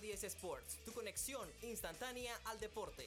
Radio 0.00 0.12
10 0.12 0.24
Sports, 0.24 0.78
tu 0.86 0.92
conexión 0.92 1.46
instantánea 1.60 2.34
al 2.46 2.58
deporte. 2.58 3.06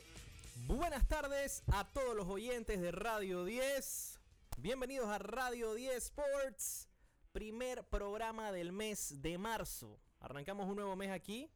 Buenas 0.68 1.08
tardes 1.08 1.64
a 1.72 1.92
todos 1.92 2.16
los 2.16 2.27
oyentes 2.27 2.80
de 2.80 2.92
Radio 2.92 3.46
10. 3.46 4.20
Bienvenidos 4.60 5.10
a 5.10 5.18
Radio 5.18 5.74
10 5.74 5.96
Sports, 5.96 6.88
primer 7.32 7.84
programa 7.86 8.52
del 8.52 8.71
mes 8.71 9.24
de 9.24 9.40
marzo. 9.40 10.00
Arrancamos 10.20 10.70
un 10.70 10.76
nuevo 10.76 10.96
mes 10.96 11.10
aquí 11.10 11.50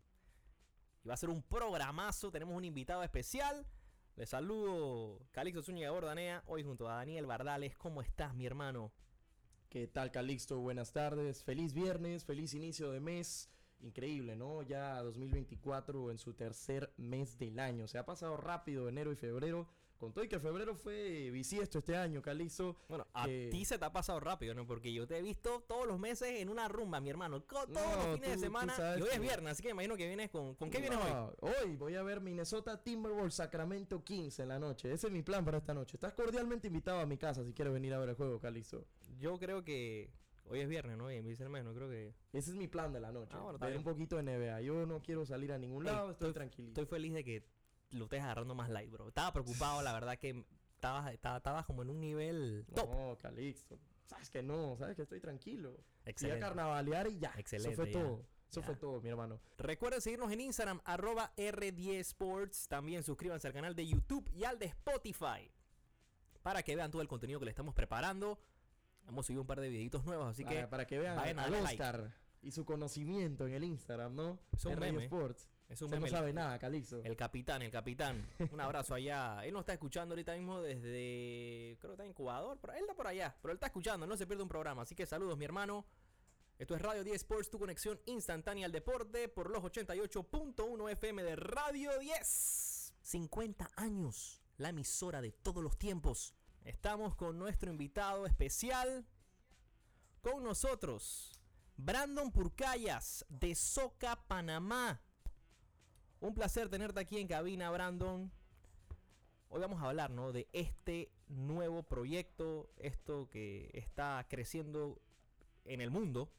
y 1.04 1.07
va 1.07 1.13
a 1.13 1.18
ser 1.18 1.29
un 1.29 1.43
programazo. 1.43 2.31
Tenemos 2.31 2.57
un 2.57 2.65
invitado 2.65 3.04
especial. 3.04 3.63
Les 4.15 4.29
saludo 4.29 5.19
Calixto 5.33 5.61
Zúñiga 5.61 5.91
Bordanea, 5.91 6.41
hoy 6.47 6.63
junto 6.63 6.89
a 6.89 6.95
Daniel 6.95 7.27
Bardales. 7.27 7.77
¿Cómo 7.77 8.01
estás, 8.01 8.33
mi 8.33 8.47
hermano? 8.47 8.91
¿Qué 9.69 9.88
tal, 9.88 10.09
Calixto? 10.09 10.57
Buenas 10.61 10.93
tardes. 10.93 11.43
Feliz 11.43 11.73
viernes, 11.73 12.25
feliz 12.25 12.55
inicio 12.55 12.91
de 12.91 13.01
mes. 13.01 13.51
Increíble, 13.82 14.36
¿no? 14.36 14.64
Ya 14.64 15.02
2024 15.04 16.12
en 16.12 16.18
su 16.18 16.34
tercer 16.34 16.93
mes 16.97 17.38
del 17.38 17.60
año. 17.60 17.88
Se 17.88 17.97
ha 17.97 18.06
pasado 18.06 18.38
rápido 18.38 18.89
enero 18.89 19.11
y 19.11 19.15
febrero. 19.15 19.68
Con 19.97 20.14
todo 20.14 20.24
y 20.24 20.28
que 20.28 20.39
febrero 20.39 20.75
fue 20.75 21.32
bisiesto 21.32 21.79
este 21.79 21.98
año, 21.98 22.21
Calizo. 22.21 22.75
Bueno, 22.87 23.07
a 23.14 23.25
ti 23.25 23.65
se 23.65 23.79
te 23.79 23.86
ha 23.86 23.92
pasado 23.92 24.20
rápido, 24.20 24.54
¿no? 24.54 24.68
Porque 24.68 24.93
yo 24.93 25.07
te 25.07 25.18
he 25.18 25.24
visto 25.24 25.64
todos 25.68 25.87
los 25.87 25.98
meses 25.98 26.39
en 26.39 26.50
una 26.50 26.68
rumba, 26.68 27.00
mi 27.00 27.10
hermano. 27.10 27.42
Todos 27.42 27.70
los 27.71 28.15
fines 28.15 28.29
de 28.29 28.37
semana. 28.37 28.75
Y 28.98 29.01
hoy 29.01 29.10
es 29.11 29.20
viernes, 29.20 29.54
así 29.54 29.64
que 29.64 29.70
imagino 29.70 29.98
que 29.98 30.06
vienes 30.06 30.29
con. 30.29 30.54
¿Con 30.54 30.70
qué 30.70 30.79
vienes 30.79 31.00
hoy? 31.00 31.51
Hoy 31.64 31.75
voy 31.75 31.96
a 31.96 32.03
ver 32.03 32.22
Minnesota 32.22 32.84
Timberwolves 32.84 33.34
Sacramento 33.34 34.03
15 34.03 34.44
en 34.44 34.50
la 34.50 34.59
noche. 34.59 34.94
Ese 34.94 35.08
es 35.08 35.14
mi 35.14 35.23
plan 35.23 35.44
para 35.44 35.58
esta 35.58 35.73
noche. 35.73 35.98
Estás 35.98 36.14
cordialmente 36.14 36.67
invitado 36.67 37.00
a 37.00 37.08
mi 37.08 37.17
casa 37.17 37.44
si 37.44 37.53
quieres 37.53 37.73
venir 37.73 37.95
a 37.95 38.00
ver 38.00 38.09
el 38.09 38.16
juego, 38.16 38.39
Calizo. 38.39 38.86
Yo 39.17 39.39
creo 39.39 39.64
que 39.64 40.12
Hoy 40.50 40.61
es 40.61 40.69
viernes, 40.69 40.97
¿no? 40.97 41.11
Y 41.11 41.16
el 41.16 41.50
mes, 41.50 41.64
no 41.64 41.73
creo 41.73 41.89
que... 41.89 42.14
Ese 42.31 42.52
es 42.52 42.56
mi 42.56 42.67
plan 42.67 42.94
de 42.94 43.00
la 43.00 43.11
noche. 43.11 43.36
Ah, 43.38 43.52
ver 43.59 43.78
un 43.78 43.83
poquito 43.83 44.16
de 44.17 44.23
NBA. 44.23 44.61
Yo 44.61 44.86
no 44.86 45.02
quiero 45.02 45.25
salir 45.25 45.52
a 45.52 45.58
ningún 45.58 45.83
lado, 45.83 46.11
estoy, 46.11 46.33
tranquilo. 46.33 46.70
Estoy 46.70 46.86
feliz 46.86 47.14
de 47.14 47.23
que 47.23 47.44
lo 47.92 48.06
estés 48.06 48.22
agarrando 48.22 48.56
más 48.56 48.70
light, 48.70 48.89
bro. 48.89 49.09
Estaba 49.09 49.34
preocupado, 49.34 49.81
la 49.81 49.94
verdad 49.94 50.18
que 50.18 50.45
estabas 50.75 51.12
estaba, 51.14 51.66
como 51.66 51.81
en 51.81 51.90
un 51.90 52.00
nivel 52.00 52.66
top. 52.73 52.90
No, 52.90 53.18
Calixto. 53.18 53.78
Sabes 54.06 54.30
que 54.30 54.42
no, 54.42 54.78
sabes 54.78 54.95
que 54.95 55.02
estoy 55.02 55.20
tranquilo. 55.20 55.84
Excelente. 56.06 56.40
Fui 56.40 56.45
a 56.45 56.48
carnavalear 56.48 57.08
y 57.08 57.20
ya. 57.20 57.34
Excelente. 57.38 57.73
Eso 57.73 57.81
fue 57.81 57.92
todo. 57.92 58.25
Eso 58.50 58.62
fue 58.62 58.75
todo, 58.75 59.02
mi 59.02 59.09
hermano. 59.09 59.42
Recuerden 59.58 60.00
seguirnos 60.00 60.31
en 60.31 60.40
Instagram, 60.40 60.80
arroba 60.86 61.34
R10 61.36 62.00
Sports. 62.00 62.68
También 62.70 63.03
suscríbanse 63.03 63.48
al 63.48 63.53
canal 63.53 63.75
de 63.75 63.86
YouTube 63.86 64.30
y 64.34 64.45
al 64.45 64.58
de 64.58 64.68
Spotify. 64.68 65.52
Para 66.42 66.64
que 66.64 66.75
vean 66.75 66.90
todo 66.90 67.02
el 67.02 67.09
contenido 67.09 67.40
que 67.40 67.45
le 67.45 67.52
estamos 67.52 67.75
preparando. 67.75 68.40
Hemos 69.08 69.25
subido 69.25 69.41
un 69.41 69.47
par 69.47 69.61
de 69.61 69.69
videitos 69.69 70.03
nuevos, 70.05 70.27
así 70.27 70.44
que. 70.44 70.67
Para 70.67 70.86
que 70.86 71.00
vean 71.00 71.39
al 71.39 71.53
Oscar 71.55 72.13
y 72.41 72.52
su 72.52 72.66
conocimiento 72.66 73.47
en 73.47 73.53
el 73.53 73.63
Instagram, 73.63 74.16
¿no? 74.16 74.39
Es 74.52 74.66
un 74.66 74.80
meme. 74.80 75.03
Sports. 75.05 75.50
Es 75.69 75.81
un 75.81 75.91
no 75.91 76.08
sabe 76.08 76.31
nada, 76.31 76.58
Calixto. 76.59 77.03
El 77.03 77.17
capitán, 77.17 77.61
el 77.61 77.72
capitán. 77.72 78.25
Un 78.52 78.61
abrazo 78.61 78.94
allá. 78.94 79.44
Él 79.44 79.52
nos 79.52 79.61
está 79.61 79.73
escuchando 79.73 80.13
ahorita 80.13 80.33
mismo 80.35 80.61
desde. 80.61 81.78
Creo 81.80 81.91
que 81.91 81.94
está 81.94 82.05
en 82.05 82.11
Ecuador. 82.11 82.58
Pero 82.61 82.73
él 82.73 82.81
está 82.81 82.94
por 82.94 83.08
allá. 83.08 83.35
Pero 83.41 83.52
él 83.52 83.58
está 83.58 83.67
escuchando, 83.67 84.08
no 84.08 84.16
se 84.16 84.25
pierde 84.25 84.44
un 84.44 84.50
programa. 84.50 84.83
Así 84.83 84.95
que 84.95 85.05
saludos, 85.05 85.38
mi 85.38 85.45
hermano. 85.45 85.85
Esto 86.58 86.73
es 86.73 86.81
Radio 86.81 87.03
10 87.03 87.17
Sports, 87.17 87.50
tu 87.52 87.59
conexión 87.59 88.00
instantánea 88.05 88.66
al 88.66 88.72
deporte 88.72 89.28
por 89.30 89.52
los 89.52 89.61
88.1 89.61 90.91
FM 90.91 91.23
de 91.23 91.35
Radio 91.35 92.00
10. 92.00 92.94
50 93.02 93.69
años, 93.75 94.41
la 94.58 94.69
emisora 94.69 95.22
de 95.22 95.31
todos 95.31 95.61
los 95.63 95.78
tiempos. 95.78 96.33
Estamos 96.68 97.16
con 97.16 97.40
nuestro 97.40 97.72
invitado 97.72 98.26
especial. 98.26 99.06
Con 100.20 100.44
nosotros, 100.44 101.40
Brandon 101.78 102.30
Purcayas 102.30 103.26
de 103.30 103.56
Soca, 103.56 104.18
Panamá. 104.28 105.00
Un 106.20 106.34
placer 106.34 106.68
tenerte 106.68 107.00
aquí 107.00 107.20
en 107.20 107.30
cabina, 107.30 107.72
Brandon. 107.72 108.30
Hoy 109.48 109.62
vamos 109.62 109.82
a 109.82 109.88
hablar 109.88 110.12
¿no? 110.12 110.34
de 110.34 110.50
este 110.52 111.09
nuevo 111.30 111.84
proyecto, 111.84 112.70
esto 112.76 113.30
que 113.30 113.72
está 113.74 114.28
creciendo 114.30 115.02
en 115.64 115.80
el 115.80 115.90
mundo, 115.90 116.30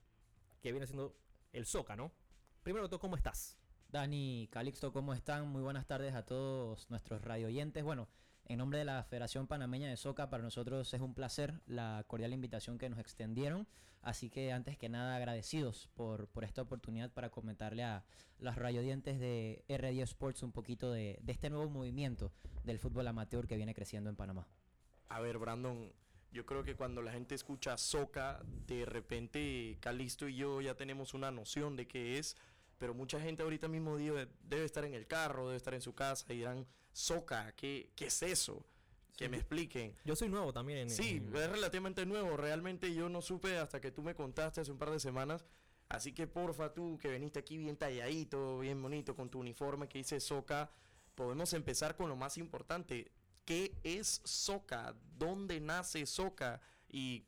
que 0.61 0.73
viene 0.73 0.87
siendo 0.87 1.17
el 1.55 1.65
Soca, 1.65 1.97
¿no? 1.97 2.13
Primero 2.63 2.91
todo, 2.91 3.01
¿cómo 3.01 3.17
estás? 3.17 3.57
Dani, 3.89 4.47
Calixto, 4.53 4.93
¿cómo 4.93 5.15
están? 5.15 5.49
Muy 5.49 5.63
buenas 5.63 5.87
tardes 5.87 6.15
a 6.15 6.27
todos 6.27 6.91
nuestros 6.91 7.23
radio 7.23 7.47
oyentes. 7.47 7.83
Bueno, 7.83 8.09
en 8.49 8.59
nombre 8.59 8.79
de 8.79 8.85
la 8.87 9.05
Federación 9.05 9.47
Panameña 9.47 9.89
de 9.89 9.97
Soca, 9.97 10.31
para 10.31 10.43
nosotros 10.43 10.93
es 10.93 11.01
un 11.01 11.15
placer 11.15 11.61
la 11.67 12.05
cordial 12.07 12.33
invitación 12.33 12.79
que 12.79 12.89
nos 12.89 12.99
extendieron. 12.99 13.69
Así 14.01 14.31
que 14.31 14.53
antes 14.53 14.79
que 14.79 14.89
nada 14.89 15.17
agradecidos 15.17 15.89
por, 15.95 16.29
por 16.29 16.45
esta 16.45 16.63
oportunidad 16.63 17.11
para 17.13 17.31
comentarle 17.31 17.83
a 17.83 18.05
los 18.39 18.57
radiodientes 18.57 19.19
de 19.19 19.65
R10 19.69 20.03
Sports 20.03 20.43
un 20.43 20.53
poquito 20.53 20.91
de, 20.91 21.19
de 21.21 21.33
este 21.33 21.51
nuevo 21.51 21.69
movimiento 21.69 22.33
del 22.65 22.79
fútbol 22.79 23.07
amateur 23.09 23.47
que 23.47 23.57
viene 23.57 23.75
creciendo 23.75 24.09
en 24.09 24.17
Panamá. 24.17 24.47
A 25.09 25.21
ver, 25.21 25.39
Brandon, 25.39 25.93
yo 26.33 26.47
creo 26.47 26.63
que 26.63 26.75
cuando 26.75 27.03
la 27.03 27.13
gente 27.13 27.35
escucha 27.35 27.77
Soca, 27.77 28.41
de 28.67 28.87
repente 28.87 29.77
Calisto 29.81 30.29
y 30.29 30.37
yo 30.37 30.61
ya 30.61 30.75
tenemos 30.75 31.13
una 31.13 31.31
noción 31.31 31.77
de 31.77 31.87
qué 31.87 32.19
es 32.19 32.37
pero 32.79 32.95
mucha 32.95 33.21
gente 33.21 33.43
ahorita 33.43 33.69
mismo 33.69 33.97
debe, 33.97 34.29
debe 34.45 34.65
estar 34.65 34.85
en 34.85 34.95
el 34.95 35.07
carro, 35.07 35.47
debe 35.47 35.57
estar 35.57 35.75
en 35.75 35.83
su 35.83 35.95
casa 35.95 36.25
y 36.33 36.37
dirán, 36.37 36.67
Soca, 36.99 37.53
¿qué, 37.53 37.93
qué 37.95 38.07
es 38.07 38.23
eso? 38.25 38.67
Que 39.17 39.29
me 39.29 39.37
expliquen. 39.37 39.95
Yo 40.05 40.17
soy 40.17 40.29
nuevo 40.29 40.53
también. 40.53 40.91
Sí, 40.91 41.23
es 41.33 41.49
relativamente 41.49 42.05
nuevo. 42.05 42.37
Realmente 42.37 42.93
yo 42.93 43.09
no 43.09 43.23
supe 43.23 43.57
hasta 43.57 43.81
que 43.81 43.93
tú 43.93 44.03
me 44.03 44.17
contaste 44.17 44.63
hace 44.63 44.73
un 44.73 44.79
par 44.79 44.91
de 44.91 44.99
semanas. 44.99 45.45
Así 45.89 46.13
que 46.13 46.27
porfa 46.27 46.75
tú 46.75 46.99
que 46.99 47.13
viniste 47.13 47.39
aquí 47.39 47.57
bien 47.57 47.77
talladito, 47.77 48.59
bien 48.59 48.83
bonito, 48.83 49.15
con 49.15 49.31
tu 49.31 49.39
uniforme 49.39 49.89
que 49.89 49.99
dice 49.99 50.19
Soca, 50.19 50.73
podemos 51.15 51.53
empezar 51.53 51.95
con 51.95 52.09
lo 52.09 52.17
más 52.17 52.37
importante. 52.37 53.13
¿Qué 53.45 53.79
es 53.85 54.21
Soca? 54.25 54.97
¿Dónde 55.17 55.61
nace 55.61 56.05
Soca? 56.05 56.61
¿Y 56.89 57.25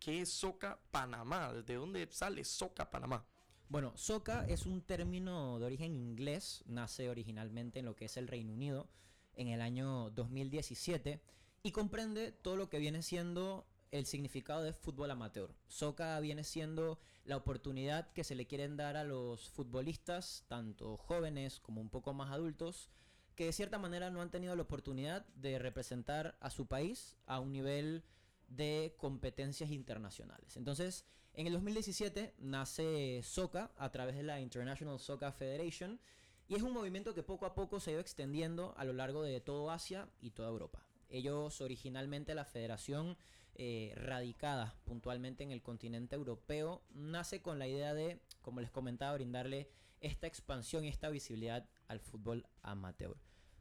qué 0.00 0.20
es 0.20 0.28
Soca 0.28 0.78
Panamá? 0.90 1.50
¿De 1.50 1.74
dónde 1.76 2.06
sale 2.10 2.44
Soca 2.44 2.90
Panamá? 2.90 3.24
Bueno, 3.70 3.94
soca 3.96 4.46
es 4.46 4.66
un 4.66 4.82
término 4.82 5.58
de 5.58 5.64
origen 5.64 5.96
inglés, 5.96 6.62
nace 6.66 7.08
originalmente 7.08 7.78
en 7.78 7.86
lo 7.86 7.96
que 7.96 8.04
es 8.04 8.18
el 8.18 8.28
Reino 8.28 8.52
Unido 8.52 8.86
en 9.36 9.48
el 9.48 9.60
año 9.60 10.10
2017 10.10 11.20
y 11.62 11.72
comprende 11.72 12.32
todo 12.32 12.56
lo 12.56 12.68
que 12.68 12.78
viene 12.78 13.02
siendo 13.02 13.66
el 13.90 14.06
significado 14.06 14.62
de 14.62 14.72
fútbol 14.72 15.10
amateur. 15.10 15.54
Soca 15.68 16.18
viene 16.20 16.44
siendo 16.44 16.98
la 17.24 17.36
oportunidad 17.36 18.12
que 18.12 18.24
se 18.24 18.34
le 18.34 18.46
quieren 18.46 18.76
dar 18.76 18.96
a 18.96 19.04
los 19.04 19.48
futbolistas, 19.50 20.44
tanto 20.48 20.96
jóvenes 20.96 21.60
como 21.60 21.80
un 21.80 21.88
poco 21.88 22.12
más 22.12 22.30
adultos, 22.30 22.90
que 23.34 23.46
de 23.46 23.52
cierta 23.52 23.78
manera 23.78 24.10
no 24.10 24.20
han 24.20 24.30
tenido 24.30 24.54
la 24.56 24.62
oportunidad 24.62 25.24
de 25.36 25.58
representar 25.58 26.36
a 26.40 26.50
su 26.50 26.66
país 26.66 27.16
a 27.26 27.40
un 27.40 27.52
nivel 27.52 28.04
de 28.48 28.94
competencias 28.98 29.70
internacionales. 29.70 30.56
Entonces, 30.56 31.04
en 31.32 31.46
el 31.46 31.54
2017 31.54 32.34
nace 32.38 33.20
SOCA 33.22 33.72
a 33.76 33.90
través 33.90 34.16
de 34.16 34.22
la 34.22 34.40
International 34.40 34.98
Soccer 34.98 35.32
Federation 35.32 35.98
y 36.48 36.54
es 36.54 36.62
un 36.62 36.72
movimiento 36.72 37.14
que 37.14 37.22
poco 37.22 37.46
a 37.46 37.54
poco 37.54 37.80
se 37.80 37.90
ha 37.90 37.92
ido 37.94 38.00
extendiendo 38.00 38.74
a 38.76 38.84
lo 38.84 38.92
largo 38.92 39.22
de 39.22 39.40
todo 39.40 39.70
Asia 39.70 40.08
y 40.20 40.30
toda 40.30 40.48
Europa. 40.48 40.86
Ellos 41.08 41.60
originalmente 41.60 42.34
la 42.34 42.44
federación 42.44 43.16
eh, 43.56 43.92
radicada 43.96 44.74
puntualmente 44.84 45.44
en 45.44 45.52
el 45.52 45.62
continente 45.62 46.16
europeo 46.16 46.82
nace 46.92 47.40
con 47.40 47.60
la 47.60 47.68
idea 47.68 47.94
de, 47.94 48.20
como 48.42 48.60
les 48.60 48.70
comentaba, 48.70 49.14
brindarle 49.14 49.70
esta 50.00 50.26
expansión 50.26 50.84
y 50.84 50.88
esta 50.88 51.08
visibilidad 51.08 51.68
al 51.86 52.00
fútbol 52.00 52.46
amateur. 52.62 53.16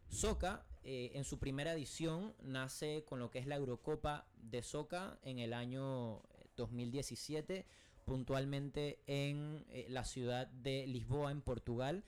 Soca, 0.09 0.66
eh, 0.83 1.11
en 1.13 1.23
su 1.23 1.39
primera 1.39 1.73
edición, 1.73 2.35
nace 2.41 3.05
con 3.05 3.19
lo 3.19 3.29
que 3.29 3.39
es 3.39 3.47
la 3.47 3.55
Eurocopa 3.55 4.27
de 4.35 4.61
Soca 4.61 5.19
en 5.23 5.39
el 5.39 5.53
año 5.53 6.22
2017, 6.55 7.55
eh, 7.55 7.66
puntualmente 8.03 9.02
en 9.08 9.66
eh, 9.69 9.86
la 9.90 10.03
ciudad 10.06 10.47
de 10.47 10.86
Lisboa, 10.88 11.31
en 11.31 11.41
Portugal. 11.41 12.03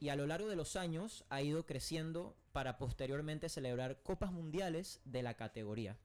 Y 0.00 0.08
a 0.08 0.16
lo 0.16 0.26
largo 0.26 0.48
de 0.48 0.56
los 0.56 0.76
años 0.76 1.24
ha 1.28 1.42
ido 1.42 1.66
creciendo 1.66 2.36
para 2.52 2.78
posteriormente 2.78 3.48
celebrar 3.48 4.02
Copas 4.02 4.32
Mundiales 4.32 5.00
de 5.04 5.22
la 5.22 5.34
categoría. 5.34 5.96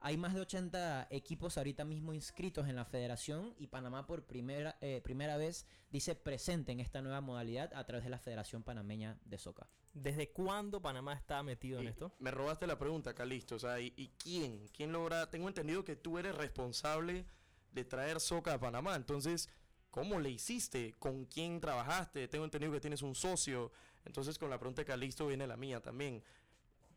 Hay 0.00 0.16
más 0.16 0.34
de 0.34 0.40
80 0.42 1.08
equipos 1.10 1.58
ahorita 1.58 1.84
mismo 1.84 2.12
inscritos 2.12 2.68
en 2.68 2.76
la 2.76 2.84
federación 2.84 3.54
y 3.58 3.66
Panamá 3.66 4.06
por 4.06 4.24
primera, 4.24 4.78
eh, 4.80 5.00
primera 5.02 5.36
vez 5.36 5.66
dice 5.90 6.14
presente 6.14 6.70
en 6.70 6.78
esta 6.78 7.02
nueva 7.02 7.20
modalidad 7.20 7.74
a 7.74 7.84
través 7.84 8.04
de 8.04 8.10
la 8.10 8.18
Federación 8.18 8.62
Panameña 8.62 9.18
de 9.24 9.38
Soca. 9.38 9.68
¿Desde 9.94 10.30
cuándo 10.30 10.80
Panamá 10.80 11.14
está 11.14 11.42
metido 11.42 11.80
en 11.80 11.88
esto? 11.88 12.12
Me 12.20 12.30
robaste 12.30 12.68
la 12.68 12.78
pregunta, 12.78 13.14
Calisto. 13.14 13.56
O 13.56 13.58
sea, 13.58 13.80
¿y, 13.80 14.12
quién? 14.18 14.68
¿Quién 14.68 14.92
logra? 14.92 15.28
Tengo 15.30 15.48
entendido 15.48 15.84
que 15.84 15.96
tú 15.96 16.18
eres 16.18 16.36
responsable 16.36 17.24
de 17.72 17.84
traer 17.84 18.20
Soca 18.20 18.54
a 18.54 18.60
Panamá. 18.60 18.96
Entonces, 18.96 19.48
¿Cómo 19.90 20.20
le 20.20 20.30
hiciste? 20.30 20.94
¿Con 20.98 21.24
quién 21.24 21.60
trabajaste? 21.60 22.28
Tengo 22.28 22.44
entendido 22.44 22.72
que 22.72 22.80
tienes 22.80 23.02
un 23.02 23.14
socio. 23.14 23.72
Entonces, 24.04 24.38
con 24.38 24.50
la 24.50 24.58
pregunta 24.58 24.82
de 24.82 24.86
Calisto 24.86 25.26
viene 25.26 25.46
la 25.46 25.56
mía 25.56 25.80
también. 25.80 26.22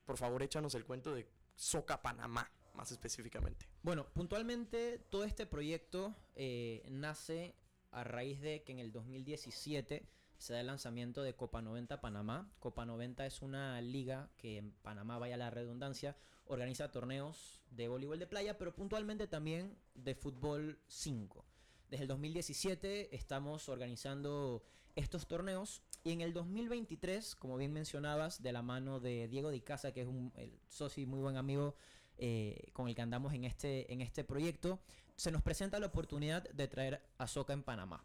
Por 0.05 0.17
favor, 0.17 0.43
échanos 0.43 0.75
el 0.75 0.85
cuento 0.85 1.13
de 1.15 1.25
Soca 1.55 2.01
Panamá 2.01 2.51
más 2.73 2.91
específicamente? 2.91 3.67
Bueno, 3.81 4.07
puntualmente 4.13 4.99
todo 5.09 5.23
este 5.23 5.45
proyecto 5.45 6.15
eh, 6.35 6.83
nace 6.89 7.55
a 7.91 8.03
raíz 8.03 8.39
de 8.39 8.63
que 8.63 8.71
en 8.71 8.79
el 8.79 8.91
2017 8.91 10.07
se 10.41 10.53
da 10.53 10.59
el 10.61 10.67
lanzamiento 10.67 11.21
de 11.21 11.35
Copa 11.35 11.61
90 11.61 12.01
Panamá. 12.01 12.51
Copa 12.57 12.83
90 12.83 13.27
es 13.27 13.43
una 13.43 13.79
liga 13.79 14.31
que 14.37 14.57
en 14.57 14.71
Panamá, 14.71 15.19
vaya 15.19 15.37
la 15.37 15.51
redundancia, 15.51 16.17
organiza 16.45 16.91
torneos 16.91 17.61
de 17.69 17.87
voleibol 17.87 18.17
de 18.17 18.25
playa, 18.25 18.57
pero 18.57 18.73
puntualmente 18.73 19.27
también 19.27 19.77
de 19.93 20.15
fútbol 20.15 20.79
5. 20.87 21.45
Desde 21.89 22.03
el 22.03 22.07
2017 22.07 23.15
estamos 23.15 23.69
organizando 23.69 24.63
estos 24.95 25.27
torneos 25.27 25.83
y 26.03 26.11
en 26.11 26.21
el 26.21 26.33
2023, 26.33 27.35
como 27.35 27.57
bien 27.57 27.71
mencionabas, 27.71 28.41
de 28.41 28.51
la 28.51 28.63
mano 28.63 28.99
de 28.99 29.27
Diego 29.27 29.51
Di 29.51 29.61
Casa, 29.61 29.93
que 29.93 30.01
es 30.01 30.07
un 30.07 30.33
el 30.37 30.59
socio 30.69 31.03
y 31.03 31.05
muy 31.05 31.19
buen 31.19 31.37
amigo 31.37 31.75
eh, 32.17 32.71
con 32.73 32.87
el 32.87 32.95
que 32.95 33.03
andamos 33.03 33.33
en 33.35 33.43
este, 33.43 33.93
en 33.93 34.01
este 34.01 34.23
proyecto, 34.23 34.79
se 35.15 35.31
nos 35.31 35.43
presenta 35.43 35.79
la 35.79 35.85
oportunidad 35.85 36.49
de 36.49 36.67
traer 36.67 37.03
a 37.19 37.27
Soca 37.27 37.53
en 37.53 37.61
Panamá. 37.61 38.03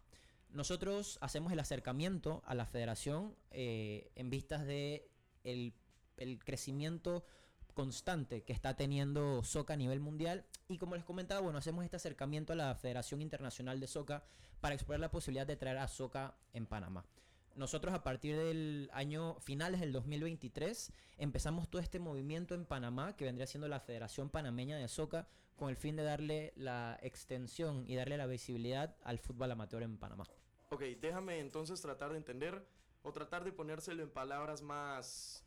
Nosotros 0.57 1.19
hacemos 1.21 1.53
el 1.53 1.59
acercamiento 1.59 2.41
a 2.47 2.55
la 2.55 2.65
federación 2.65 3.35
eh, 3.51 4.09
en 4.15 4.31
vistas 4.31 4.65
de 4.65 5.07
el, 5.43 5.75
crecimiento 6.43 7.25
constante 7.75 8.41
que 8.41 8.53
está 8.53 8.75
teniendo 8.75 9.43
Soca 9.43 9.75
a 9.75 9.77
nivel 9.77 9.99
mundial 9.99 10.47
y 10.67 10.79
como 10.79 10.95
les 10.95 11.05
comentaba, 11.05 11.41
bueno, 11.41 11.59
hacemos 11.59 11.85
este 11.85 11.97
acercamiento 11.97 12.53
a 12.53 12.55
la 12.55 12.73
Federación 12.73 13.21
Internacional 13.21 13.79
de 13.79 13.85
Soca 13.85 14.23
para 14.59 14.73
explorar 14.73 14.99
la 14.99 15.11
posibilidad 15.11 15.45
de 15.45 15.57
traer 15.57 15.77
a 15.77 15.87
Soca 15.87 16.35
en 16.53 16.65
Panamá. 16.65 17.05
Nosotros 17.55 17.93
a 17.93 18.01
partir 18.01 18.35
del 18.35 18.89
año 18.93 19.35
finales 19.39 19.79
del 19.79 19.91
2023 19.91 20.91
empezamos 21.19 21.69
todo 21.69 21.83
este 21.83 21.99
movimiento 21.99 22.55
en 22.55 22.65
Panamá 22.65 23.15
que 23.15 23.25
vendría 23.25 23.45
siendo 23.45 23.67
la 23.67 23.79
Federación 23.79 24.31
Panameña 24.31 24.77
de 24.77 24.87
Soca 24.87 25.27
con 25.55 25.69
el 25.69 25.75
fin 25.75 25.95
de 25.95 26.03
darle 26.03 26.53
la 26.55 26.97
extensión 27.03 27.83
y 27.85 27.93
darle 27.93 28.17
la 28.17 28.25
visibilidad 28.25 28.95
al 29.03 29.19
fútbol 29.19 29.51
amateur 29.51 29.83
en 29.83 29.99
Panamá. 29.99 30.25
Ok, 30.69 30.81
déjame 30.99 31.39
entonces 31.39 31.81
tratar 31.81 32.11
de 32.11 32.17
entender 32.17 32.65
o 33.03 33.13
tratar 33.13 33.43
de 33.43 33.53
ponérselo 33.53 34.03
en 34.03 34.09
palabras 34.09 34.61
más 34.61 35.45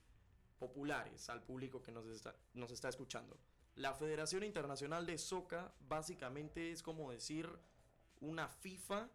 populares 0.59 1.29
al 1.29 1.43
público 1.43 1.83
que 1.83 1.93
nos 1.93 2.07
está, 2.07 2.35
nos 2.55 2.71
está 2.71 2.89
escuchando. 2.89 3.37
La 3.75 3.95
Federación 3.95 4.45
Internacional 4.45 5.07
de 5.07 5.19
Soca 5.19 5.75
básicamente 5.81 6.73
es 6.73 6.83
como 6.83 7.11
decir 7.11 7.49
una 8.21 8.49
FIFA 8.49 9.11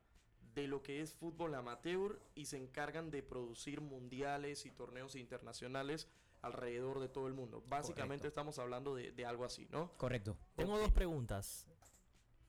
de 0.53 0.67
lo 0.67 0.83
que 0.83 1.01
es 1.01 1.13
fútbol 1.13 1.55
amateur 1.55 2.21
y 2.35 2.45
se 2.45 2.57
encargan 2.57 3.11
de 3.11 3.23
producir 3.23 3.81
mundiales 3.81 4.65
y 4.65 4.71
torneos 4.71 5.15
internacionales 5.15 6.07
alrededor 6.41 6.99
de 6.99 7.09
todo 7.09 7.27
el 7.27 7.33
mundo. 7.33 7.63
Básicamente 7.67 8.23
Correcto. 8.23 8.27
estamos 8.27 8.59
hablando 8.59 8.95
de, 8.95 9.11
de 9.11 9.25
algo 9.25 9.43
así, 9.43 9.67
¿no? 9.71 9.91
Correcto. 9.97 10.37
Tengo 10.55 10.77
dos 10.77 10.91
preguntas. 10.91 11.65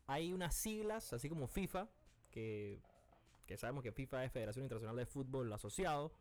Hay 0.07 0.33
unas 0.33 0.55
siglas, 0.55 1.13
así 1.13 1.29
como 1.29 1.49
FIFA, 1.49 1.89
que, 2.31 2.81
que 3.47 3.57
sabemos 3.57 3.83
que 3.83 3.93
FIFA 3.93 4.25
es 4.25 4.33
Federación 4.33 4.65
Internacional 4.65 4.97
de 4.97 5.07
Fútbol 5.07 5.53
Asociado. 5.53 6.13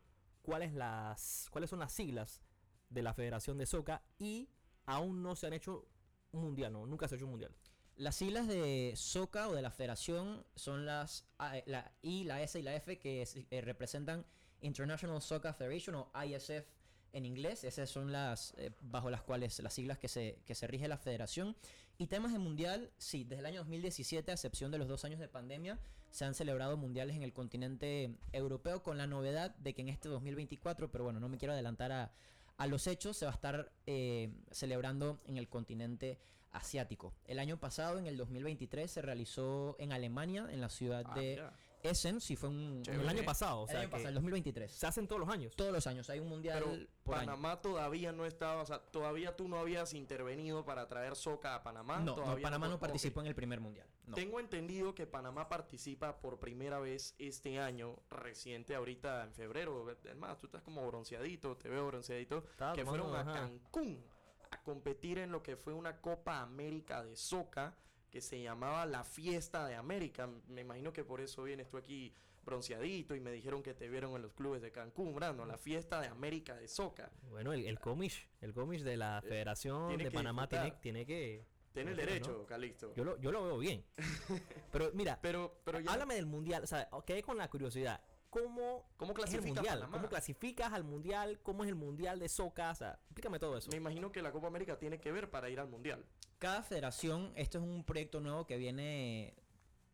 ¿Cuáles, 0.41 0.73
las, 0.73 1.47
¿Cuáles 1.51 1.69
son 1.69 1.79
las 1.79 1.91
siglas 1.91 2.41
de 2.89 3.01
la 3.01 3.13
Federación 3.13 3.57
de 3.57 3.65
Soca? 3.65 4.03
Y 4.19 4.49
aún 4.85 5.23
no 5.23 5.35
se 5.35 5.47
han 5.47 5.53
hecho 5.53 5.87
un 6.31 6.41
mundial, 6.41 6.71
¿no? 6.73 6.85
Nunca 6.85 7.07
se 7.07 7.15
ha 7.15 7.17
hecho 7.17 7.25
un 7.25 7.31
mundial. 7.31 7.55
Las 7.95 8.15
siglas 8.15 8.47
de 8.47 8.93
SOCA 8.95 9.47
o 9.47 9.55
de 9.55 9.61
la 9.61 9.71
federación 9.71 10.45
son 10.55 10.85
las 10.85 11.25
A- 11.37 11.61
la 11.65 11.91
I, 12.01 12.25
la 12.25 12.41
S 12.43 12.59
y 12.59 12.61
la 12.61 12.75
F 12.75 12.99
que 12.99 13.21
es- 13.21 13.37
eh, 13.49 13.61
representan 13.61 14.25
International 14.61 15.21
Soccer 15.21 15.53
Federation 15.53 15.95
o 15.95 16.11
ISF 16.25 16.67
en 17.13 17.25
inglés. 17.25 17.63
Esas 17.63 17.89
son 17.89 18.11
las 18.11 18.53
eh, 18.57 18.71
bajo 18.81 19.09
las 19.09 19.21
cuales 19.23 19.57
las 19.61 19.73
siglas 19.73 19.97
que 19.97 20.09
se, 20.09 20.41
que 20.45 20.53
se 20.55 20.67
rige 20.67 20.87
la 20.89 20.97
federación. 20.97 21.55
Y 21.97 22.07
temas 22.07 22.33
de 22.33 22.39
mundial, 22.39 22.91
sí, 22.97 23.23
desde 23.23 23.39
el 23.39 23.45
año 23.45 23.59
2017, 23.59 24.31
a 24.31 24.33
excepción 24.33 24.71
de 24.71 24.77
los 24.77 24.87
dos 24.87 25.05
años 25.05 25.19
de 25.19 25.27
pandemia, 25.29 25.79
se 26.11 26.25
han 26.25 26.33
celebrado 26.33 26.77
mundiales 26.77 27.15
en 27.15 27.23
el 27.23 27.33
continente 27.33 28.15
europeo 28.33 28.83
con 28.83 28.97
la 28.97 29.07
novedad 29.07 29.55
de 29.55 29.73
que 29.73 29.81
en 29.81 29.89
este 29.89 30.09
2024, 30.09 30.91
pero 30.91 31.03
bueno, 31.05 31.19
no 31.19 31.29
me 31.29 31.37
quiero 31.37 31.53
adelantar 31.53 31.91
a, 31.91 32.11
a 32.57 32.67
los 32.67 32.87
hechos, 32.87 33.17
se 33.17 33.25
va 33.25 33.31
a 33.31 33.35
estar 33.35 33.71
eh, 33.85 34.29
celebrando 34.51 35.19
en 35.25 35.37
el 35.37 35.47
continente 35.47 36.19
asiático. 36.51 37.13
El 37.27 37.39
año 37.39 37.59
pasado, 37.59 37.97
en 37.99 38.07
el 38.07 38.17
2023, 38.17 38.89
se 38.89 39.01
realizó 39.01 39.75
en 39.79 39.91
Alemania, 39.91 40.47
en 40.51 40.61
la 40.61 40.69
ciudad 40.69 41.03
Ah, 41.07 41.15
de. 41.19 41.43
Essen, 41.89 42.21
sí 42.21 42.35
fue 42.35 42.49
un... 42.49 42.81
Chévere. 42.83 43.03
El 43.03 43.09
año 43.09 43.23
pasado, 43.23 43.61
o 43.61 43.63
el 43.63 43.69
sea, 43.69 43.79
año 43.79 43.87
que 43.87 43.91
pasado, 43.91 44.09
el 44.09 44.15
2023. 44.15 44.71
se 44.71 44.87
hacen 44.87 45.07
todos 45.07 45.19
los 45.19 45.29
años. 45.29 45.55
Todos 45.55 45.71
los 45.71 45.85
años 45.87 46.09
hay 46.09 46.19
un 46.19 46.29
mundial 46.29 46.63
Pero 46.63 46.87
por 47.03 47.15
año. 47.15 47.25
Panamá 47.25 47.61
todavía 47.61 48.11
no 48.11 48.25
estaba, 48.25 48.61
o 48.61 48.65
sea, 48.65 48.79
todavía 48.79 49.35
tú 49.35 49.47
no 49.47 49.57
habías 49.59 49.93
intervenido 49.93 50.65
para 50.65 50.87
traer 50.87 51.15
Soca 51.15 51.55
a 51.55 51.63
Panamá. 51.63 51.99
No, 51.99 52.15
Panamá 52.41 52.67
no 52.67 52.79
participó 52.79 53.21
en 53.21 53.27
el 53.27 53.35
primer 53.35 53.59
mundial. 53.59 53.87
no. 54.05 54.15
Tengo 54.15 54.39
entendido 54.39 54.93
que 54.95 55.07
Panamá 55.07 55.49
participa 55.49 56.19
por 56.19 56.39
primera 56.39 56.79
vez 56.79 57.15
este 57.19 57.59
año, 57.59 57.97
reciente 58.09 58.75
ahorita 58.75 59.23
en 59.23 59.33
febrero. 59.33 59.89
Es 59.89 60.15
más, 60.15 60.37
tú 60.37 60.47
estás 60.47 60.61
como 60.61 60.85
bronceadito, 60.87 61.57
te 61.57 61.69
veo 61.69 61.87
bronceadito. 61.87 62.43
Que 62.43 62.57
tomando, 62.57 62.85
fueron 62.85 63.15
a 63.15 63.21
ajá. 63.21 63.33
Cancún 63.33 64.03
a 64.51 64.61
competir 64.63 65.17
en 65.19 65.31
lo 65.31 65.41
que 65.41 65.55
fue 65.55 65.73
una 65.73 65.99
Copa 66.01 66.41
América 66.41 67.03
de 67.03 67.15
Soca 67.15 67.75
que 68.15 68.21
se 68.21 68.41
llamaba 68.41 68.85
la 68.85 69.03
Fiesta 69.03 69.67
de 69.67 69.75
América. 69.75 70.29
Me 70.47 70.61
imagino 70.61 70.93
que 70.93 71.03
por 71.03 71.19
eso 71.19 71.43
vienes 71.43 71.67
tú 71.67 71.75
aquí 71.75 72.13
bronceadito 72.45 73.13
y 73.13 73.19
me 73.19 73.29
dijeron 73.29 73.61
que 73.61 73.73
te 73.73 73.89
vieron 73.89 74.15
en 74.15 74.21
los 74.21 74.31
clubes 74.31 74.61
de 74.61 74.71
Cancún, 74.71 75.13
Brandon, 75.13 75.45
la 75.45 75.57
Fiesta 75.57 75.99
de 75.99 76.07
América 76.07 76.55
de 76.55 76.69
Soca. 76.69 77.11
Bueno, 77.29 77.51
el, 77.51 77.65
el 77.65 77.77
comish, 77.77 78.25
el 78.39 78.53
comish 78.53 78.83
de 78.83 78.95
la 78.95 79.17
Eh, 79.17 79.27
Federación 79.27 79.97
de 79.97 80.09
Panamá 80.11 80.47
tiene, 80.47 80.71
tiene 80.79 81.05
que... 81.05 81.45
Tiene 81.73 81.91
el 81.91 81.97
derecho, 81.97 82.31
¿no? 82.31 82.45
Calixto. 82.45 82.93
Yo 82.95 83.03
lo, 83.03 83.17
yo 83.17 83.33
lo 83.33 83.43
veo 83.43 83.57
bien. 83.57 83.83
Pero 84.71 84.91
mira, 84.93 85.19
Pero, 85.21 85.59
pero 85.65 85.81
ya, 85.81 85.91
háblame 85.91 86.15
del 86.15 86.25
mundial. 86.25 86.63
O 86.63 86.67
sea, 86.67 86.87
quedé 87.05 87.21
con 87.21 87.37
la 87.37 87.49
curiosidad. 87.49 87.99
¿Cómo, 88.29 88.89
¿cómo 88.95 89.11
es 89.11 89.17
el 89.17 89.23
clasifica 89.25 89.55
mundial? 89.55 89.79
Panamá? 89.79 89.97
¿Cómo 89.97 90.07
clasificas 90.09 90.71
al 90.71 90.85
mundial? 90.85 91.39
¿Cómo 91.43 91.63
es 91.63 91.69
el 91.69 91.75
mundial 91.75 92.19
de 92.19 92.29
soca? 92.29 92.71
O 92.71 92.75
sea, 92.75 92.97
explícame 93.07 93.39
todo 93.39 93.57
eso. 93.57 93.69
Me 93.71 93.77
imagino 93.77 94.09
que 94.09 94.21
la 94.21 94.31
Copa 94.31 94.47
América 94.47 94.77
tiene 94.79 95.01
que 95.01 95.11
ver 95.11 95.29
para 95.29 95.49
ir 95.49 95.59
al 95.59 95.67
Mundial. 95.67 96.05
Cada 96.45 96.61
federación, 96.61 97.31
esto 97.35 97.57
es 97.57 97.63
un 97.63 97.83
proyecto 97.83 98.19
nuevo 98.19 98.45
que 98.45 98.55
viene 98.57 99.33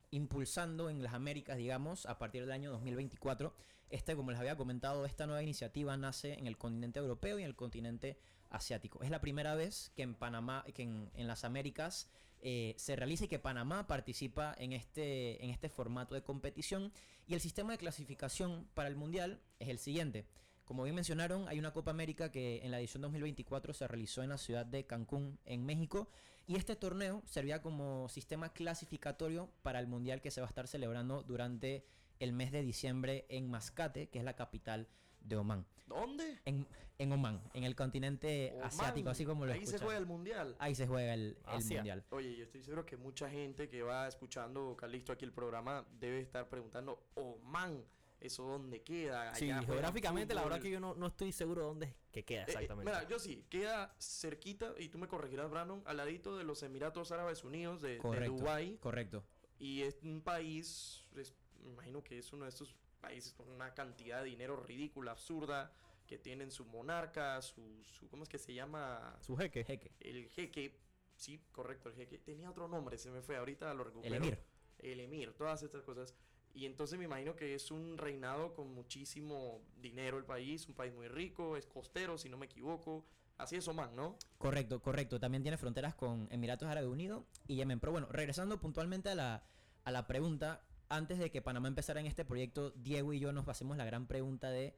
impulsando 0.09 0.89
en 0.89 1.01
las 1.01 1.13
Américas, 1.13 1.55
digamos, 1.55 2.05
a 2.05 2.19
partir 2.19 2.41
del 2.41 2.51
año 2.51 2.71
2024. 2.71 3.55
Este, 3.89 4.17
como 4.17 4.31
les 4.31 4.39
había 4.41 4.57
comentado, 4.57 5.05
esta 5.05 5.25
nueva 5.27 5.41
iniciativa 5.41 5.95
nace 5.95 6.33
en 6.33 6.47
el 6.47 6.57
continente 6.57 6.99
europeo 6.99 7.39
y 7.39 7.43
en 7.43 7.47
el 7.47 7.55
continente 7.55 8.17
asiático. 8.49 9.01
Es 9.01 9.09
la 9.09 9.21
primera 9.21 9.55
vez 9.55 9.93
que 9.95 10.01
en 10.01 10.13
Panamá, 10.13 10.65
que 10.75 10.83
en, 10.83 11.09
en 11.13 11.25
las 11.25 11.45
Américas 11.45 12.09
eh, 12.41 12.73
se 12.75 12.97
realiza 12.97 13.23
y 13.23 13.27
que 13.29 13.39
Panamá 13.39 13.87
participa 13.87 14.53
en 14.57 14.73
este, 14.73 15.41
en 15.41 15.51
este 15.51 15.69
formato 15.69 16.15
de 16.15 16.23
competición. 16.23 16.91
Y 17.27 17.33
el 17.33 17.39
sistema 17.39 17.71
de 17.71 17.77
clasificación 17.77 18.67
para 18.73 18.89
el 18.89 18.97
Mundial 18.97 19.39
es 19.59 19.69
el 19.69 19.79
siguiente. 19.79 20.25
Como 20.65 20.83
bien 20.83 20.95
mencionaron, 20.95 21.47
hay 21.47 21.59
una 21.59 21.71
Copa 21.71 21.91
América 21.91 22.29
que 22.29 22.59
en 22.63 22.71
la 22.71 22.79
edición 22.79 23.01
2024 23.03 23.73
se 23.73 23.87
realizó 23.87 24.21
en 24.21 24.29
la 24.29 24.37
ciudad 24.37 24.65
de 24.65 24.85
Cancún, 24.85 25.39
en 25.45 25.65
México, 25.65 26.09
y 26.47 26.55
este 26.55 26.75
torneo 26.75 27.21
servía 27.25 27.61
como 27.61 28.09
sistema 28.09 28.51
clasificatorio 28.53 29.49
para 29.61 29.79
el 29.79 29.87
Mundial 29.87 30.21
que 30.21 30.31
se 30.31 30.41
va 30.41 30.47
a 30.47 30.49
estar 30.49 30.67
celebrando 30.67 31.23
durante 31.23 31.85
el 32.19 32.33
mes 32.33 32.51
de 32.51 32.61
diciembre 32.61 33.25
en 33.29 33.49
Mascate, 33.49 34.09
que 34.09 34.19
es 34.19 34.25
la 34.25 34.35
capital 34.35 34.87
de 35.21 35.37
Omán. 35.37 35.65
¿Dónde? 35.87 36.39
En, 36.45 36.67
en 36.99 37.11
Omán, 37.11 37.41
en 37.53 37.63
el 37.63 37.75
continente 37.75 38.51
Oman. 38.55 38.67
asiático, 38.67 39.09
así 39.09 39.25
como 39.25 39.45
lo 39.45 39.53
Ahí 39.53 39.65
se 39.65 39.79
juega 39.79 39.97
el 39.97 40.05
Mundial. 40.05 40.55
Ahí 40.59 40.75
se 40.75 40.87
juega 40.87 41.13
el, 41.13 41.37
el. 41.47 41.75
Mundial. 41.75 42.05
Oye, 42.09 42.35
yo 42.35 42.43
estoy 42.43 42.63
seguro 42.63 42.85
que 42.85 42.97
mucha 42.97 43.29
gente 43.29 43.69
que 43.69 43.81
va 43.81 44.07
escuchando 44.07 44.75
Calixto 44.77 45.11
aquí 45.11 45.25
el 45.25 45.33
programa 45.33 45.85
debe 45.99 46.19
estar 46.21 46.47
preguntando, 46.47 47.03
man, 47.43 47.83
¿eso 48.21 48.43
dónde 48.43 48.81
queda? 48.83 49.33
Sí, 49.35 49.51
Allá 49.51 49.63
geográficamente 49.63 50.33
la 50.33 50.43
verdad 50.43 50.57
fútbol". 50.57 50.63
que 50.63 50.71
yo 50.71 50.79
no, 50.79 50.95
no 50.95 51.07
estoy 51.07 51.31
seguro 51.33 51.63
dónde 51.65 51.87
es 51.87 51.95
que 52.11 52.23
queda 52.23 52.41
Eh, 52.41 52.45
eh, 52.47 52.51
exactamente. 52.51 52.91
mira, 52.91 53.07
yo 53.07 53.19
sí, 53.19 53.45
queda 53.49 53.93
cerquita, 53.99 54.73
y 54.77 54.87
tú 54.89 54.97
me 54.97 55.07
corregirás, 55.07 55.49
Brandon, 55.49 55.81
al 55.85 55.97
ladito 55.97 56.37
de 56.37 56.43
los 56.43 56.63
Emiratos 56.63 57.11
Árabes 57.11 57.43
Unidos 57.43 57.81
de, 57.81 57.93
de 57.93 57.97
Correcto. 57.97 58.31
Dubái. 58.37 58.77
Correcto. 58.77 59.23
Y 59.59 59.81
es 59.81 59.97
un 60.03 60.21
país, 60.21 61.03
es- 61.17 61.33
me 61.63 61.71
imagino 61.71 62.03
que 62.03 62.17
es 62.17 62.31
uno 62.33 62.45
de 62.45 62.49
estos 62.49 62.75
países 63.01 63.33
con 63.33 63.49
una 63.49 63.73
cantidad 63.73 64.19
de 64.23 64.29
dinero 64.29 64.55
ridícula, 64.57 65.11
absurda, 65.11 65.73
que 66.07 66.17
tienen 66.17 66.51
su 66.51 66.65
monarca, 66.65 67.41
su, 67.41 67.83
su 67.83 68.07
¿cómo 68.09 68.23
es 68.23 68.29
que 68.29 68.37
se 68.37 68.53
llama? 68.53 69.17
Su 69.21 69.35
jeque. 69.37 69.63
Jeque. 69.63 69.91
El 69.99 70.27
jeque, 70.29 70.79
sí, 71.15 71.39
correcto, 71.51 71.89
el 71.89 71.95
jeque. 71.95 72.17
Tenía 72.17 72.49
otro 72.49 72.67
nombre, 72.67 72.97
se 72.97 73.09
me 73.11 73.21
fue, 73.21 73.37
ahorita 73.37 73.73
lo 73.73 73.83
recupero. 73.83 74.13
El 74.15 74.21
emir. 74.21 74.39
El 74.79 74.99
emir, 74.99 75.33
todas 75.33 75.61
estas 75.63 75.83
cosas. 75.83 76.13
Y 76.53 76.65
entonces 76.65 76.99
me 76.99 77.05
imagino 77.05 77.35
que 77.35 77.55
es 77.55 77.71
un 77.71 77.97
reinado 77.97 78.53
con 78.53 78.73
muchísimo 78.73 79.61
dinero 79.81 80.17
el 80.17 80.25
país, 80.25 80.67
un 80.67 80.75
país 80.75 80.93
muy 80.93 81.07
rico, 81.07 81.55
es 81.55 81.65
costero, 81.65 82.17
si 82.17 82.29
no 82.29 82.37
me 82.37 82.45
equivoco. 82.45 83.05
Así 83.37 83.55
es 83.55 83.67
Oman, 83.67 83.95
¿no? 83.95 84.17
Correcto, 84.37 84.81
correcto. 84.81 85.19
También 85.19 85.41
tiene 85.41 85.57
fronteras 85.57 85.95
con 85.95 86.27
Emiratos 86.29 86.67
Árabes 86.69 86.89
Unidos 86.89 87.23
y 87.47 87.55
Yemen. 87.55 87.79
Pero 87.79 87.91
bueno, 87.91 88.07
regresando 88.11 88.59
puntualmente 88.59 89.09
a 89.09 89.15
la, 89.15 89.43
a 89.83 89.91
la 89.91 90.05
pregunta, 90.05 90.61
antes 90.89 91.17
de 91.17 91.31
que 91.31 91.41
Panamá 91.41 91.67
empezara 91.67 91.99
en 91.99 92.05
este 92.05 92.25
proyecto, 92.25 92.71
Diego 92.71 93.13
y 93.13 93.19
yo 93.19 93.31
nos 93.31 93.47
hacemos 93.47 93.77
la 93.77 93.85
gran 93.85 94.07
pregunta 94.07 94.51
de, 94.51 94.75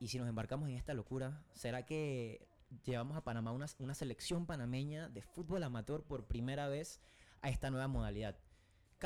¿y 0.00 0.08
si 0.08 0.18
nos 0.18 0.28
embarcamos 0.28 0.68
en 0.68 0.76
esta 0.76 0.94
locura? 0.94 1.44
¿Será 1.52 1.84
que 1.86 2.48
llevamos 2.84 3.16
a 3.16 3.22
Panamá 3.22 3.52
una, 3.52 3.66
una 3.78 3.94
selección 3.94 4.46
panameña 4.46 5.08
de 5.08 5.22
fútbol 5.22 5.62
amateur 5.62 6.02
por 6.02 6.26
primera 6.26 6.68
vez 6.68 7.00
a 7.42 7.50
esta 7.50 7.70
nueva 7.70 7.86
modalidad? 7.86 8.36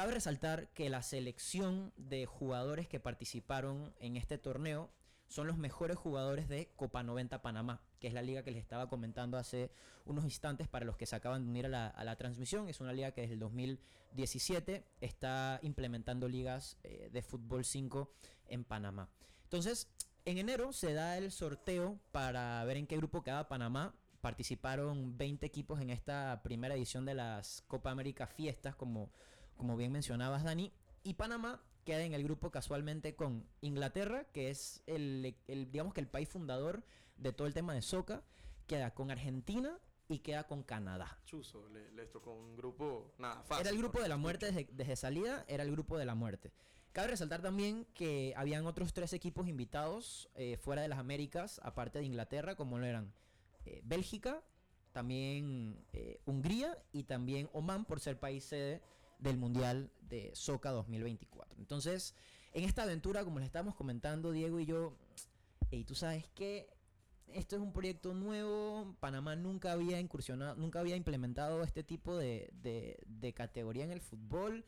Cabe 0.01 0.13
resaltar 0.13 0.69
que 0.73 0.89
la 0.89 1.03
selección 1.03 1.93
de 1.99 2.25
jugadores 2.25 2.89
que 2.89 2.99
participaron 2.99 3.93
en 4.01 4.17
este 4.17 4.39
torneo 4.39 4.89
son 5.29 5.47
los 5.47 5.59
mejores 5.59 5.99
jugadores 5.99 6.49
de 6.49 6.73
Copa 6.75 7.03
90 7.03 7.43
Panamá, 7.43 7.83
que 7.99 8.09
es 8.09 8.15
la 8.15 8.23
liga 8.23 8.43
que 8.43 8.51
les 8.51 8.63
estaba 8.63 8.89
comentando 8.89 9.37
hace 9.37 9.71
unos 10.07 10.25
instantes 10.25 10.69
para 10.69 10.87
los 10.87 10.97
que 10.97 11.05
se 11.05 11.17
acaban 11.17 11.45
de 11.45 11.51
unir 11.51 11.67
a 11.67 12.03
la, 12.03 12.17
transmisión. 12.17 12.67
Es 12.71 12.81
una 12.81 12.95
liga 12.95 13.11
que 13.11 13.21
desde 13.21 13.35
el 13.35 13.41
2017 13.41 14.87
está 15.03 15.61
implementando 15.61 16.29
ligas 16.29 16.79
eh, 16.83 17.11
de 17.13 17.21
fútbol 17.21 17.67
5 17.67 18.11
en 18.47 18.65
Panamá. 18.65 19.11
Entonces, 19.43 19.87
en 20.25 20.39
enero 20.39 20.73
se 20.73 20.95
da 20.95 21.19
el 21.19 21.31
sorteo 21.31 22.01
para 22.11 22.65
ver 22.65 22.79
en 22.79 22.87
qué 22.87 22.97
grupo 22.97 23.23
queda 23.23 23.49
Panamá. 23.49 23.95
Participaron 24.23 25.19
20 25.19 25.45
equipos 25.45 25.79
en 25.79 25.91
esta 25.91 26.41
primera 26.43 26.75
edición 26.75 27.05
de 27.05 27.13
las 27.13 27.61
Copa 27.69 27.91
América 27.91 28.27
Fiestas, 28.27 28.75
como, 28.75 29.11
como 29.61 29.77
bien 29.77 29.93
mencionabas, 29.93 30.43
Dani. 30.43 30.73
Y 31.05 31.15
Panamá 31.15 31.63
queda 31.85 32.03
en 32.03 32.15
el 32.15 32.25
grupo 32.25 32.51
casualmente 32.51 33.15
con 33.15 33.47
Inglaterra, 33.61 34.25
que 34.33 34.49
es 34.51 34.83
el, 34.87 35.37
el, 35.49 35.71
digamos 35.71 35.93
que 35.95 36.01
el 36.01 36.09
país 36.09 36.29
fundador 36.29 36.83
de 37.17 37.33
todo 37.33 37.47
el 37.47 37.53
tema 37.55 37.75
de 37.75 37.83
soca, 37.83 38.23
queda 38.67 38.95
con 38.95 39.11
Argentina 39.11 39.79
y 40.09 40.21
queda 40.21 40.47
con 40.47 40.63
Canadá. 40.63 41.19
Chuzo, 41.27 41.69
le- 41.69 41.91
les 41.93 42.11
tocó 42.11 42.33
un 42.33 42.57
grupo, 42.57 43.13
nada, 43.19 43.43
fácil. 43.43 43.61
Era 43.67 43.71
el 43.71 43.79
grupo 43.79 44.01
de 44.01 44.09
la 44.09 44.17
muerte 44.17 44.51
desde 44.73 44.97
salida, 44.97 45.45
era 45.47 45.63
el 45.63 45.71
grupo 45.71 45.99
de 45.99 46.07
la 46.07 46.15
muerte. 46.15 46.53
Cabe 46.93 47.09
resaltar 47.09 47.41
también 47.43 47.87
que 47.95 48.33
habían 48.37 48.67
otros 48.67 48.93
tres 48.95 49.13
equipos 49.13 49.47
invitados 49.47 50.29
eh, 50.35 50.57
fuera 50.57 50.83
de 50.83 50.89
las 50.89 50.99
Américas, 50.99 51.61
aparte 51.63 51.99
de 52.01 52.07
Inglaterra, 52.07 52.57
como 52.57 52.79
lo 52.79 52.87
eran 52.87 53.13
eh, 53.67 53.81
Bélgica, 53.85 54.43
también 54.93 55.85
eh, 55.93 56.21
Hungría 56.27 56.77
y 56.93 57.05
también 57.05 57.49
Oman 57.53 57.85
por 57.85 58.01
ser 58.01 58.19
país 58.19 58.43
sede 58.45 58.83
del 59.21 59.37
Mundial 59.37 59.91
de 60.01 60.31
Soca 60.35 60.71
2024. 60.71 61.57
Entonces, 61.59 62.15
en 62.53 62.65
esta 62.65 62.83
aventura, 62.83 63.25
como 63.25 63.39
les 63.39 63.47
estábamos 63.47 63.75
comentando 63.77 64.33
Diego 64.33 64.59
y 64.61 64.67
yo, 64.67 64.97
y 65.71 65.85
tú 65.85 65.95
sabes 65.95 66.27
que 66.35 66.69
esto 67.29 67.55
es 67.57 67.63
un 67.63 67.73
proyecto 67.73 68.13
nuevo, 68.13 68.97
Panamá 68.99 69.37
nunca 69.37 69.73
había 69.73 70.01
incursionado, 70.01 70.57
nunca 70.57 70.81
había 70.81 70.97
implementado 70.97 71.63
este 71.63 71.85
tipo 71.85 72.17
de, 72.17 72.51
de- 72.55 72.99
de 73.07 73.33
categoría 73.33 73.85
en 73.85 73.93
el 73.93 74.01
fútbol. 74.01 74.65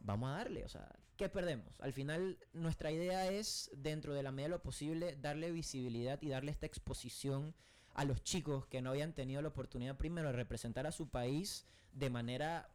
Vamos 0.00 0.30
a 0.30 0.36
darle, 0.38 0.64
o 0.64 0.68
sea, 0.68 0.88
¿qué 1.16 1.28
perdemos? 1.28 1.66
Al 1.80 1.92
final, 1.92 2.38
nuestra 2.54 2.90
idea 2.90 3.28
es, 3.30 3.70
dentro 3.76 4.14
de 4.14 4.22
la 4.22 4.30
medida 4.32 4.46
de 4.48 4.50
lo 4.56 4.62
posible, 4.62 5.16
darle 5.20 5.50
visibilidad 5.50 6.20
y 6.22 6.28
darle 6.28 6.52
esta 6.52 6.64
exposición 6.66 7.54
a 7.92 8.04
los 8.04 8.22
chicos 8.22 8.66
que 8.66 8.80
no 8.82 8.90
habían 8.90 9.14
tenido 9.14 9.42
la 9.42 9.48
oportunidad 9.48 9.96
primero 9.96 10.28
de 10.28 10.34
representar 10.36 10.86
a 10.86 10.92
su 10.92 11.08
país 11.08 11.66
de 11.92 12.08
manera, 12.10 12.70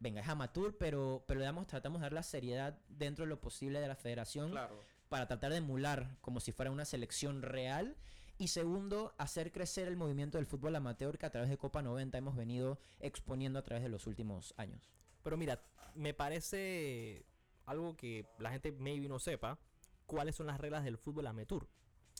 venga, 0.00 0.20
es 0.20 0.28
amateur, 0.28 0.76
pero, 0.78 1.24
pero 1.26 1.40
le 1.40 1.46
damos, 1.46 1.66
tratamos 1.66 2.00
de 2.00 2.04
dar 2.04 2.12
la 2.12 2.22
seriedad 2.22 2.78
dentro 2.88 3.24
de 3.24 3.28
lo 3.30 3.40
posible 3.40 3.80
de 3.80 3.88
la 3.88 3.96
federación 3.96 4.50
Claro. 4.50 4.82
para 5.08 5.26
tratar 5.26 5.50
de 5.52 5.58
emular 5.58 6.16
como 6.20 6.40
si 6.40 6.52
fuera 6.52 6.70
una 6.70 6.84
selección 6.84 7.42
real. 7.42 7.96
Y 8.40 8.48
segundo, 8.48 9.14
hacer 9.18 9.50
crecer 9.50 9.88
el 9.88 9.96
movimiento 9.96 10.38
del 10.38 10.46
fútbol 10.46 10.76
amateur 10.76 11.18
que 11.18 11.26
a 11.26 11.30
través 11.30 11.50
de 11.50 11.58
Copa 11.58 11.82
90 11.82 12.16
hemos 12.18 12.36
venido 12.36 12.78
exponiendo 13.00 13.58
a 13.58 13.62
través 13.62 13.82
de 13.82 13.88
los 13.88 14.06
últimos 14.06 14.54
años. 14.56 14.92
Pero 15.24 15.36
mira, 15.36 15.60
me 15.96 16.14
parece 16.14 17.26
algo 17.66 17.96
que 17.96 18.26
la 18.38 18.50
gente 18.52 18.70
maybe 18.70 19.08
no 19.08 19.18
sepa. 19.18 19.58
¿Cuáles 20.06 20.36
son 20.36 20.46
las 20.46 20.58
reglas 20.60 20.84
del 20.84 20.96
fútbol 20.98 21.26
amateur? 21.26 21.66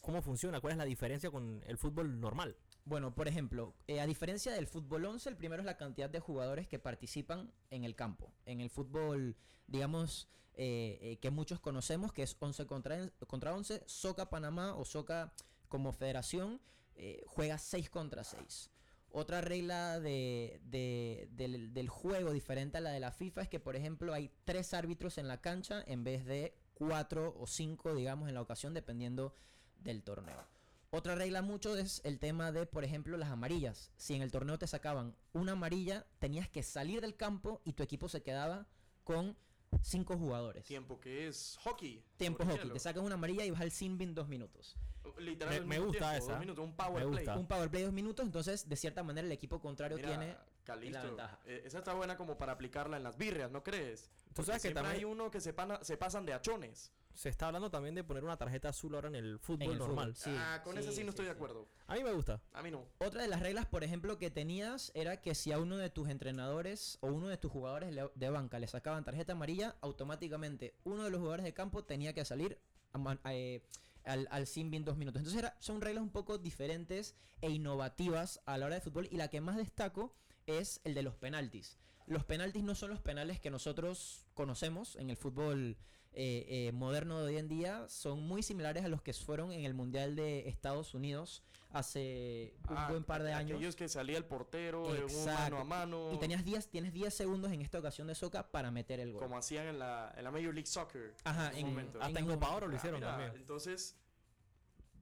¿Cómo 0.03 0.21
funciona? 0.21 0.61
¿Cuál 0.61 0.73
es 0.73 0.79
la 0.79 0.85
diferencia 0.85 1.31
con 1.31 1.63
el 1.67 1.79
fútbol 1.79 2.21
normal? 2.21 2.57
Bueno, 2.89 3.15
por 3.15 3.29
ejemplo, 3.29 3.75
eh, 3.87 4.01
a 4.01 4.07
diferencia 4.07 4.51
del 4.51 4.67
fútbol 4.67 5.05
11, 5.05 5.29
el 5.29 5.37
primero 5.37 5.61
es 5.61 5.67
la 5.67 5.77
cantidad 5.77 6.09
de 6.09 6.21
jugadores 6.21 6.67
que 6.67 6.79
participan 6.79 7.53
en 7.71 7.85
el 7.85 7.95
campo. 7.95 8.33
En 8.47 8.63
el 8.63 8.71
fútbol, 8.71 9.37
digamos, 9.67 10.27
eh, 10.55 10.99
eh, 11.03 11.19
que 11.21 11.31
muchos 11.31 11.61
conocemos, 11.61 12.15
que 12.15 12.23
es 12.23 12.35
11 12.41 12.67
contra, 12.67 12.99
en- 12.99 13.13
contra 13.27 13.55
11, 13.55 13.83
Soca 13.87 14.31
Panamá 14.31 14.75
o 14.75 14.87
Soca 14.87 15.35
como 15.69 15.93
federación 15.93 16.63
eh, 16.95 17.23
juega 17.27 17.59
6 17.59 17.91
contra 17.91 18.25
6. 18.25 18.71
Otra 19.11 19.43
regla 19.43 20.01
de- 20.01 20.59
de- 20.65 21.29
del, 21.33 21.75
del 21.75 21.89
juego 21.91 22.33
diferente 22.33 22.79
a 22.79 22.81
la 22.81 22.91
de 22.91 23.01
la 23.01 23.13
FIFA 23.13 23.43
es 23.43 23.49
que, 23.49 23.61
por 23.61 23.77
ejemplo, 23.77 24.15
hay 24.15 24.31
tres 24.47 24.73
árbitros 24.73 25.19
en 25.19 25.29
la 25.29 25.41
cancha 25.43 25.85
en 25.87 26.05
vez 26.05 26.25
de 26.25 26.55
cuatro 26.75 27.35
o 27.39 27.47
cinco, 27.47 27.95
digamos, 27.95 28.29
en 28.29 28.35
la 28.35 28.41
ocasión, 28.41 28.73
dependiendo 28.73 29.35
del 29.77 30.03
torneo. 30.03 30.43
Otra 30.91 31.15
regla 31.15 31.43
mucho 31.43 31.77
es 31.77 32.01
el 32.05 32.19
tema 32.19 32.51
de, 32.51 32.65
por 32.65 32.83
ejemplo, 32.83 33.17
las 33.19 33.29
amarillas. 33.29 33.91
Si 33.99 34.15
en 34.15 34.23
el 34.23 34.31
torneo 34.33 34.59
te 34.59 34.67
sacaban 34.67 35.15
una 35.35 35.53
amarilla, 35.53 36.07
tenías 36.19 36.49
que 36.49 36.63
salir 36.63 37.03
del 37.03 37.15
campo 37.15 37.61
y 37.65 37.75
tu 37.75 37.83
equipo 37.83 38.09
se 38.09 38.23
quedaba 38.23 38.67
con 39.05 39.37
cinco 39.83 40.17
jugadores. 40.17 40.65
Tiempo 40.65 40.99
que 40.99 41.29
es 41.29 41.59
hockey. 41.63 42.03
Tiempo 42.17 42.43
hockey. 42.45 42.57
hielo. 42.59 42.73
Te 42.73 42.81
sacan 42.81 43.05
una 43.05 43.17
amarilla 43.17 43.45
y 43.45 43.51
vas 43.51 43.61
al 43.61 43.71
sin 43.71 43.99
bin 43.99 44.15
dos 44.15 44.29
minutos. 44.29 44.77
Literal, 45.19 45.61
Me- 45.61 45.67
me 45.67 45.79
gusta 45.79 46.11
tiempo, 46.11 46.25
esa. 46.25 46.33
dos 46.33 46.41
minutos, 46.41 46.65
un 46.65 46.75
power 46.75 47.05
Me 47.05 47.11
play. 47.11 47.25
gusta. 47.27 47.39
Un 47.39 47.47
power 47.47 47.71
play 47.71 47.83
dos 47.83 47.93
minutos, 47.93 48.25
entonces 48.25 48.67
de 48.67 48.77
cierta 48.77 49.03
manera 49.03 49.27
el 49.27 49.33
equipo 49.33 49.61
contrario 49.61 49.97
Mira, 49.99 50.09
tiene 50.09 50.37
Calixto, 50.65 50.99
la 50.99 51.05
ventaja. 51.05 51.39
eh, 51.45 51.63
esa 51.67 51.79
está 51.79 51.93
buena 51.93 52.17
como 52.17 52.39
para 52.39 52.53
aplicarla 52.53 52.97
en 52.97 53.03
las 53.03 53.19
birrias, 53.19 53.51
¿no 53.51 53.63
crees? 53.63 54.11
Porque 54.33 54.47
sabes 54.47 54.63
que 54.63 54.71
también- 54.73 54.97
hay 54.97 55.05
uno 55.05 55.31
que 55.31 55.41
se, 55.43 55.53
pana- 55.53 55.81
se 55.83 55.99
pasan 55.99 56.25
de 56.25 56.33
achones. 56.33 56.93
Se 57.19 57.29
está 57.31 57.47
hablando 57.49 57.69
también 57.69 57.97
de 57.97 58.05
poner 58.05 58.23
una 58.23 58.37
tarjeta 58.37 58.69
azul 58.69 58.95
ahora 58.95 59.09
en 59.09 59.17
el 59.17 59.41
fútbol 59.41 59.63
En 59.63 59.71
el 59.73 59.79
fútbol, 59.79 59.89
normal. 59.97 60.15
Sí, 60.15 60.31
ah, 60.37 60.61
con 60.63 60.79
esa 60.79 60.91
sí 60.93 60.99
sí, 60.99 61.03
no 61.03 61.07
sí, 61.07 61.09
estoy 61.11 61.25
de 61.27 61.33
sí. 61.33 61.35
acuerdo. 61.35 61.67
A 61.89 61.97
mí 61.97 62.05
me 62.05 62.13
gusta. 62.13 62.41
A 62.53 62.63
mí 62.63 62.71
no. 62.71 62.87
Otra 62.99 63.23
de 63.23 63.27
las 63.27 63.41
reglas, 63.41 63.67
por 63.67 63.83
ejemplo, 63.83 64.19
que 64.19 64.31
tenías 64.31 64.93
era 64.95 65.21
que 65.21 65.35
si 65.35 65.51
a 65.51 65.59
uno 65.59 65.77
de 65.79 65.91
tus 65.91 66.09
entrenadores 66.11 66.97
o 67.01 67.09
uno 67.09 67.27
de 67.27 67.37
tus 67.37 67.51
jugadores 67.51 67.93
de 68.15 68.31
banca 68.31 68.61
le 68.61 68.69
sacaban 68.69 69.03
tarjeta 69.03 69.33
amarilla, 69.33 69.75
automáticamente 69.81 70.77
uno 70.85 71.03
de 71.03 71.11
los 71.11 71.19
jugadores 71.19 71.45
de 71.45 71.53
campo 71.55 71.83
tenía 71.83 72.13
que 72.13 72.25
salir 72.25 72.57
a 72.93 72.99
ma- 72.99 73.19
a, 73.25 73.35
eh, 73.35 73.65
al, 74.05 74.29
al 74.31 74.47
sin 74.47 74.71
bin 74.71 74.85
dos 74.85 74.97
minutos. 74.97 75.19
Entonces 75.19 75.41
era- 75.43 75.57
son 75.59 75.81
reglas 75.81 76.05
un 76.05 76.11
poco 76.13 76.39
diferentes 76.39 77.17
e 77.41 77.51
innovativas 77.51 78.41
a 78.47 78.59
la 78.59 78.67
hora 78.67 78.77
de 78.77 78.81
fútbol 78.81 79.09
y 79.11 79.17
la 79.17 79.27
que 79.27 79.41
más 79.41 79.57
destaco 79.57 80.15
es 80.47 80.81
el 80.85 80.95
de 80.95 81.03
los 81.03 81.17
penaltis. 81.17 81.79
Los 82.07 82.25
penaltis 82.25 82.63
no 82.63 82.77
son 82.77 82.91
los 82.91 83.01
penales 83.01 83.41
que 83.41 83.51
nosotros 83.51 84.25
conocemos 84.35 84.95
en 84.95 85.11
el 85.11 85.17
fútbol 85.17 85.77
eh, 86.13 86.47
eh, 86.69 86.73
moderno 86.73 87.19
de 87.21 87.27
hoy 87.27 87.37
en 87.39 87.49
día, 87.49 87.89
son 87.89 88.21
muy 88.23 88.43
similares 88.43 88.85
a 88.85 88.89
los 88.89 89.03
que 89.03 89.13
fueron 89.13 89.53
en 89.53 89.65
el 89.65 89.75
Mundial 89.75 90.17
de 90.17 90.49
Estados 90.49 90.95
Unidos 90.95 91.43
hace 91.71 92.55
un 92.71 92.77
Ah, 92.79 92.89
buen 92.89 93.05
par 93.05 93.23
de 93.23 93.33
años. 93.33 93.57
Aquellos 93.57 93.77
que 93.77 93.89
salía 93.89 94.17
el 94.17 94.25
portero 94.25 94.87
en 94.95 95.03
un 95.05 95.11
Exacto. 95.11 95.43
mano 95.57 95.59
a 95.59 95.65
mano. 95.65 96.11
Y 96.15 96.19
tenías 96.19 96.43
10, 96.45 96.69
tienes 96.71 96.93
10 96.95 97.13
segundos 97.13 97.53
en 97.53 97.61
esta 97.61 97.79
ocasión 97.79 98.07
de 98.07 98.15
Soca 98.15 98.51
para 98.51 98.71
meter 98.71 99.01
el 99.01 99.13
gol. 99.13 99.23
Como 99.23 99.37
hacían 99.37 99.67
en 99.67 99.79
la, 99.79 100.13
en 100.17 100.25
la 100.25 100.31
Major 100.31 100.55
League 100.55 100.67
Soccer. 100.67 101.15
Ajá, 101.25 101.51
su 101.53 101.59
en- 101.59 101.67
momento. 101.67 102.01
Hasta 102.01 102.19
en 102.19 102.25
un- 102.25 102.35
Copa 102.35 102.51
Oro 102.57 102.67
lo 102.69 102.73
Ah, 102.75 102.77
hicieron 102.79 103.01
mira, 103.01 103.11
también. 103.13 103.33
Entonces, 103.37 103.97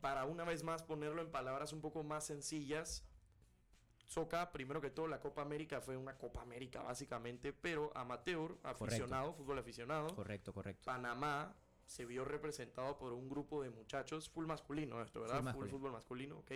para 0.01 0.25
una 0.25 0.43
vez 0.45 0.65
más 0.65 0.83
ponerlo 0.83 1.23
en 1.23 1.31
palabras 1.31 1.73
un 1.73 1.81
poco 1.81 2.03
más 2.03 2.27
sencillas, 2.27 3.05
Soca, 4.07 4.53
primero 4.53 4.81
que 4.81 4.91
todo, 4.91 5.09
la 5.09 5.21
Copa 5.21 5.43
América 5.43 5.81
fue 5.81 5.97
una 5.97 6.17
Copa 6.17 6.41
América 6.41 6.83
básicamente, 6.83 7.53
pero 7.53 7.91
amateur, 7.95 8.57
aficionado, 8.63 9.35
fútbol 9.35 9.59
aficionado. 9.59 10.15
Correcto, 10.15 10.53
correcto. 10.53 10.85
Panamá 10.85 11.55
se 11.85 12.05
vio 12.05 12.25
representado 12.25 12.97
por 12.97 13.13
un 13.13 13.29
grupo 13.29 13.63
de 13.63 13.71
muchachos, 13.71 14.29
full 14.29 14.47
masculino 14.47 15.03
esto, 15.03 15.23
¿verdad? 15.23 15.53
Full 15.53 15.69
fútbol 15.69 15.93
masculino, 15.93 16.39
ok. 16.39 16.53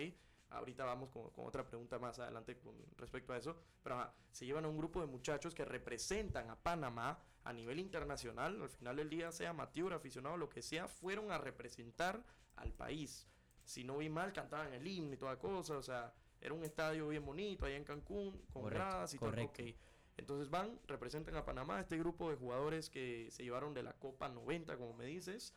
Ahorita 0.51 0.83
vamos 0.83 1.09
con, 1.09 1.29
con 1.29 1.45
otra 1.45 1.65
pregunta 1.65 1.97
más 1.99 2.19
adelante 2.19 2.57
con 2.57 2.75
respecto 2.97 3.31
a 3.31 3.37
eso. 3.37 3.55
Pero 3.83 3.95
ajá, 3.95 4.13
se 4.31 4.45
llevan 4.45 4.65
a 4.65 4.67
un 4.67 4.77
grupo 4.77 4.99
de 4.99 5.07
muchachos 5.07 5.55
que 5.55 5.63
representan 5.63 6.49
a 6.49 6.55
Panamá 6.57 7.19
a 7.43 7.53
nivel 7.53 7.79
internacional. 7.79 8.61
Al 8.61 8.69
final 8.69 8.97
del 8.97 9.09
día, 9.09 9.31
sea 9.31 9.51
amateur, 9.51 9.93
aficionado, 9.93 10.37
lo 10.37 10.49
que 10.49 10.61
sea, 10.61 10.87
fueron 10.87 11.31
a 11.31 11.37
representar 11.37 12.21
al 12.57 12.73
país. 12.73 13.27
Si 13.63 13.83
no 13.83 13.97
vi 13.97 14.09
mal, 14.09 14.33
cantaban 14.33 14.73
el 14.73 14.85
himno 14.85 15.13
y 15.13 15.17
toda 15.17 15.39
cosa. 15.39 15.77
O 15.77 15.83
sea, 15.83 16.13
era 16.41 16.53
un 16.53 16.63
estadio 16.63 17.07
bien 17.09 17.23
bonito 17.25 17.65
allá 17.65 17.77
en 17.77 17.83
Cancún, 17.83 18.31
con 18.51 18.63
Correcto, 18.63 18.85
gradas 18.85 19.13
y 19.13 19.17
todo. 19.17 19.29
correcto. 19.29 19.63
ok. 19.63 19.69
Entonces 20.17 20.49
van, 20.49 20.79
representan 20.87 21.35
a 21.35 21.45
Panamá, 21.45 21.79
este 21.79 21.97
grupo 21.97 22.29
de 22.29 22.35
jugadores 22.35 22.89
que 22.89 23.29
se 23.31 23.43
llevaron 23.43 23.73
de 23.73 23.83
la 23.83 23.93
Copa 23.93 24.27
90, 24.29 24.75
como 24.77 24.93
me 24.93 25.05
dices. 25.05 25.53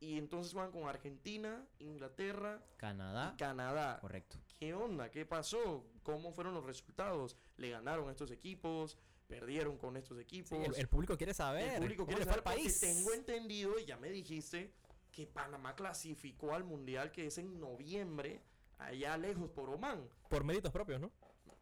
Y 0.00 0.18
entonces 0.18 0.52
van 0.54 0.72
con 0.72 0.88
Argentina, 0.88 1.64
Inglaterra 1.78 2.60
Canadá. 2.76 3.32
y 3.34 3.36
Canadá. 3.38 3.98
Correcto. 4.00 4.36
¿Qué 4.58 4.74
onda? 4.74 5.10
¿Qué 5.10 5.24
pasó? 5.26 5.84
¿Cómo 6.02 6.32
fueron 6.32 6.54
los 6.54 6.64
resultados? 6.64 7.36
¿Le 7.56 7.70
ganaron 7.70 8.08
a 8.08 8.10
estos 8.12 8.30
equipos? 8.32 8.98
¿Perdieron 9.28 9.78
con 9.78 9.96
estos 9.96 10.16
Sí, 10.18 10.22
equipos? 10.24 10.58
el, 10.58 10.74
el 10.74 10.88
público 10.88 11.16
quiere 11.16 11.34
saber. 11.34 11.74
El 11.74 11.80
público 11.82 12.04
¿Quién 12.04 12.16
quiere 12.16 12.22
al 12.30 12.36
saber 12.36 12.42
porque 12.44 12.62
país? 12.62 12.80
tengo 12.80 13.12
entendido 13.12 13.78
y 13.78 13.84
ya 13.86 13.96
me 13.96 14.10
dijiste 14.10 14.72
que 15.12 15.26
Panamá 15.26 15.74
clasificó 15.76 16.52
al 16.54 16.64
Mundial 16.64 17.12
que 17.12 17.26
es 17.26 17.38
en 17.38 17.60
noviembre, 17.60 18.40
allá 18.86 19.16
lejos 19.16 19.50
por 19.50 19.70
Oman. 19.70 20.08
Por 20.28 20.44
méritos 20.44 20.72
propios, 20.72 21.00
¿no? 21.00 21.10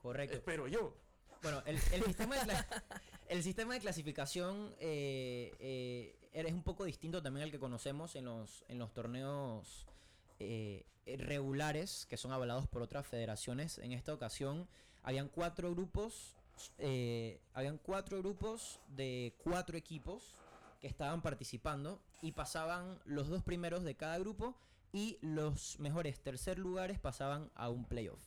Correcto. 0.02 0.36
Espero 0.36 0.66
yo. 0.66 0.94
Bueno, 1.42 1.62
el, 1.66 1.76
el 1.92 2.04
sistema, 2.04 2.36
de 2.36 2.54
el 3.28 3.42
sistema 3.42 3.74
de 3.74 3.80
clasificación 3.80 4.74
eh, 4.78 5.54
eh, 5.58 6.16
es 6.32 6.52
un 6.52 6.62
poco 6.62 6.84
distinto 6.84 7.22
también 7.22 7.44
al 7.44 7.50
que 7.50 7.58
conocemos 7.58 8.14
en 8.16 8.26
los, 8.26 8.64
en 8.68 8.78
los 8.78 8.92
torneos 8.92 9.86
eh, 10.38 10.84
regulares 11.06 12.06
que 12.08 12.16
son 12.16 12.32
avalados 12.32 12.66
por 12.66 12.82
otras 12.82 13.06
federaciones. 13.06 13.78
En 13.78 13.92
esta 13.92 14.12
ocasión 14.12 14.68
habían 15.02 15.28
cuatro 15.28 15.70
grupos 15.70 16.36
eh, 16.78 17.40
habían 17.54 17.78
cuatro 17.78 18.18
grupos 18.18 18.80
de 18.88 19.34
cuatro 19.38 19.76
equipos 19.76 20.34
que 20.80 20.86
estaban 20.86 21.22
participando 21.22 22.00
y 22.22 22.32
pasaban 22.32 22.98
los 23.04 23.28
dos 23.28 23.42
primeros 23.42 23.84
de 23.84 23.94
cada 23.94 24.18
grupo 24.18 24.54
y 24.92 25.18
los 25.20 25.78
mejores 25.78 26.20
tercer 26.20 26.58
lugares 26.58 26.98
pasaban 26.98 27.50
a 27.54 27.68
un 27.68 27.84
playoff. 27.84 28.22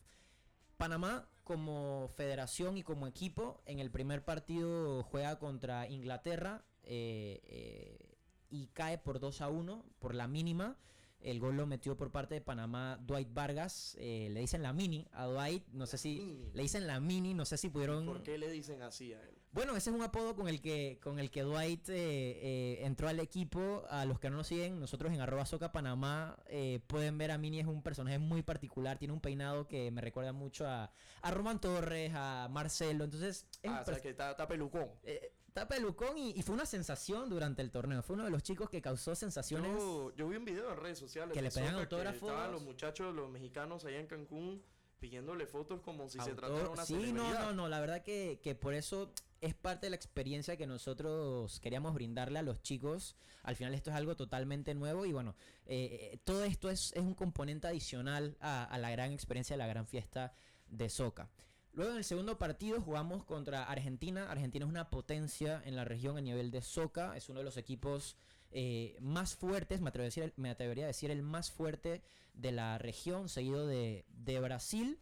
Panamá 0.77 1.27
como 1.43 2.09
federación 2.15 2.77
y 2.77 2.83
como 2.83 3.07
equipo 3.07 3.61
en 3.65 3.79
el 3.79 3.91
primer 3.91 4.23
partido 4.23 5.03
juega 5.03 5.39
contra 5.39 5.87
Inglaterra 5.87 6.63
eh, 6.83 7.41
eh, 7.45 8.17
y 8.49 8.67
cae 8.67 8.97
por 8.97 9.19
2 9.19 9.41
a 9.41 9.49
1 9.49 9.85
por 9.99 10.15
la 10.15 10.27
mínima. 10.27 10.77
El 11.19 11.39
gol 11.39 11.55
lo 11.55 11.65
metió 11.65 11.95
por 11.95 12.11
parte 12.11 12.35
de 12.35 12.41
Panamá 12.41 12.97
Dwight 13.01 13.33
Vargas. 13.33 13.95
eh, 13.99 14.27
le 14.31 14.41
dicen 14.41 14.61
la 14.61 14.73
mini 14.73 15.07
a 15.13 15.25
Dwight. 15.25 15.65
No 15.69 15.85
sé 15.85 15.97
si 15.97 16.19
mini. 16.19 16.51
le 16.53 16.63
dicen 16.63 16.85
la 16.85 16.99
mini. 16.99 17.33
No 17.33 17.45
sé 17.45 17.57
si 17.57 17.69
pudieron. 17.69 18.05
¿Por 18.05 18.23
qué 18.23 18.37
le 18.37 18.51
dicen 18.51 18.81
así 18.81 19.13
a 19.13 19.21
él? 19.23 19.42
Bueno, 19.53 19.75
ese 19.77 19.91
es 19.91 19.95
un 19.95 20.01
apodo 20.01 20.35
con 20.35 20.47
el 20.47 20.61
que, 20.61 20.99
con 21.03 21.19
el 21.19 21.29
que 21.29 21.43
Dwight 21.43 21.87
eh, 21.89 21.93
eh, 21.95 22.77
entró 22.85 23.07
al 23.07 23.19
equipo. 23.19 23.83
A 23.89 24.03
los 24.05 24.19
que 24.19 24.29
no 24.31 24.37
nos 24.37 24.47
siguen, 24.47 24.79
nosotros 24.79 25.13
en 25.13 25.21
arroba 25.21 25.45
soca 25.45 25.71
Panamá 25.71 26.37
eh, 26.47 26.79
pueden 26.87 27.19
ver 27.19 27.29
a 27.29 27.37
Mini, 27.37 27.59
es 27.59 27.67
un 27.67 27.83
personaje 27.83 28.17
muy 28.17 28.41
particular. 28.41 28.97
Tiene 28.97 29.13
un 29.13 29.21
peinado 29.21 29.67
que 29.67 29.91
me 29.91 30.01
recuerda 30.01 30.33
mucho 30.33 30.67
a, 30.67 30.91
a 31.21 31.31
Roman 31.31 31.61
Torres, 31.61 32.11
a 32.15 32.47
Marcelo. 32.49 33.03
Entonces, 33.03 33.45
es 33.61 33.71
Ah, 33.71 33.81
o 33.81 33.85
sea 33.85 34.01
que 34.01 34.09
está, 34.09 34.31
está 34.31 34.47
pelucón. 34.47 34.89
eh, 35.03 35.31
está 35.47 35.67
pelucón 35.67 36.17
y, 36.17 36.31
y 36.31 36.41
fue 36.41 36.55
una 36.55 36.65
sensación 36.65 37.29
durante 37.29 37.61
el 37.61 37.69
torneo. 37.69 38.01
Fue 38.01 38.15
uno 38.15 38.25
de 38.25 38.31
los 38.31 38.41
chicos 38.41 38.71
que 38.71 38.81
causó 38.81 39.13
sensaciones. 39.13 39.71
Yo, 39.77 40.11
yo 40.15 40.27
vi 40.29 40.37
un 40.37 40.45
video 40.45 40.71
en 40.71 40.77
redes 40.77 40.97
sociales 40.97 41.31
Que 41.31 41.43
le 41.43 41.51
pedían 41.51 41.75
que 41.75 41.81
autógrafos. 41.81 42.23
estaban 42.27 42.51
los 42.51 42.63
muchachos, 42.63 43.13
los 43.13 43.29
mexicanos 43.29 43.85
allá 43.85 43.99
en 43.99 44.07
Cancún 44.07 44.63
pidiéndole 45.03 45.45
fotos 45.45 45.81
como 45.81 46.07
si 46.07 46.17
se 46.21 46.33
tratara 46.33 46.63
de 46.63 46.69
una 46.69 46.85
sí, 46.85 46.93
no, 46.93 47.01
celebridad. 47.01 47.47
no, 47.47 47.53
no, 47.53 47.67
la 47.67 47.81
verdad 47.81 48.03
que, 48.03 48.39
que 48.41 48.55
por 48.55 48.73
eso 48.73 49.11
es 49.41 49.53
parte 49.53 49.87
de 49.87 49.89
la 49.89 49.97
experiencia 49.97 50.55
que 50.55 50.65
nosotros 50.65 51.59
queríamos 51.59 51.93
brindarle 51.93 52.39
a 52.39 52.41
los 52.41 52.61
chicos. 52.61 53.17
Al 53.41 53.57
final 53.57 53.73
esto 53.73 53.89
es 53.89 53.97
algo 53.97 54.15
totalmente 54.15 54.73
nuevo 54.73 55.05
y 55.05 55.11
bueno, 55.11 55.35
eh, 55.65 56.19
todo 56.23 56.45
esto 56.45 56.69
es, 56.69 56.93
es 56.93 57.01
un 57.01 57.15
componente 57.15 57.67
adicional 57.67 58.37
a, 58.39 58.63
a 58.63 58.77
la 58.77 58.91
gran 58.91 59.11
experiencia 59.11 59.55
de 59.55 59.57
la 59.57 59.67
gran 59.67 59.87
fiesta 59.87 60.31
de 60.69 60.87
Soca. 60.87 61.29
Luego 61.73 61.91
en 61.91 61.97
el 61.97 62.05
segundo 62.05 62.37
partido 62.37 62.79
jugamos 62.79 63.25
contra 63.25 63.63
Argentina. 63.65 64.31
Argentina 64.31 64.63
es 64.63 64.69
una 64.69 64.89
potencia 64.89 65.61
en 65.65 65.75
la 65.75 65.83
región 65.83 66.15
a 66.15 66.21
nivel 66.21 66.49
de 66.49 66.61
Soca. 66.61 67.17
Es 67.17 67.27
uno 67.27 67.39
de 67.39 67.45
los 67.45 67.57
equipos 67.57 68.15
eh, 68.53 68.95
más 69.01 69.35
fuertes, 69.35 69.81
me 69.81 69.89
atrevería, 69.89 70.23
a 70.23 70.27
decir, 70.27 70.33
me 70.37 70.49
atrevería 70.49 70.85
decir 70.85 71.11
el 71.11 71.23
más 71.23 71.51
fuerte 71.51 72.01
de 72.33 72.51
la 72.51 72.77
región, 72.77 73.29
seguido 73.29 73.67
de, 73.67 74.05
de 74.09 74.39
Brasil. 74.39 74.99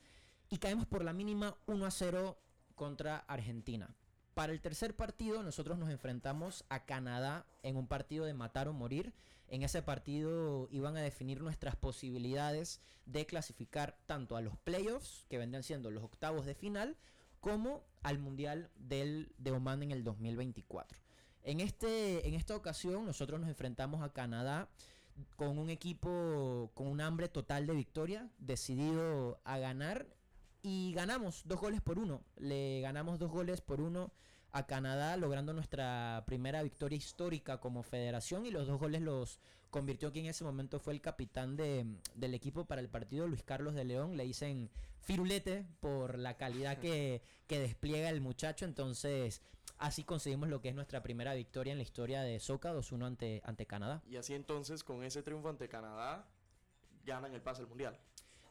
Y 0.49 0.57
caemos 0.57 0.85
por 0.85 1.03
la 1.03 1.13
mínima 1.13 1.55
1 1.67 1.85
a 1.85 1.91
0 1.91 2.37
contra 2.75 3.17
Argentina. 3.17 3.95
Para 4.33 4.53
el 4.53 4.61
tercer 4.61 4.95
partido 4.95 5.43
nosotros 5.43 5.77
nos 5.77 5.89
enfrentamos 5.89 6.65
a 6.69 6.85
Canadá 6.85 7.45
en 7.63 7.75
un 7.75 7.87
partido 7.87 8.25
de 8.25 8.33
matar 8.33 8.67
o 8.67 8.73
morir. 8.73 9.13
En 9.47 9.63
ese 9.63 9.81
partido 9.81 10.69
iban 10.71 10.95
a 10.95 11.01
definir 11.01 11.41
nuestras 11.41 11.75
posibilidades 11.75 12.79
de 13.05 13.25
clasificar 13.25 13.97
tanto 14.05 14.37
a 14.37 14.41
los 14.41 14.57
playoffs, 14.57 15.25
que 15.29 15.37
vendrían 15.37 15.63
siendo 15.63 15.91
los 15.91 16.03
octavos 16.03 16.45
de 16.45 16.55
final, 16.55 16.95
como 17.41 17.83
al 18.03 18.19
Mundial 18.19 18.71
del, 18.77 19.33
de 19.37 19.51
Oman 19.51 19.83
en 19.83 19.91
el 19.91 20.03
2024. 20.05 21.00
En, 21.43 21.59
este, 21.59 22.27
en 22.27 22.33
esta 22.33 22.55
ocasión 22.55 23.05
nosotros 23.05 23.39
nos 23.39 23.49
enfrentamos 23.49 24.03
a 24.03 24.13
Canadá 24.13 24.69
con 25.35 25.57
un 25.57 25.69
equipo 25.69 26.71
con 26.73 26.87
un 26.87 27.01
hambre 27.01 27.27
total 27.27 27.67
de 27.67 27.73
victoria, 27.73 28.29
decidido 28.39 29.39
a 29.43 29.57
ganar 29.57 30.07
y 30.61 30.93
ganamos 30.93 31.41
dos 31.45 31.59
goles 31.59 31.81
por 31.81 31.99
uno. 31.99 32.21
Le 32.37 32.81
ganamos 32.81 33.19
dos 33.19 33.31
goles 33.31 33.61
por 33.61 33.81
uno 33.81 34.11
a 34.51 34.65
Canadá, 34.67 35.17
logrando 35.17 35.53
nuestra 35.53 36.23
primera 36.25 36.61
victoria 36.61 36.97
histórica 36.97 37.59
como 37.59 37.83
federación. 37.83 38.45
Y 38.45 38.51
los 38.51 38.67
dos 38.67 38.79
goles 38.79 39.01
los 39.01 39.39
convirtió 39.71 40.11
quien 40.11 40.25
en 40.25 40.31
ese 40.31 40.43
momento 40.43 40.79
fue 40.79 40.93
el 40.93 41.01
capitán 41.01 41.55
de- 41.55 41.85
del 42.15 42.33
equipo 42.35 42.65
para 42.65 42.81
el 42.81 42.89
partido, 42.89 43.27
Luis 43.27 43.41
Carlos 43.43 43.73
de 43.73 43.85
León. 43.85 44.15
Le 44.17 44.23
dicen 44.25 44.69
firulete 44.99 45.65
por 45.79 46.19
la 46.19 46.37
calidad 46.37 46.77
que, 46.77 47.23
que 47.47 47.59
despliega 47.59 48.09
el 48.09 48.21
muchacho. 48.21 48.65
Entonces, 48.65 49.41
así 49.79 50.03
conseguimos 50.03 50.49
lo 50.49 50.61
que 50.61 50.69
es 50.69 50.75
nuestra 50.75 51.01
primera 51.01 51.33
victoria 51.33 51.71
en 51.71 51.77
la 51.77 51.83
historia 51.83 52.21
de 52.21 52.39
Soca 52.39 52.73
2-1 52.73 53.05
ante, 53.07 53.41
ante 53.45 53.65
Canadá. 53.65 54.03
Y 54.07 54.17
así 54.17 54.33
entonces, 54.35 54.83
con 54.83 55.03
ese 55.03 55.23
triunfo 55.23 55.49
ante 55.49 55.67
Canadá, 55.67 56.27
ganan 57.05 57.33
el 57.33 57.41
pase 57.41 57.61
al 57.61 57.67
mundial. 57.67 57.97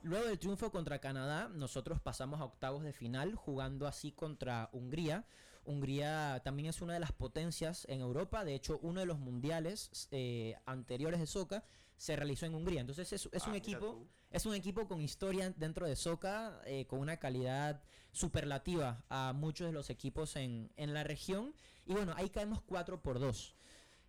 Luego 0.03 0.27
del 0.27 0.39
triunfo 0.39 0.71
contra 0.73 0.99
Canadá, 0.99 1.51
nosotros 1.51 2.01
pasamos 2.01 2.41
a 2.41 2.45
octavos 2.45 2.83
de 2.83 2.93
final 2.95 3.35
jugando 3.35 3.87
así 3.87 4.13
contra 4.13 4.71
Hungría. 4.73 5.27
Hungría 5.65 6.41
también 6.45 6.69
es 6.69 6.81
una 6.81 6.95
de 6.95 7.01
las 7.01 7.13
potencias 7.13 7.87
en 7.89 8.01
Europa. 8.01 8.45
De 8.45 8.55
hecho, 8.55 8.79
uno 8.83 9.01
de 9.01 9.07
los 9.07 9.19
mundiales 9.19 10.09
eh, 10.11 10.57
anteriores 10.67 11.21
de 11.21 11.27
Soca 11.27 11.65
se 11.97 12.17
realizó 12.17 12.47
en 12.47 12.55
Hungría. 12.55 12.81
Entonces 12.81 13.13
es, 13.13 13.29
es 13.33 13.43
Ah, 13.43 13.47
un 13.47 13.53
mira 13.53 13.63
equipo, 13.65 14.07
es 14.31 14.47
un 14.47 14.55
equipo 14.55 14.89
con 14.89 15.01
historia 15.03 15.53
dentro 15.57 15.87
de 15.87 15.97
Soca, 15.97 16.61
eh, 16.65 16.87
con 16.87 16.99
una 17.01 17.19
calidad 17.19 17.83
superlativa 18.13 19.05
a 19.09 19.33
muchos 19.35 19.67
de 19.67 19.73
los 19.73 19.91
equipos 19.91 20.37
en, 20.37 20.73
en 20.77 20.95
la 20.95 21.05
región. 21.05 21.55
Y 21.87 21.93
bueno, 21.93 22.15
ahí 22.17 22.31
caemos 22.31 22.63
4 22.63 23.03
por 23.03 23.19
2. 23.21 23.55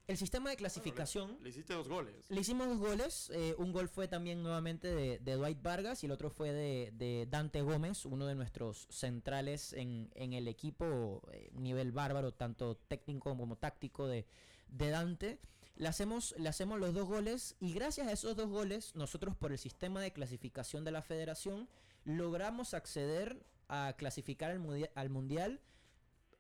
El 0.08 0.18
sistema 0.18 0.50
de 0.50 0.58
clasificación... 0.58 1.38
Le 1.42 1.50
hiciste 1.50 1.74
dos 1.74 1.88
goles. 1.88 2.30
Le 2.30 2.42
hicimos 2.42 2.68
dos 2.68 2.80
goles. 2.80 3.30
eh, 3.34 3.56
un 3.58 3.72
gol 3.72 3.88
fue 3.88 4.08
también 4.08 4.44
nuevamente 4.44 4.94
de, 4.94 5.20
de 5.20 5.34
Dwight 5.36 5.62
Vargas 5.62 6.04
y 6.04 6.08
el 6.08 6.12
otro 6.12 6.30
fue 6.30 6.52
de, 6.52 6.92
de 6.94 7.28
Dante 7.30 7.62
Gómez, 7.62 8.06
uno 8.06 8.26
de 8.26 8.36
nuestros 8.36 8.88
centrales 8.90 9.74
en, 9.74 10.12
en 10.16 10.34
el 10.34 10.48
equipo, 10.48 11.22
eh, 11.32 11.50
nivel 11.54 11.92
bárbaro, 11.92 12.34
tanto 12.34 12.76
técnico 12.76 13.38
como 13.38 13.56
táctico 13.58 14.08
de, 14.08 14.26
de 14.68 14.90
Dante. 14.90 15.40
Le 15.76 15.88
hacemos, 15.88 16.36
le 16.38 16.50
hacemos 16.50 16.80
los 16.80 16.94
dos 16.94 17.08
goles 17.08 17.56
y 17.60 17.74
gracias 17.74 18.08
a 18.08 18.12
esos 18.12 18.36
dos 18.36 18.50
goles, 18.50 18.96
nosotros 18.96 19.36
por 19.36 19.52
el 19.52 19.58
sistema 19.58 20.02
de 20.02 20.12
clasificación 20.12 20.84
de 20.84 20.92
la 20.92 21.02
federación, 21.02 21.70
logramos 22.04 22.74
acceder 22.74 23.46
a 23.70 23.94
clasificar 23.98 24.52
al 24.96 25.10
mundial 25.10 25.62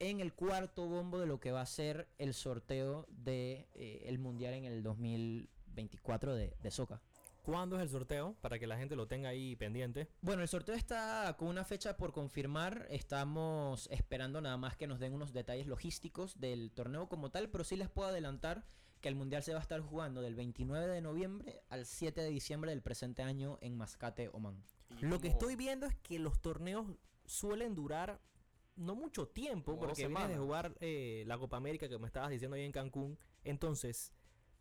en 0.02 0.20
el 0.20 0.34
cuarto 0.34 0.88
bombo 0.88 1.20
de 1.20 1.28
lo 1.28 1.40
que 1.40 1.52
va 1.52 1.62
a 1.62 1.66
ser 1.68 2.08
el 2.18 2.34
sorteo 2.34 3.06
del 3.10 3.24
de, 3.24 3.68
eh, 3.76 4.04
el 4.08 4.18
mundial 4.18 4.56
en 4.56 4.66
el 4.66 4.82
2024 4.82 6.34
de, 6.34 6.56
de 6.60 6.72
Soca. 6.72 7.00
¿Cuándo 7.44 7.76
es 7.76 7.84
el 7.84 7.90
sorteo? 7.90 8.36
Para 8.42 8.58
que 8.58 8.66
la 8.66 8.78
gente 8.78 8.96
lo 8.96 9.08
tenga 9.08 9.30
ahí 9.30 9.56
pendiente. 9.56 10.08
Bueno, 10.22 10.42
el 10.42 10.48
sorteo 10.48 10.74
está 10.74 11.36
con 11.38 11.48
una 11.50 11.66
fecha 11.66 11.98
por 11.98 12.14
confirmar. 12.14 12.88
Estamos 12.90 13.88
esperando 13.92 14.42
nada 14.42 14.58
más 14.58 14.76
que 14.76 14.88
nos 14.88 15.00
den 15.00 15.14
unos 15.14 15.34
detalles 15.34 15.68
logísticos 15.68 16.40
del 16.40 16.72
torneo 16.72 17.08
como 17.08 17.30
tal, 17.30 17.50
pero 17.50 17.64
sí 17.64 17.76
les 17.76 17.90
puedo 17.90 18.10
adelantar 18.10 18.66
que 19.02 19.10
el 19.10 19.16
mundial 19.16 19.44
se 19.44 19.54
va 19.54 19.60
a 19.60 19.62
estar 19.62 19.82
jugando 19.82 20.22
del 20.22 20.34
29 20.34 20.88
de 20.88 21.02
noviembre 21.02 21.62
al 21.70 21.86
7 21.86 22.22
de 22.22 22.30
diciembre 22.30 22.72
del 22.72 22.82
presente 22.82 23.22
año 23.22 23.60
en 23.62 23.78
Mascate, 23.78 24.30
Oman. 24.34 24.64
Lo 25.00 25.20
que 25.20 25.28
estoy 25.28 25.56
viendo 25.56 25.86
es 25.86 25.96
que 25.96 26.18
los 26.18 26.42
torneos 26.42 26.88
suelen 27.26 27.76
durar 27.76 28.20
no 28.82 28.96
mucho 28.96 29.28
tiempo, 29.28 29.74
Como 29.74 29.88
porque 29.88 30.08
vienes 30.08 30.30
de 30.30 30.38
jugar 30.38 30.76
eh, 30.80 31.24
la 31.28 31.38
Copa 31.38 31.58
América 31.58 31.88
que 31.88 31.98
me 31.98 32.08
estabas 32.08 32.30
diciendo 32.30 32.56
ahí 32.56 32.64
en 32.64 32.72
Cancún. 32.72 33.18
Entonces, 33.44 34.12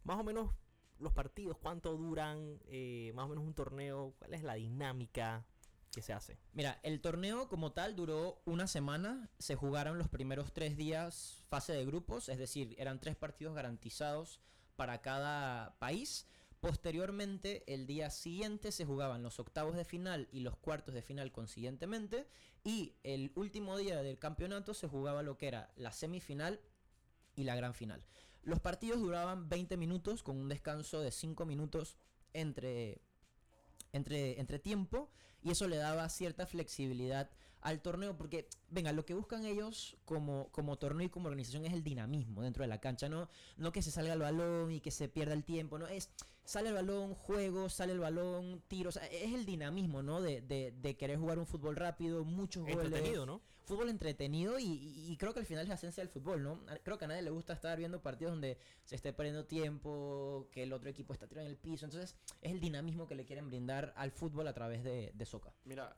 más 0.04 0.18
o 0.18 0.24
menos 0.24 0.50
los 0.98 1.12
partidos, 1.12 1.56
cuánto 1.58 1.96
duran, 1.96 2.60
eh, 2.66 3.12
más 3.14 3.26
o 3.26 3.28
menos 3.28 3.44
un 3.44 3.54
torneo, 3.54 4.14
cuál 4.18 4.34
es 4.34 4.42
la 4.42 4.54
dinámica 4.54 5.44
que 5.90 6.02
se 6.02 6.12
hace. 6.12 6.38
Mira, 6.52 6.78
el 6.82 7.00
torneo 7.00 7.48
como 7.48 7.72
tal 7.72 7.96
duró 7.96 8.40
una 8.44 8.66
semana. 8.66 9.30
Se 9.38 9.56
jugaron 9.56 9.98
los 9.98 10.08
primeros 10.08 10.52
tres 10.52 10.76
días 10.76 11.42
fase 11.48 11.72
de 11.72 11.84
grupos, 11.84 12.28
es 12.28 12.38
decir, 12.38 12.74
eran 12.78 13.00
tres 13.00 13.16
partidos 13.16 13.54
garantizados 13.54 14.40
para 14.76 15.00
cada 15.00 15.78
país. 15.78 16.26
Posteriormente, 16.60 17.64
el 17.72 17.86
día 17.86 18.10
siguiente 18.10 18.70
se 18.70 18.84
jugaban 18.84 19.22
los 19.22 19.40
octavos 19.40 19.74
de 19.76 19.84
final 19.84 20.28
y 20.30 20.40
los 20.40 20.56
cuartos 20.56 20.94
de 20.94 21.00
final 21.00 21.32
consiguientemente. 21.32 22.26
Y 22.64 22.96
el 23.02 23.32
último 23.34 23.78
día 23.78 24.02
del 24.02 24.18
campeonato 24.18 24.74
se 24.74 24.86
jugaba 24.86 25.22
lo 25.22 25.38
que 25.38 25.48
era 25.48 25.72
la 25.76 25.92
semifinal 25.92 26.60
y 27.34 27.44
la 27.44 27.56
gran 27.56 27.72
final. 27.72 28.04
Los 28.42 28.60
partidos 28.60 29.00
duraban 29.00 29.48
20 29.48 29.78
minutos 29.78 30.22
con 30.22 30.36
un 30.36 30.48
descanso 30.48 31.00
de 31.00 31.10
5 31.10 31.46
minutos 31.46 31.96
entre, 32.34 33.00
entre, 33.92 34.38
entre 34.38 34.58
tiempo 34.58 35.10
y 35.42 35.50
eso 35.50 35.66
le 35.66 35.76
daba 35.76 36.08
cierta 36.10 36.46
flexibilidad 36.46 37.30
al 37.60 37.82
torneo 37.82 38.16
porque, 38.16 38.48
venga, 38.68 38.92
lo 38.92 39.04
que 39.04 39.14
buscan 39.14 39.44
ellos 39.44 39.96
como, 40.04 40.48
como 40.52 40.78
torneo 40.78 41.06
y 41.06 41.10
como 41.10 41.28
organización 41.28 41.66
es 41.66 41.72
el 41.72 41.82
dinamismo 41.82 42.42
dentro 42.42 42.62
de 42.62 42.68
la 42.68 42.80
cancha, 42.80 43.08
no, 43.08 43.28
no 43.56 43.72
que 43.72 43.82
se 43.82 43.90
salga 43.90 44.14
el 44.14 44.20
balón 44.20 44.72
y 44.72 44.80
que 44.80 44.90
se 44.90 45.08
pierda 45.08 45.34
el 45.34 45.44
tiempo, 45.44 45.78
no 45.78 45.86
es 45.86 46.10
sale 46.50 46.70
el 46.70 46.74
balón, 46.74 47.14
juego, 47.14 47.68
sale 47.68 47.92
el 47.92 48.00
balón, 48.00 48.60
tiro, 48.66 48.88
o 48.88 48.92
sea, 48.92 49.06
es 49.06 49.32
el 49.32 49.46
dinamismo, 49.46 50.02
¿no? 50.02 50.20
De, 50.20 50.40
de, 50.40 50.72
de 50.72 50.96
querer 50.96 51.16
jugar 51.16 51.38
un 51.38 51.46
fútbol 51.46 51.76
rápido, 51.76 52.24
muchos 52.24 52.64
goles. 52.64 52.86
Entretenido, 52.86 53.24
¿no? 53.24 53.40
Fútbol 53.66 53.88
entretenido 53.88 54.58
y, 54.58 54.64
y- 54.64 55.12
y 55.12 55.16
creo 55.16 55.32
que 55.32 55.38
al 55.38 55.46
final 55.46 55.62
es 55.62 55.68
la 55.68 55.76
esencia 55.76 56.02
del 56.02 56.08
fútbol, 56.10 56.42
¿no? 56.42 56.58
Creo 56.82 56.98
que 56.98 57.04
a 57.04 57.08
nadie 57.08 57.22
le 57.22 57.30
gusta 57.30 57.52
estar 57.52 57.78
viendo 57.78 58.02
partidos 58.02 58.32
donde 58.32 58.58
se 58.84 58.96
esté 58.96 59.12
perdiendo 59.12 59.44
tiempo, 59.46 60.48
que 60.50 60.64
el 60.64 60.72
otro 60.72 60.90
equipo 60.90 61.12
está 61.12 61.28
tirado 61.28 61.46
en 61.46 61.52
el 61.52 61.56
piso. 61.56 61.84
Entonces, 61.84 62.16
es 62.42 62.50
el 62.50 62.58
dinamismo 62.58 63.06
que 63.06 63.14
le 63.14 63.24
quieren 63.24 63.46
brindar 63.46 63.92
al 63.96 64.10
fútbol 64.10 64.48
a 64.48 64.52
través 64.52 64.82
de, 64.82 65.12
de 65.14 65.24
Soca. 65.24 65.54
Mira, 65.64 65.96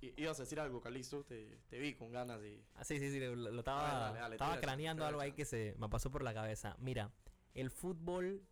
I- 0.00 0.14
ibas 0.16 0.38
a 0.38 0.44
decir 0.44 0.60
algo, 0.60 0.80
Calisto, 0.80 1.24
te, 1.24 1.58
te 1.68 1.80
vi 1.80 1.94
con 1.96 2.12
ganas 2.12 2.40
de... 2.40 2.62
Ah, 2.76 2.84
sí, 2.84 3.00
sí, 3.00 3.10
sí, 3.10 3.18
lo, 3.18 3.34
lo 3.34 3.58
estaba, 3.58 3.82
Dale, 3.82 3.98
dale, 4.04 4.18
dale, 4.20 4.34
estaba 4.36 4.52
tira, 4.52 4.60
craneando 4.60 5.00
tira, 5.00 5.08
algo 5.08 5.20
ahí 5.20 5.32
que 5.32 5.44
se 5.44 5.74
me 5.76 5.88
pasó 5.88 6.12
por 6.12 6.22
la 6.22 6.32
cabeza. 6.32 6.76
Mira, 6.78 7.10
el 7.54 7.72
fútbol, 7.72 8.46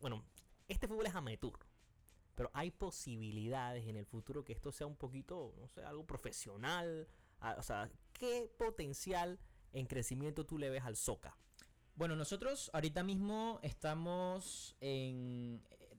bueno, 0.00 0.24
este 0.68 0.88
fútbol 0.88 1.06
es 1.06 1.14
amateur, 1.14 1.58
pero 2.34 2.50
hay 2.54 2.70
posibilidades 2.70 3.86
en 3.86 3.96
el 3.96 4.06
futuro 4.06 4.44
que 4.44 4.52
esto 4.52 4.72
sea 4.72 4.86
un 4.86 4.96
poquito, 4.96 5.54
no 5.58 5.68
sé, 5.68 5.82
algo 5.84 6.06
profesional. 6.06 7.08
o 7.56 7.62
sea, 7.62 7.90
¿qué 8.12 8.50
potencial 8.58 9.38
en 9.72 9.86
crecimiento 9.86 10.46
tú 10.46 10.58
le 10.58 10.70
ves 10.70 10.84
al 10.84 10.96
soca? 10.96 11.36
Bueno, 11.94 12.14
nosotros 12.14 12.70
ahorita 12.74 13.02
mismo 13.02 13.58
estamos 13.62 14.76
en 14.80 15.62
eh, 15.70 15.96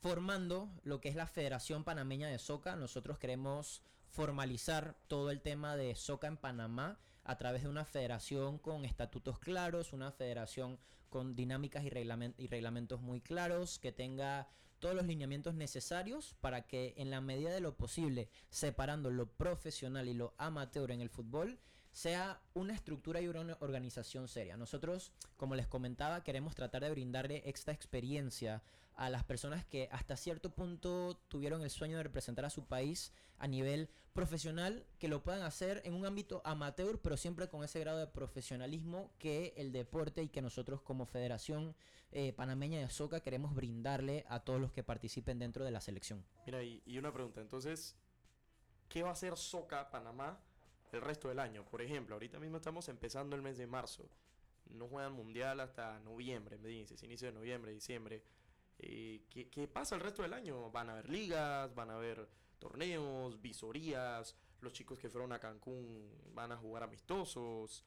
formando 0.00 0.72
lo 0.82 1.00
que 1.00 1.08
es 1.08 1.14
la 1.14 1.28
Federación 1.28 1.84
Panameña 1.84 2.26
de 2.26 2.40
Soca. 2.40 2.74
Nosotros 2.74 3.16
queremos 3.18 3.82
formalizar 4.08 4.96
todo 5.06 5.30
el 5.30 5.40
tema 5.40 5.76
de 5.76 5.94
Soca 5.94 6.26
en 6.26 6.36
Panamá 6.36 6.98
a 7.22 7.38
través 7.38 7.62
de 7.62 7.68
una 7.68 7.84
federación 7.84 8.58
con 8.58 8.84
estatutos 8.84 9.38
claros, 9.38 9.92
una 9.92 10.10
federación 10.10 10.80
con 11.12 11.36
dinámicas 11.36 11.84
y, 11.84 11.90
reglamen- 11.90 12.34
y 12.36 12.48
reglamentos 12.48 13.00
muy 13.00 13.20
claros, 13.20 13.78
que 13.78 13.92
tenga 13.92 14.48
todos 14.80 14.96
los 14.96 15.06
lineamientos 15.06 15.54
necesarios 15.54 16.34
para 16.40 16.66
que 16.66 16.94
en 16.96 17.10
la 17.10 17.20
medida 17.20 17.52
de 17.52 17.60
lo 17.60 17.76
posible, 17.76 18.28
separando 18.50 19.10
lo 19.10 19.26
profesional 19.30 20.08
y 20.08 20.14
lo 20.14 20.34
amateur 20.38 20.90
en 20.90 21.00
el 21.00 21.10
fútbol, 21.10 21.60
sea 21.92 22.40
una 22.54 22.74
estructura 22.74 23.20
y 23.20 23.28
una 23.28 23.56
organización 23.60 24.26
seria. 24.26 24.56
Nosotros, 24.56 25.12
como 25.36 25.54
les 25.54 25.68
comentaba, 25.68 26.24
queremos 26.24 26.54
tratar 26.54 26.82
de 26.82 26.90
brindarle 26.90 27.42
esta 27.44 27.70
experiencia 27.70 28.62
a 28.96 29.10
las 29.10 29.24
personas 29.24 29.64
que 29.64 29.88
hasta 29.90 30.16
cierto 30.16 30.50
punto 30.50 31.16
tuvieron 31.28 31.62
el 31.62 31.70
sueño 31.70 31.96
de 31.96 32.02
representar 32.02 32.44
a 32.44 32.50
su 32.50 32.64
país 32.66 33.12
a 33.38 33.48
nivel 33.48 33.88
profesional, 34.12 34.86
que 34.98 35.08
lo 35.08 35.22
puedan 35.22 35.42
hacer 35.42 35.82
en 35.84 35.94
un 35.94 36.06
ámbito 36.06 36.42
amateur, 36.44 37.00
pero 37.00 37.16
siempre 37.16 37.48
con 37.48 37.64
ese 37.64 37.80
grado 37.80 37.98
de 37.98 38.06
profesionalismo 38.06 39.10
que 39.18 39.54
el 39.56 39.72
deporte 39.72 40.22
y 40.22 40.28
que 40.28 40.42
nosotros 40.42 40.82
como 40.82 41.06
Federación 41.06 41.74
eh, 42.12 42.32
Panameña 42.34 42.78
de 42.78 42.90
Soca 42.90 43.20
queremos 43.20 43.54
brindarle 43.54 44.24
a 44.28 44.40
todos 44.40 44.60
los 44.60 44.70
que 44.72 44.84
participen 44.84 45.38
dentro 45.38 45.64
de 45.64 45.70
la 45.70 45.80
selección. 45.80 46.24
Mira, 46.44 46.62
y, 46.62 46.82
y 46.84 46.98
una 46.98 47.12
pregunta, 47.12 47.40
entonces, 47.40 47.96
¿qué 48.88 49.02
va 49.02 49.08
a 49.08 49.12
hacer 49.12 49.36
Soca 49.36 49.90
Panamá 49.90 50.38
el 50.92 51.00
resto 51.00 51.28
del 51.28 51.38
año? 51.38 51.64
Por 51.64 51.80
ejemplo, 51.80 52.14
ahorita 52.14 52.38
mismo 52.38 52.58
estamos 52.58 52.88
empezando 52.90 53.34
el 53.34 53.40
mes 53.40 53.56
de 53.56 53.66
marzo. 53.66 54.08
No 54.66 54.88
juegan 54.88 55.14
mundial 55.14 55.60
hasta 55.60 55.98
noviembre, 56.00 56.58
me 56.58 56.68
dices, 56.68 57.02
inicio 57.02 57.28
de 57.28 57.32
noviembre, 57.32 57.72
diciembre. 57.72 58.22
Eh, 58.78 59.24
¿qué, 59.30 59.48
qué 59.48 59.68
pasa 59.68 59.94
el 59.94 60.00
resto 60.00 60.22
del 60.22 60.32
año? 60.32 60.70
¿Van 60.70 60.88
a 60.88 60.92
haber 60.92 61.08
ligas? 61.08 61.74
¿Van 61.74 61.90
a 61.90 61.94
haber 61.94 62.28
torneos? 62.58 63.40
¿Visorías? 63.40 64.34
¿Los 64.60 64.72
chicos 64.72 64.98
que 64.98 65.08
fueron 65.08 65.32
a 65.32 65.38
Cancún 65.38 66.10
van 66.34 66.52
a 66.52 66.56
jugar 66.56 66.82
amistosos? 66.82 67.84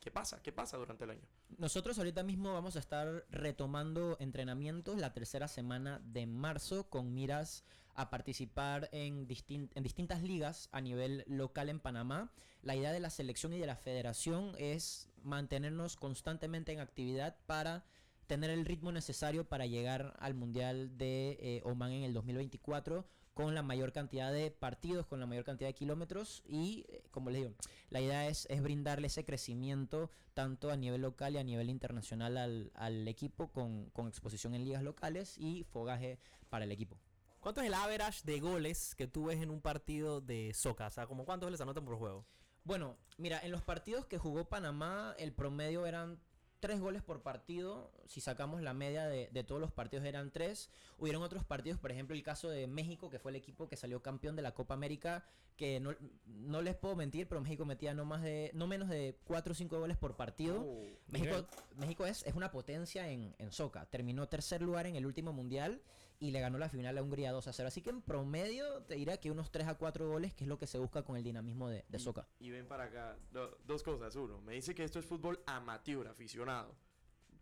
¿Qué 0.00 0.10
pasa? 0.10 0.42
¿Qué 0.42 0.50
pasa 0.50 0.76
durante 0.76 1.04
el 1.04 1.10
año? 1.10 1.28
Nosotros 1.58 1.96
ahorita 1.96 2.24
mismo 2.24 2.52
vamos 2.52 2.74
a 2.74 2.80
estar 2.80 3.24
retomando 3.30 4.16
entrenamientos 4.18 4.98
la 4.98 5.12
tercera 5.12 5.46
semana 5.46 6.00
de 6.04 6.26
marzo 6.26 6.88
con 6.90 7.14
miras 7.14 7.64
a 7.94 8.10
participar 8.10 8.88
en, 8.90 9.28
distin- 9.28 9.70
en 9.74 9.82
distintas 9.84 10.22
ligas 10.22 10.68
a 10.72 10.80
nivel 10.80 11.24
local 11.28 11.68
en 11.68 11.78
Panamá. 11.78 12.32
La 12.62 12.74
idea 12.74 12.90
de 12.90 13.00
la 13.00 13.10
selección 13.10 13.52
y 13.52 13.58
de 13.58 13.66
la 13.66 13.76
federación 13.76 14.54
es 14.58 15.08
mantenernos 15.22 15.96
constantemente 15.96 16.72
en 16.72 16.80
actividad 16.80 17.36
para 17.46 17.84
tener 18.26 18.50
el 18.50 18.64
ritmo 18.64 18.92
necesario 18.92 19.44
para 19.44 19.66
llegar 19.66 20.14
al 20.18 20.34
Mundial 20.34 20.96
de 20.96 21.38
eh, 21.40 21.62
Oman 21.64 21.92
en 21.92 22.04
el 22.04 22.14
2024 22.14 23.04
con 23.34 23.54
la 23.54 23.62
mayor 23.62 23.92
cantidad 23.92 24.32
de 24.32 24.50
partidos, 24.50 25.06
con 25.06 25.20
la 25.20 25.26
mayor 25.26 25.44
cantidad 25.44 25.68
de 25.68 25.74
kilómetros 25.74 26.42
y, 26.46 26.84
eh, 26.88 27.02
como 27.10 27.30
les 27.30 27.42
digo, 27.42 27.54
la 27.88 28.00
idea 28.00 28.28
es, 28.28 28.46
es 28.50 28.62
brindarle 28.62 29.06
ese 29.06 29.24
crecimiento 29.24 30.10
tanto 30.34 30.70
a 30.70 30.76
nivel 30.76 31.02
local 31.02 31.34
y 31.34 31.38
a 31.38 31.44
nivel 31.44 31.70
internacional 31.70 32.36
al, 32.36 32.72
al 32.74 33.08
equipo 33.08 33.50
con, 33.50 33.90
con 33.90 34.06
exposición 34.08 34.54
en 34.54 34.64
ligas 34.64 34.82
locales 34.82 35.36
y 35.38 35.64
fogaje 35.64 36.18
para 36.50 36.64
el 36.64 36.72
equipo. 36.72 36.98
¿Cuánto 37.40 37.60
es 37.60 37.66
el 37.66 37.74
average 37.74 38.20
de 38.24 38.38
goles 38.38 38.94
que 38.94 39.08
tú 39.08 39.24
ves 39.24 39.40
en 39.42 39.50
un 39.50 39.60
partido 39.60 40.20
de 40.20 40.52
soca? 40.54 40.86
O 40.86 40.90
sea, 40.90 41.06
como 41.06 41.24
cuántos 41.24 41.48
goles 41.48 41.60
anotan 41.60 41.84
por 41.84 41.96
juego? 41.96 42.24
Bueno, 42.64 42.96
mira, 43.18 43.40
en 43.42 43.50
los 43.50 43.62
partidos 43.62 44.06
que 44.06 44.18
jugó 44.18 44.48
Panamá, 44.48 45.16
el 45.18 45.32
promedio 45.32 45.84
eran 45.84 46.20
tres 46.62 46.80
goles 46.80 47.02
por 47.02 47.22
partido. 47.22 47.90
Si 48.06 48.20
sacamos 48.20 48.62
la 48.62 48.72
media 48.72 49.06
de, 49.08 49.28
de 49.32 49.42
todos 49.42 49.60
los 49.60 49.72
partidos 49.72 50.06
eran 50.06 50.30
tres. 50.30 50.70
Hubieron 50.96 51.20
otros 51.24 51.44
partidos, 51.44 51.80
por 51.80 51.90
ejemplo, 51.90 52.14
el 52.14 52.22
caso 52.22 52.48
de 52.48 52.68
México, 52.68 53.10
que 53.10 53.18
fue 53.18 53.32
el 53.32 53.36
equipo 53.36 53.68
que 53.68 53.76
salió 53.76 54.00
campeón 54.00 54.36
de 54.36 54.42
la 54.42 54.54
Copa 54.54 54.74
América, 54.74 55.24
que 55.56 55.80
no, 55.80 55.92
no 56.24 56.62
les 56.62 56.76
puedo 56.76 56.94
mentir, 56.94 57.26
pero 57.26 57.40
México 57.40 57.64
metía 57.64 57.94
no 57.94 58.04
más 58.04 58.22
de, 58.22 58.52
no 58.54 58.68
menos 58.68 58.88
de 58.88 59.18
cuatro 59.24 59.50
o 59.50 59.54
cinco 59.56 59.80
goles 59.80 59.96
por 59.96 60.14
partido. 60.14 60.62
Oh, 60.62 60.84
México, 61.08 61.44
México 61.76 62.06
es, 62.06 62.24
es 62.24 62.34
una 62.34 62.52
potencia 62.52 63.08
en, 63.08 63.34
en 63.38 63.50
soca. 63.50 63.84
Terminó 63.86 64.28
tercer 64.28 64.62
lugar 64.62 64.86
en 64.86 64.94
el 64.94 65.04
último 65.04 65.32
mundial 65.32 65.82
y 66.22 66.30
le 66.30 66.40
ganó 66.40 66.56
la 66.56 66.68
final 66.68 66.96
a 66.96 67.02
Hungría 67.02 67.32
2 67.32 67.48
a 67.48 67.52
0. 67.52 67.66
Así 67.66 67.82
que 67.82 67.90
en 67.90 68.00
promedio 68.00 68.82
te 68.84 68.94
diría 68.94 69.18
que 69.18 69.30
unos 69.30 69.50
3 69.50 69.66
a 69.66 69.74
4 69.74 70.08
goles, 70.08 70.32
que 70.34 70.44
es 70.44 70.48
lo 70.48 70.56
que 70.56 70.66
se 70.68 70.78
busca 70.78 71.02
con 71.02 71.16
el 71.16 71.24
dinamismo 71.24 71.68
de, 71.68 71.84
de 71.88 71.98
soca. 71.98 72.28
Y 72.38 72.50
ven 72.50 72.66
para 72.68 72.84
acá, 72.84 73.18
do- 73.32 73.58
dos 73.64 73.82
cosas. 73.82 74.14
Uno, 74.14 74.40
me 74.40 74.52
dice 74.54 74.74
que 74.74 74.84
esto 74.84 74.98
es 75.00 75.04
fútbol 75.04 75.42
amateur, 75.46 76.06
aficionado. 76.06 76.76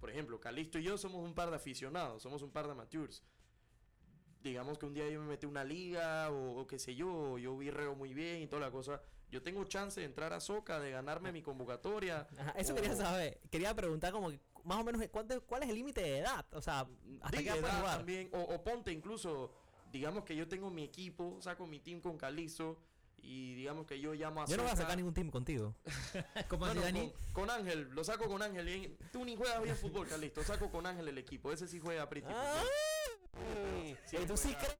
Por 0.00 0.08
ejemplo, 0.10 0.40
Calisto 0.40 0.78
y 0.78 0.82
yo 0.84 0.96
somos 0.96 1.22
un 1.22 1.34
par 1.34 1.50
de 1.50 1.56
aficionados, 1.56 2.22
somos 2.22 2.40
un 2.42 2.50
par 2.50 2.64
de 2.64 2.72
amateurs. 2.72 3.22
Digamos 4.42 4.78
que 4.78 4.86
un 4.86 4.94
día 4.94 5.06
yo 5.10 5.20
me 5.20 5.26
metí 5.26 5.44
una 5.44 5.62
liga 5.64 6.30
o, 6.30 6.60
o 6.60 6.66
qué 6.66 6.78
sé 6.78 6.94
yo, 6.94 7.36
yo 7.36 7.58
vi 7.58 7.70
reo 7.70 7.94
muy 7.94 8.14
bien 8.14 8.40
y 8.40 8.46
toda 8.46 8.62
la 8.62 8.70
cosa. 8.70 9.02
Yo 9.30 9.42
tengo 9.42 9.62
chance 9.64 10.00
de 10.00 10.06
entrar 10.06 10.32
a 10.32 10.40
Soca, 10.40 10.80
de 10.80 10.90
ganarme 10.90 11.30
mi 11.30 11.42
convocatoria. 11.42 12.26
Ajá, 12.38 12.52
eso 12.56 12.72
o- 12.72 12.76
quería 12.76 12.96
saber. 12.96 13.38
Quería 13.50 13.74
preguntar 13.76 14.10
como 14.12 14.30
que 14.30 14.40
más 14.64 14.78
o 14.78 14.84
menos 14.84 15.02
¿cuánto, 15.10 15.40
cuál 15.46 15.62
es 15.62 15.68
el 15.68 15.74
límite 15.74 16.00
de 16.02 16.18
edad. 16.18 16.44
O 16.52 16.60
sea, 16.62 16.86
hasta 17.22 17.38
qué 17.38 17.48
edad 17.48 17.78
jugar. 17.78 17.96
también, 17.98 18.30
o, 18.32 18.40
o 18.40 18.62
ponte 18.64 18.92
incluso, 18.92 19.52
digamos 19.92 20.24
que 20.24 20.34
yo 20.36 20.46
tengo 20.48 20.70
mi 20.70 20.82
equipo, 20.84 21.38
saco 21.40 21.66
mi 21.66 21.80
team 21.80 22.00
con 22.00 22.16
Calisto 22.18 22.78
y 23.22 23.54
digamos 23.54 23.86
que 23.86 24.00
yo 24.00 24.14
llamo 24.14 24.42
a 24.42 24.46
Yo 24.46 24.56
no 24.56 24.62
voy 24.62 24.72
a 24.72 24.76
sacar 24.76 24.96
ningún 24.96 25.12
team 25.12 25.30
contigo. 25.30 25.74
¿Cómo 26.48 26.64
Bueno, 26.66 26.80
Dani? 26.80 27.10
Con, 27.32 27.46
con 27.46 27.50
Ángel, 27.50 27.90
lo 27.90 28.02
saco 28.02 28.26
con 28.28 28.40
Ángel. 28.42 28.68
y- 28.68 28.96
tú 29.12 29.24
ni 29.24 29.36
juegas 29.36 29.62
bien 29.62 29.76
fútbol, 29.76 30.06
Carlisto. 30.08 30.42
Saco 30.42 30.70
con 30.70 30.86
Ángel 30.86 31.06
el 31.08 31.18
equipo. 31.18 31.52
Ese 31.52 31.68
sí 31.68 31.78
juega 31.80 32.08
pretty 32.08 32.28
Ah, 32.30 32.62
fútbol. 33.32 33.98
Sí, 34.06 34.16
¿y 34.16 34.26
tú 34.26 34.36
sí 34.36 34.48
juega. 34.54 34.58
crees? 34.60 34.78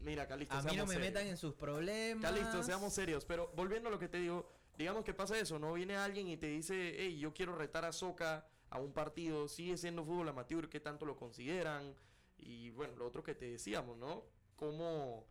Mira, 0.00 0.26
Calisto, 0.26 0.54
A 0.54 0.62
mí 0.62 0.76
no 0.76 0.84
me 0.86 0.94
serios. 0.94 1.12
metan 1.12 1.26
en 1.26 1.36
sus 1.36 1.54
problemas. 1.54 2.22
Calisto, 2.22 2.62
seamos 2.62 2.92
serios. 2.92 3.24
Pero 3.24 3.50
volviendo 3.56 3.88
a 3.88 3.92
lo 3.92 3.98
que 3.98 4.08
te 4.08 4.18
digo, 4.18 4.50
digamos 4.78 5.04
que 5.04 5.14
pasa 5.14 5.38
eso, 5.38 5.58
¿no? 5.58 5.72
Viene 5.74 5.96
alguien 5.96 6.28
y 6.28 6.36
te 6.36 6.46
dice, 6.48 6.94
hey, 6.98 7.18
yo 7.18 7.32
quiero 7.34 7.54
retar 7.56 7.84
a 7.84 7.92
Soca 7.92 8.46
a 8.70 8.78
un 8.80 8.92
partido. 8.92 9.48
Sigue 9.48 9.76
siendo 9.76 10.04
fútbol 10.04 10.28
amateur, 10.28 10.68
¿qué 10.68 10.80
tanto 10.80 11.06
lo 11.06 11.16
consideran? 11.16 11.94
Y 12.38 12.70
bueno, 12.70 12.96
lo 12.96 13.06
otro 13.06 13.22
que 13.22 13.34
te 13.34 13.46
decíamos, 13.50 13.96
¿no? 13.98 14.24
¿Cómo, 14.56 15.26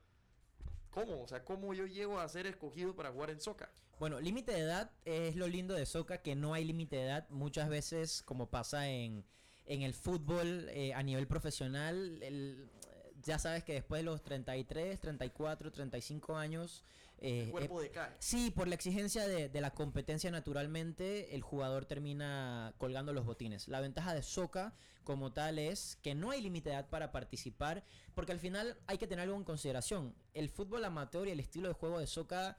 cómo? 0.90 1.24
O 1.24 1.28
sea, 1.28 1.44
¿cómo 1.44 1.74
yo 1.74 1.86
llego 1.86 2.20
a 2.20 2.28
ser 2.30 2.48
escogido 2.48 2.96
para 2.96 3.12
jugar 3.12 3.30
en 3.30 3.40
Soca? 3.42 3.72
Bueno, 4.00 4.20
límite 4.20 4.52
de 4.54 4.60
edad 4.60 4.92
es 5.06 5.36
lo 5.36 5.48
lindo 5.48 5.74
de 5.76 5.86
Soca, 5.86 6.22
que 6.22 6.36
no 6.36 6.54
hay 6.54 6.66
límite 6.66 6.96
de 6.96 7.04
edad. 7.04 7.30
Muchas 7.30 7.70
veces, 7.70 8.24
como 8.24 8.50
pasa 8.50 8.90
en, 8.90 9.24
en 9.66 9.82
el 9.82 9.94
fútbol 9.94 10.68
eh, 10.70 10.94
a 10.94 11.04
nivel 11.04 11.28
profesional, 11.28 12.22
el- 12.24 12.70
ya 13.22 13.40
sabes 13.40 13.64
que 13.64 13.74
después 13.74 14.00
de 14.00 14.04
los 14.04 14.22
33, 14.24 15.00
34, 15.00 15.72
35 15.72 16.36
años... 16.36 16.84
eh, 17.24 17.52
El 17.56 17.64
eh, 17.64 17.70
decae. 17.82 18.12
Sí, 18.20 18.52
por 18.52 18.68
la 18.68 18.76
exigencia 18.76 19.28
de, 19.28 19.50
de 19.50 19.62
la 19.62 19.72
competencia 19.72 20.30
naturalmente, 20.30 21.34
el 21.34 21.42
jugador 21.42 21.86
termina 21.86 22.74
colgando 22.78 23.14
los 23.14 23.26
botines. 23.26 23.68
La 23.68 23.80
ventaja 23.80 24.14
de 24.14 24.22
Soca 24.22 24.76
como 25.04 25.34
tal 25.34 25.58
es 25.58 25.98
que 26.02 26.16
no 26.16 26.32
hay 26.32 26.42
límite 26.42 26.70
de 26.70 26.76
edad 26.76 26.90
para 26.90 27.12
participar, 27.12 27.84
porque 28.14 28.32
al 28.32 28.40
final 28.40 28.78
hay 28.88 28.98
que 28.98 29.08
tener 29.08 29.24
algo 29.24 29.38
en 29.38 29.44
consideración. 29.44 30.16
El 30.34 30.50
fútbol 30.50 30.86
amateur 30.86 31.28
y 31.28 31.32
el 31.32 31.40
estilo 31.40 31.70
de 31.70 31.74
juego 31.74 32.00
de 32.00 32.08
Soca 32.08 32.58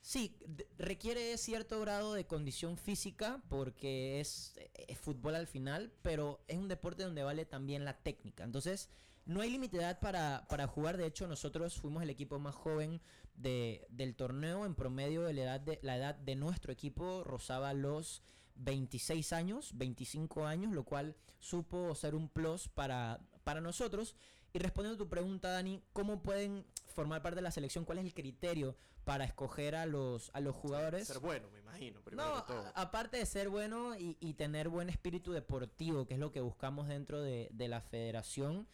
sí 0.00 0.38
requiere 0.78 1.36
cierto 1.36 1.80
grado 1.80 2.14
de 2.14 2.26
condición 2.26 2.78
física 2.78 3.42
porque 3.48 4.20
es, 4.20 4.54
es 4.74 4.98
fútbol 4.98 5.34
al 5.34 5.46
final, 5.46 5.92
pero 6.02 6.40
es 6.48 6.56
un 6.56 6.68
deporte 6.68 7.02
donde 7.02 7.22
vale 7.22 7.44
también 7.44 7.84
la 7.84 7.98
técnica. 8.02 8.44
Entonces, 8.44 8.88
no 9.28 9.40
hay 9.42 9.50
límite 9.50 9.76
de 9.76 9.84
edad 9.84 10.00
para, 10.00 10.44
para 10.48 10.66
jugar. 10.66 10.96
De 10.96 11.06
hecho, 11.06 11.28
nosotros 11.28 11.74
fuimos 11.78 12.02
el 12.02 12.10
equipo 12.10 12.38
más 12.40 12.54
joven 12.56 13.00
de, 13.36 13.86
del 13.90 14.16
torneo. 14.16 14.66
En 14.66 14.74
promedio, 14.74 15.22
de 15.22 15.32
la, 15.34 15.42
edad 15.42 15.60
de, 15.60 15.78
la 15.82 15.96
edad 15.96 16.14
de 16.16 16.34
nuestro 16.34 16.72
equipo 16.72 17.22
rozaba 17.24 17.72
los 17.74 18.22
26 18.56 19.32
años, 19.32 19.70
25 19.76 20.46
años, 20.46 20.72
lo 20.72 20.82
cual 20.84 21.14
supo 21.38 21.94
ser 21.94 22.14
un 22.16 22.28
plus 22.28 22.68
para, 22.68 23.20
para 23.44 23.60
nosotros. 23.60 24.16
Y 24.52 24.58
respondiendo 24.58 24.96
a 24.96 25.06
tu 25.06 25.08
pregunta, 25.10 25.50
Dani, 25.50 25.82
¿cómo 25.92 26.22
pueden 26.22 26.64
formar 26.86 27.22
parte 27.22 27.36
de 27.36 27.42
la 27.42 27.50
selección? 27.50 27.84
¿Cuál 27.84 27.98
es 27.98 28.06
el 28.06 28.14
criterio 28.14 28.76
para 29.04 29.24
escoger 29.24 29.74
a 29.76 29.84
los, 29.86 30.30
a 30.32 30.40
los 30.40 30.56
jugadores? 30.56 31.06
Ser 31.06 31.18
bueno, 31.18 31.48
me 31.52 31.58
imagino, 31.58 32.00
primero 32.00 32.28
No, 32.34 32.46
que 32.46 32.52
todo. 32.54 32.66
a- 32.74 32.80
aparte 32.80 33.18
de 33.18 33.26
ser 33.26 33.50
bueno 33.50 33.94
y, 33.96 34.16
y 34.20 34.34
tener 34.34 34.70
buen 34.70 34.88
espíritu 34.88 35.32
deportivo, 35.32 36.06
que 36.06 36.14
es 36.14 36.20
lo 36.20 36.32
que 36.32 36.40
buscamos 36.40 36.88
dentro 36.88 37.20
de, 37.20 37.48
de 37.52 37.68
la 37.68 37.82
federación, 37.82 38.66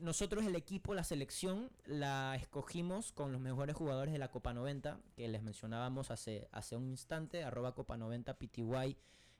nosotros 0.00 0.44
el 0.44 0.56
equipo, 0.56 0.94
la 0.94 1.04
selección, 1.04 1.70
la 1.86 2.36
escogimos 2.36 3.12
con 3.12 3.32
los 3.32 3.40
mejores 3.40 3.76
jugadores 3.76 4.12
de 4.12 4.18
la 4.18 4.30
Copa 4.30 4.52
90, 4.52 5.00
que 5.16 5.28
les 5.28 5.42
mencionábamos 5.42 6.10
hace, 6.10 6.48
hace 6.52 6.76
un 6.76 6.88
instante, 6.88 7.44
arroba 7.44 7.74
Copa 7.74 7.96
90 7.96 8.38
PTY 8.38 8.96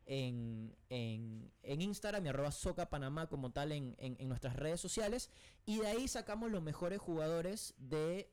en, 0.06 0.76
en, 0.90 1.50
en 1.62 1.82
Instagram 1.82 2.26
y 2.26 2.28
arroba 2.28 2.50
Soca 2.52 2.90
Panamá 2.90 3.28
como 3.28 3.52
tal 3.52 3.72
en, 3.72 3.94
en 3.98 4.28
nuestras 4.28 4.56
redes 4.56 4.80
sociales. 4.80 5.30
Y 5.64 5.78
de 5.78 5.86
ahí 5.86 6.08
sacamos 6.08 6.50
los 6.50 6.62
mejores 6.62 7.00
jugadores 7.00 7.74
de 7.78 8.30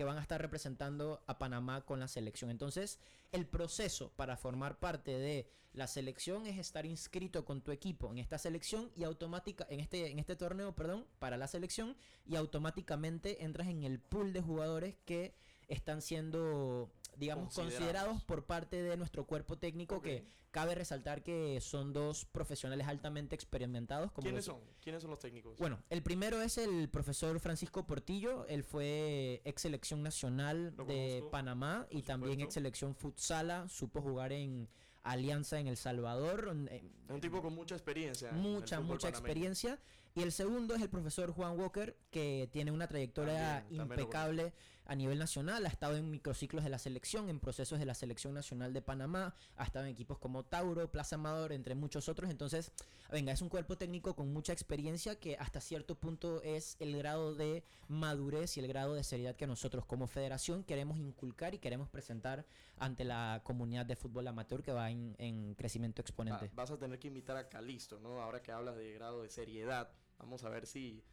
que 0.00 0.04
van 0.04 0.16
a 0.16 0.22
estar 0.22 0.40
representando 0.40 1.22
a 1.26 1.36
Panamá 1.36 1.82
con 1.82 2.00
la 2.00 2.08
selección. 2.08 2.50
Entonces, 2.50 2.98
el 3.32 3.44
proceso 3.46 4.14
para 4.16 4.38
formar 4.38 4.78
parte 4.78 5.10
de 5.10 5.46
la 5.74 5.86
selección 5.86 6.46
es 6.46 6.56
estar 6.56 6.86
inscrito 6.86 7.44
con 7.44 7.60
tu 7.60 7.70
equipo 7.70 8.10
en 8.10 8.16
esta 8.16 8.38
selección 8.38 8.90
y 8.96 9.04
automática 9.04 9.66
en 9.68 9.80
este 9.80 10.10
en 10.10 10.18
este 10.18 10.36
torneo, 10.36 10.74
perdón, 10.74 11.04
para 11.18 11.36
la 11.36 11.48
selección 11.48 11.98
y 12.24 12.36
automáticamente 12.36 13.44
entras 13.44 13.68
en 13.68 13.84
el 13.84 14.00
pool 14.00 14.32
de 14.32 14.40
jugadores 14.40 14.96
que 15.04 15.34
están 15.68 16.00
siendo 16.00 16.90
digamos 17.16 17.54
Considerados. 17.54 18.22
por 18.24 18.44
parte 18.44 18.82
de 18.82 18.96
nuestro 18.96 19.24
cuerpo 19.26 19.56
técnico 19.58 20.00
que 20.00 20.24
cabe 20.50 20.74
resaltar 20.74 21.22
que 21.22 21.60
son 21.60 21.92
dos 21.92 22.24
profesionales 22.24 22.86
altamente 22.88 23.34
experimentados 23.36 24.10
como 24.12 24.24
¿Quiénes 24.24 24.46
los- 24.46 24.56
son? 24.56 24.64
¿Quiénes 24.82 25.02
son 25.02 25.10
los 25.10 25.20
técnicos? 25.20 25.56
bueno, 25.58 25.78
el 25.90 26.02
primero 26.02 26.42
es 26.42 26.58
el 26.58 26.88
profesor 26.88 27.38
Francisco 27.40 27.86
Portillo. 27.86 28.44
Él 28.46 28.64
fue 28.64 29.42
ex 29.44 29.62
selección 29.62 30.02
nacional 30.02 30.74
Lo 30.76 30.84
de 30.86 31.08
conozco, 31.18 31.30
Panamá 31.30 31.86
y 31.90 32.02
también 32.02 32.40
ex 32.40 32.54
selección 32.54 32.94
futsala. 32.94 33.68
Supo 33.68 34.00
jugar 34.02 34.32
en 34.32 34.68
Alianza 35.02 35.58
en 35.60 35.66
El 35.68 35.76
Salvador. 35.76 36.48
en- 36.50 36.68
es 36.68 36.82
un 37.08 37.20
tipo 37.20 37.40
con 37.40 37.54
mucha 37.54 37.74
experiencia. 37.74 38.32
mucha, 38.32 38.80
mucha 38.80 39.08
panameño. 39.08 39.08
experiencia. 39.08 39.78
Y 40.14 40.22
el 40.22 40.32
segundo 40.32 40.74
es 40.74 40.82
el 40.82 40.90
profesor 40.90 41.30
Juan 41.30 41.58
Walker, 41.58 41.96
que 42.10 42.48
tiene 42.52 42.72
una 42.72 42.88
trayectoria 42.88 43.60
También, 43.60 43.62
también 43.62 43.78
lo 43.78 43.84
impecable 44.02 44.52
a 44.90 44.96
nivel 44.96 45.20
nacional. 45.20 45.64
Ha 45.66 45.68
estado 45.68 45.96
en 45.96 46.10
microciclos 46.10 46.64
de 46.64 46.70
la 46.70 46.78
selección, 46.80 47.28
en 47.28 47.38
procesos 47.38 47.78
de 47.78 47.84
la 47.84 47.94
selección 47.94 48.34
nacional 48.34 48.72
de 48.72 48.82
Panamá. 48.82 49.36
Ha 49.54 49.62
estado 49.62 49.84
en 49.84 49.92
equipos 49.92 50.18
como 50.18 50.42
Tauro, 50.44 50.90
Plaza 50.90 51.14
Amador, 51.14 51.52
entre 51.52 51.76
muchos 51.76 52.08
otros. 52.08 52.28
Entonces, 52.28 52.72
venga, 53.08 53.32
es 53.32 53.40
un 53.40 53.48
cuerpo 53.48 53.78
técnico 53.78 54.16
con 54.16 54.32
mucha 54.32 54.52
experiencia 54.52 55.14
que 55.14 55.36
hasta 55.36 55.60
cierto 55.60 55.94
punto 55.94 56.42
es 56.42 56.76
el 56.80 56.96
grado 56.98 57.36
de 57.36 57.62
madurez 57.86 58.56
y 58.56 58.60
el 58.60 58.66
grado 58.66 58.94
de 58.94 59.04
seriedad 59.04 59.36
que 59.36 59.46
nosotros 59.46 59.84
como 59.84 60.08
federación 60.08 60.64
queremos 60.64 60.98
inculcar 60.98 61.54
y 61.54 61.58
queremos 61.58 61.88
presentar 61.88 62.44
ante 62.76 63.04
la 63.04 63.42
comunidad 63.44 63.86
de 63.86 63.94
fútbol 63.94 64.26
amateur 64.26 64.60
que 64.60 64.72
va 64.72 64.90
en, 64.90 65.14
en 65.18 65.54
crecimiento 65.54 66.02
exponente. 66.02 66.50
vas 66.52 66.72
a 66.72 66.78
tener 66.78 66.98
que 66.98 67.06
invitar 67.06 67.36
a 67.36 67.48
Calisto, 67.48 68.00
¿no? 68.00 68.20
Ahora 68.20 68.42
que 68.42 68.50
hablas 68.50 68.74
de 68.74 68.92
grado 68.94 69.22
de 69.22 69.28
seriedad. 69.28 69.92
Vamos 70.18 70.42
a 70.42 70.48
ver 70.48 70.66
si, 70.66 71.04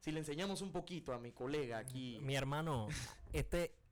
si 0.00 0.12
le 0.12 0.18
enseñamos 0.20 0.60
un 0.62 0.72
poquito 0.72 1.12
a 1.12 1.18
mi 1.18 1.32
colega 1.32 1.78
aquí. 1.78 2.18
Mi 2.22 2.34
hermano, 2.36 2.88
este. 3.32 3.76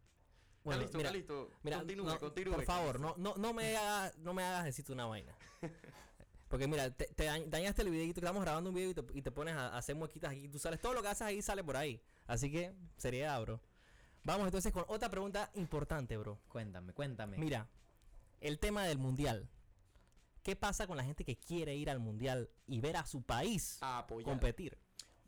Bueno, 0.64 0.80
Calisto, 0.80 0.98
mira, 0.98 1.08
Calisto, 1.10 1.50
mira, 1.62 1.76
continúe, 1.78 2.04
no, 2.06 2.18
continúe. 2.18 2.52
por 2.54 2.64
favor, 2.64 3.00
no, 3.00 3.14
no, 3.16 3.34
no 3.36 3.54
me 3.54 3.74
hagas, 3.76 4.18
no 4.18 4.34
me 4.34 4.42
hagas 4.42 4.64
decirte 4.64 4.92
una 4.92 5.06
vaina. 5.06 5.34
Porque 6.48 6.66
mira, 6.66 6.90
te, 6.90 7.06
te 7.06 7.24
dañ- 7.26 7.46
dañaste 7.48 7.82
el 7.82 7.90
videito, 7.90 8.20
que 8.20 8.26
estamos 8.26 8.42
grabando 8.42 8.68
un 8.68 8.76
video 8.76 8.90
y 8.90 8.94
te, 8.94 9.02
y 9.14 9.22
te 9.22 9.30
pones 9.30 9.54
a, 9.54 9.68
a 9.68 9.78
hacer 9.78 9.94
muequitas 9.96 10.32
aquí. 10.32 10.46
Tú 10.48 10.58
sales, 10.58 10.78
todo 10.80 10.92
lo 10.92 11.00
que 11.00 11.08
haces 11.08 11.22
ahí 11.22 11.40
sale 11.40 11.64
por 11.64 11.76
ahí. 11.76 12.02
Así 12.26 12.50
que, 12.50 12.74
seriedad, 12.98 13.40
bro. 13.40 13.62
Vamos 14.24 14.46
entonces 14.46 14.70
con 14.72 14.84
otra 14.88 15.08
pregunta 15.10 15.50
importante, 15.54 16.18
bro. 16.18 16.38
Cuéntame, 16.48 16.92
cuéntame. 16.92 17.38
Mira, 17.38 17.66
el 18.40 18.58
tema 18.58 18.84
del 18.84 18.98
mundial. 18.98 19.48
¿Qué 20.42 20.54
pasa 20.54 20.86
con 20.86 20.96
la 20.98 21.04
gente 21.04 21.24
que 21.24 21.36
quiere 21.38 21.76
ir 21.76 21.88
al 21.88 21.98
mundial 22.00 22.50
y 22.66 22.80
ver 22.80 22.96
a 22.98 23.06
su 23.06 23.22
país 23.22 23.78
A 23.80 23.98
apoyar. 24.00 24.28
competir? 24.28 24.76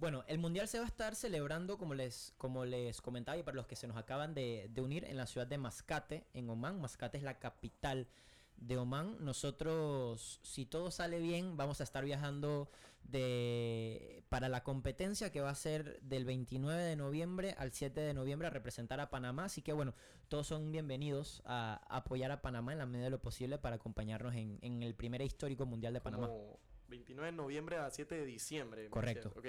Bueno, 0.01 0.25
el 0.29 0.39
mundial 0.39 0.67
se 0.67 0.79
va 0.79 0.87
a 0.87 0.89
estar 0.89 1.15
celebrando, 1.15 1.77
como 1.77 1.93
les, 1.93 2.33
como 2.39 2.65
les 2.65 3.03
comentaba, 3.03 3.37
y 3.37 3.43
para 3.43 3.57
los 3.57 3.67
que 3.67 3.77
se 3.77 3.87
nos 3.87 3.99
acaban 3.99 4.33
de, 4.33 4.71
de 4.73 4.81
unir, 4.81 5.05
en 5.05 5.19
la 5.19 5.27
ciudad 5.27 5.47
de 5.47 5.59
Mascate, 5.59 6.25
en 6.33 6.49
Omán. 6.49 6.81
Mascate 6.81 7.19
es 7.19 7.23
la 7.23 7.39
capital 7.39 8.09
de 8.57 8.79
Omán. 8.79 9.19
Nosotros, 9.21 10.41
si 10.43 10.65
todo 10.65 10.91
sale 10.91 11.19
bien, 11.19 11.59
vamos 11.59 11.83
a 11.83 11.85
estar 11.85 12.03
viajando 12.03 12.71
de 13.03 14.25
para 14.31 14.49
la 14.49 14.63
competencia 14.63 15.33
que 15.33 15.43
va 15.43 15.51
a 15.51 15.55
ser 15.55 16.01
del 16.01 16.25
29 16.25 16.83
de 16.83 16.97
noviembre 16.97 17.55
al 17.59 17.73
7 17.73 18.01
de 18.01 18.15
noviembre 18.15 18.49
a 18.49 18.51
representar 18.51 19.01
a 19.01 19.11
Panamá. 19.11 19.45
Así 19.45 19.61
que 19.61 19.75
bueno, 19.75 19.95
todos 20.29 20.47
son 20.47 20.73
bienvenidos 20.73 21.43
a 21.45 21.83
apoyar 21.95 22.31
a 22.31 22.41
Panamá 22.41 22.73
en 22.73 22.79
la 22.79 22.87
medida 22.87 23.05
de 23.05 23.11
lo 23.11 23.21
posible 23.21 23.59
para 23.59 23.77
acompañarnos 23.77 24.35
en, 24.35 24.59
en 24.63 24.83
el 24.83 24.95
primer 24.95 25.21
histórico 25.21 25.67
mundial 25.67 25.93
de 25.93 26.01
Panamá. 26.01 26.29
Como 26.29 26.59
29 26.89 27.33
de 27.33 27.37
noviembre 27.37 27.77
a 27.77 27.91
7 27.91 28.15
de 28.15 28.25
diciembre. 28.25 28.89
Correcto. 28.89 29.33
Ok, 29.37 29.47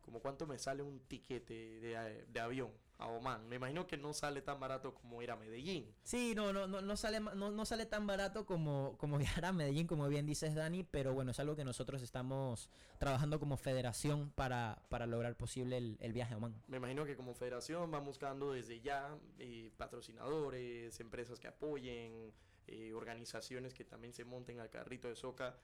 ¿como 0.00 0.20
cuánto 0.20 0.46
me 0.46 0.58
sale 0.58 0.82
un 0.82 1.00
tiquete 1.00 1.54
de, 1.80 2.26
de 2.26 2.40
avión 2.40 2.70
a 2.98 3.06
Oman? 3.08 3.48
Me 3.48 3.56
imagino 3.56 3.86
que 3.86 3.96
no 3.96 4.12
sale 4.12 4.42
tan 4.42 4.60
barato 4.60 4.94
como 4.94 5.22
ir 5.22 5.30
a 5.30 5.36
Medellín. 5.36 5.94
Sí, 6.02 6.34
no, 6.34 6.52
no, 6.52 6.66
no, 6.66 6.80
no 6.80 6.96
sale, 6.96 7.20
no, 7.20 7.50
no 7.50 7.64
sale 7.64 7.86
tan 7.86 8.06
barato 8.06 8.46
como, 8.46 8.96
como 8.98 9.18
viajar 9.18 9.46
a 9.46 9.52
Medellín, 9.52 9.86
como 9.86 10.08
bien 10.08 10.26
dices 10.26 10.54
Dani, 10.54 10.84
pero 10.84 11.14
bueno, 11.14 11.30
es 11.30 11.40
algo 11.40 11.56
que 11.56 11.64
nosotros 11.64 12.02
estamos 12.02 12.68
trabajando 12.98 13.38
como 13.38 13.56
federación 13.56 14.30
para, 14.30 14.82
para 14.88 15.06
lograr 15.06 15.36
posible 15.36 15.78
el, 15.78 15.96
el 16.00 16.12
viaje 16.12 16.34
a 16.34 16.36
Oman. 16.36 16.54
Me 16.68 16.78
imagino 16.78 17.04
que 17.04 17.16
como 17.16 17.34
federación 17.34 17.90
van 17.90 18.04
buscando 18.04 18.52
desde 18.52 18.80
ya 18.80 19.16
eh, 19.38 19.70
patrocinadores, 19.76 20.98
empresas 21.00 21.38
que 21.38 21.48
apoyen, 21.48 22.32
eh, 22.66 22.92
organizaciones 22.94 23.74
que 23.74 23.84
también 23.84 24.14
se 24.14 24.24
monten 24.24 24.60
al 24.60 24.70
carrito 24.70 25.08
de 25.08 25.16
Soca. 25.16 25.56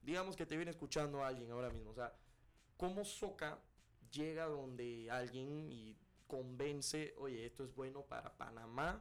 Digamos 0.00 0.34
que 0.34 0.46
te 0.46 0.56
viene 0.56 0.70
escuchando 0.70 1.22
alguien 1.24 1.50
ahora 1.50 1.68
mismo. 1.68 1.90
O 1.90 1.94
sea, 1.94 2.14
¿cómo 2.82 3.04
Soca 3.04 3.60
llega 4.10 4.46
donde 4.46 5.08
alguien 5.08 5.70
y 5.70 5.96
convence, 6.26 7.14
oye, 7.16 7.46
esto 7.46 7.62
es 7.62 7.72
bueno 7.76 8.02
para 8.02 8.36
Panamá, 8.36 9.00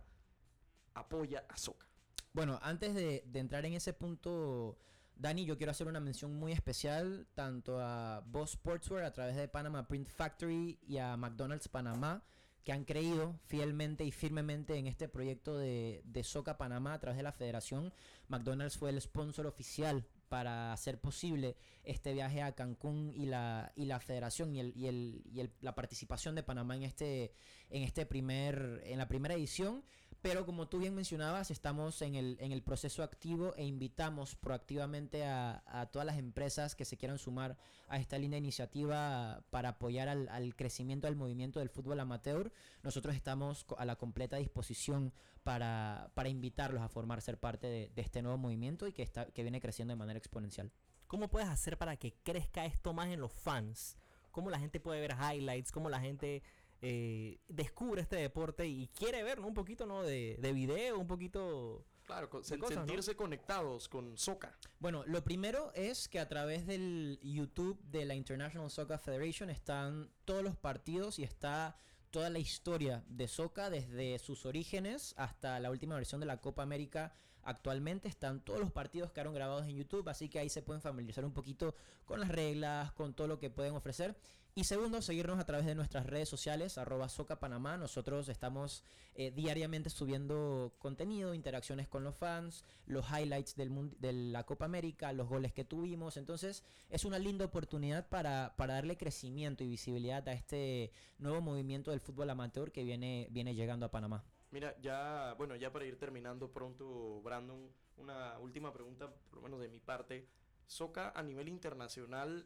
apoya 0.93 1.43
a 1.49 1.57
Soca? 1.57 1.87
Bueno, 2.31 2.59
antes 2.61 2.93
de, 2.93 3.23
entrar 3.33 3.65
en 3.65 3.73
ese 3.73 3.93
punto, 3.93 4.77
Dani, 5.15 5.45
yo 5.45 5.57
quiero 5.57 5.71
hacer 5.71 5.87
una 5.87 5.99
mención 5.99 6.35
muy 6.35 6.51
especial 6.51 7.25
tanto 7.33 7.79
a 7.79 8.21
Boss 8.27 8.51
Sportswear 8.51 9.03
a 9.03 9.13
través 9.13 9.35
de 9.35 9.47
Panama 9.47 9.87
Print 9.87 10.09
Factory 10.09 10.77
y 10.83 10.99
a 10.99 11.17
McDonald's 11.17 11.67
Panamá, 11.67 12.23
que 12.63 12.73
han 12.73 12.85
creído 12.85 13.39
fielmente 13.47 14.05
y 14.05 14.11
firmemente 14.11 14.75
en 14.75 14.85
este 14.85 15.09
proyecto 15.09 15.57
de, 15.57 16.03
de 16.05 16.23
Soca 16.23 16.59
Panamá 16.59 16.93
a 16.93 16.99
través 16.99 17.17
de 17.17 17.23
la 17.23 17.31
federación. 17.31 17.91
McDonald's 18.27 18.77
fue 18.77 18.91
el 18.91 19.01
sponsor 19.01 19.47
oficial 19.47 20.05
para 20.31 20.71
hacer 20.71 20.97
posible 21.01 21.57
este 21.83 22.13
viaje 22.13 22.41
a 22.41 22.53
Cancún 22.55 23.11
y 23.13 23.25
la, 23.25 23.73
y 23.75 23.83
la 23.83 23.99
federación 23.99 24.55
y, 24.55 24.61
el, 24.61 24.71
y, 24.77 24.87
el, 24.87 25.21
y 25.25 25.41
el- 25.41 25.51
la 25.59 25.75
participación 25.75 26.35
de 26.35 26.41
Panamá 26.43 26.77
en 26.77 26.83
este, 26.83 27.33
en 27.69 27.83
este 27.83 28.05
primer, 28.05 28.81
en 28.85 28.97
la 28.97 29.09
primera 29.09 29.33
edición. 29.35 29.83
Pero 30.21 30.45
como 30.45 30.67
tú 30.67 30.77
bien 30.77 30.93
mencionabas, 30.93 31.49
estamos 31.49 31.99
en 32.03 32.13
el, 32.13 32.37
en 32.39 32.51
el 32.51 32.61
proceso 32.61 33.01
activo 33.01 33.55
e 33.55 33.65
invitamos 33.65 34.35
proactivamente 34.35 35.25
a, 35.25 35.89
todas 35.91 36.05
las 36.05 36.17
empresas 36.17 36.75
que 36.75 36.85
se 36.85 36.95
quieran 36.95 37.17
sumar 37.17 37.57
a 37.87 37.97
esta 37.97 38.19
linda 38.19 38.37
iniciativa 38.37 39.43
para 39.49 39.69
apoyar 39.69 40.09
al, 40.09 40.29
al 40.29 40.55
crecimiento 40.55 41.07
del 41.07 41.15
movimiento 41.15 41.59
del 41.59 41.69
fútbol 41.69 41.99
amateur. 41.99 42.53
Nosotros 42.83 43.15
estamos 43.15 43.65
a 43.79 43.85
la 43.85 43.95
completa 43.95 44.37
disposición 44.37 45.11
para, 45.41 46.11
para 46.13 46.29
invitarlos 46.29 46.83
a 46.83 46.89
formar 46.89 47.21
ser 47.21 47.39
parte 47.39 47.65
de, 47.65 47.89
de 47.89 48.01
este 48.03 48.21
nuevo 48.21 48.37
movimiento 48.37 48.85
y 48.85 48.93
que, 48.93 49.01
está, 49.01 49.25
que 49.25 49.41
viene 49.41 49.59
creciendo 49.59 49.93
de 49.93 49.97
manera 49.97 50.19
exponencial. 50.19 50.71
¿Cómo 51.07 51.29
puedes 51.29 51.49
hacer 51.49 51.79
para 51.79 51.97
que 51.97 52.13
crezca 52.23 52.65
esto 52.65 52.93
más 52.93 53.07
en 53.09 53.21
los 53.21 53.33
fans? 53.33 53.97
¿Cómo 54.31 54.49
la 54.49 54.59
gente 54.59 54.79
puede 54.79 55.01
ver 55.01 55.15
highlights? 55.19 55.71
¿Cómo 55.71 55.89
la 55.89 55.99
gente 55.99 56.43
eh, 56.81 57.39
descubre 57.47 58.01
este 58.01 58.15
deporte 58.17 58.65
y 58.67 58.87
quiere 58.87 59.23
ver 59.23 59.39
¿no? 59.39 59.47
un 59.47 59.53
poquito 59.53 59.85
¿no? 59.85 60.03
de, 60.03 60.37
de 60.39 60.53
video, 60.53 60.97
un 60.99 61.07
poquito... 61.07 61.85
Claro, 62.05 62.29
co- 62.29 62.41
De 62.41 62.45
sen- 62.45 62.59
cosas, 62.59 62.77
¿no? 62.77 62.85
sentirse 62.85 63.15
conectados 63.15 63.87
con 63.87 64.17
Soca. 64.17 64.57
Bueno, 64.79 65.03
lo 65.05 65.23
primero 65.23 65.71
es 65.75 66.07
que 66.09 66.19
a 66.19 66.27
través 66.27 66.65
del 66.65 67.19
YouTube 67.23 67.79
de 67.83 68.05
la 68.05 68.15
International 68.15 68.69
Soccer 68.69 68.99
Federation 68.99 69.49
están 69.49 70.11
todos 70.25 70.43
los 70.43 70.57
partidos 70.57 71.19
y 71.19 71.23
está 71.23 71.77
toda 72.09 72.29
la 72.29 72.39
historia 72.39 73.03
de 73.07 73.27
Soca 73.29 73.69
desde 73.69 74.19
sus 74.19 74.45
orígenes 74.45 75.13
hasta 75.17 75.59
la 75.61 75.71
última 75.71 75.95
versión 75.95 76.19
de 76.19 76.25
la 76.27 76.41
Copa 76.41 76.63
América. 76.63 77.13
Actualmente 77.43 78.07
están 78.07 78.39
todos 78.41 78.59
los 78.59 78.71
partidos 78.71 79.09
que 79.09 79.15
quedaron 79.15 79.33
grabados 79.33 79.65
en 79.65 79.75
YouTube, 79.75 80.07
así 80.09 80.29
que 80.29 80.39
ahí 80.39 80.49
se 80.49 80.61
pueden 80.61 80.81
familiarizar 80.81 81.25
un 81.25 81.33
poquito 81.33 81.75
con 82.05 82.19
las 82.19 82.29
reglas, 82.29 82.91
con 82.93 83.13
todo 83.13 83.27
lo 83.27 83.39
que 83.39 83.49
pueden 83.49 83.75
ofrecer. 83.75 84.15
Y 84.53 84.65
segundo, 84.65 85.01
seguirnos 85.01 85.39
a 85.39 85.45
través 85.45 85.65
de 85.65 85.75
nuestras 85.75 86.05
redes 86.05 86.27
sociales, 86.27 86.77
arroba 86.77 87.07
Soca 87.07 87.39
Panamá. 87.39 87.77
Nosotros 87.77 88.27
estamos 88.27 88.83
eh, 89.15 89.31
diariamente 89.31 89.89
subiendo 89.89 90.75
contenido, 90.77 91.33
interacciones 91.33 91.87
con 91.87 92.03
los 92.03 92.17
fans, 92.17 92.65
los 92.85 93.05
highlights 93.09 93.55
del 93.55 93.71
de 94.01 94.11
la 94.11 94.43
Copa 94.45 94.65
América, 94.65 95.13
los 95.13 95.29
goles 95.29 95.53
que 95.53 95.63
tuvimos. 95.63 96.17
Entonces 96.17 96.65
es 96.89 97.05
una 97.05 97.17
linda 97.17 97.45
oportunidad 97.45 98.09
para, 98.09 98.53
para 98.57 98.73
darle 98.73 98.97
crecimiento 98.97 99.63
y 99.63 99.69
visibilidad 99.69 100.27
a 100.27 100.33
este 100.33 100.91
nuevo 101.17 101.39
movimiento 101.39 101.91
del 101.91 102.01
fútbol 102.01 102.29
amateur 102.29 102.73
que 102.73 102.83
viene, 102.83 103.29
viene 103.31 103.55
llegando 103.55 103.85
a 103.85 103.91
Panamá. 103.91 104.25
Mira, 104.51 104.77
ya, 104.81 105.33
bueno, 105.37 105.55
ya 105.55 105.71
para 105.71 105.85
ir 105.85 105.97
terminando 105.97 106.51
pronto, 106.51 107.21
Brandon, 107.21 107.69
una 107.97 108.37
última 108.39 108.73
pregunta, 108.73 109.13
por 109.29 109.37
lo 109.37 109.41
menos 109.41 109.61
de 109.61 109.69
mi 109.69 109.79
parte. 109.79 110.27
Soca 110.67 111.11
a 111.11 111.23
nivel 111.23 111.47
internacional 111.47 112.45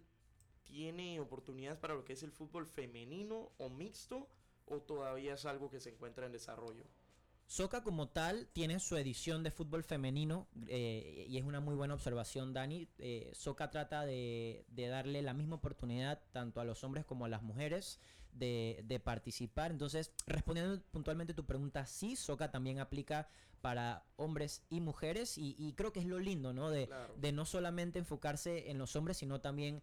tiene 0.63 1.19
oportunidades 1.19 1.79
para 1.79 1.95
lo 1.95 2.05
que 2.05 2.13
es 2.13 2.23
el 2.23 2.31
fútbol 2.31 2.65
femenino 2.65 3.51
o 3.57 3.69
mixto 3.69 4.27
o 4.65 4.81
todavía 4.81 5.35
es 5.35 5.45
algo 5.45 5.69
que 5.69 5.79
se 5.79 5.89
encuentra 5.89 6.25
en 6.25 6.31
desarrollo? 6.31 6.85
Soca 7.47 7.83
como 7.83 8.09
tal 8.09 8.47
tiene 8.53 8.79
su 8.79 8.97
edición 8.97 9.43
de 9.43 9.51
fútbol 9.51 9.83
femenino 9.83 10.47
eh, 10.67 11.25
y 11.29 11.37
es 11.37 11.43
una 11.43 11.59
muy 11.59 11.75
buena 11.75 11.93
observación, 11.93 12.53
Dani. 12.53 12.89
Eh, 12.97 13.31
Soca 13.35 13.69
trata 13.69 14.03
de, 14.03 14.65
de 14.69 14.87
darle 14.87 15.21
la 15.21 15.35
misma 15.35 15.57
oportunidad 15.57 16.23
tanto 16.31 16.59
a 16.59 16.65
los 16.65 16.83
hombres 16.83 17.05
como 17.05 17.25
a 17.25 17.29
las 17.29 17.43
mujeres 17.43 17.99
de, 18.35 18.81
de 18.85 18.99
participar. 18.99 19.71
Entonces, 19.71 20.11
respondiendo 20.27 20.81
puntualmente 20.91 21.33
a 21.33 21.35
tu 21.35 21.45
pregunta, 21.45 21.85
sí, 21.85 22.15
Soca 22.15 22.51
también 22.51 22.79
aplica 22.79 23.27
para 23.61 24.03
hombres 24.17 24.61
y 24.69 24.79
mujeres 24.81 25.37
y, 25.37 25.55
y 25.57 25.73
creo 25.73 25.91
que 25.91 25.99
es 25.99 26.05
lo 26.05 26.19
lindo, 26.19 26.53
¿no? 26.53 26.69
De, 26.69 26.85
Claro. 26.87 27.15
de 27.17 27.31
no 27.31 27.45
solamente 27.45 27.97
enfocarse 27.99 28.69
en 28.69 28.77
los 28.77 28.95
hombres, 28.95 29.17
sino 29.17 29.41
también 29.41 29.81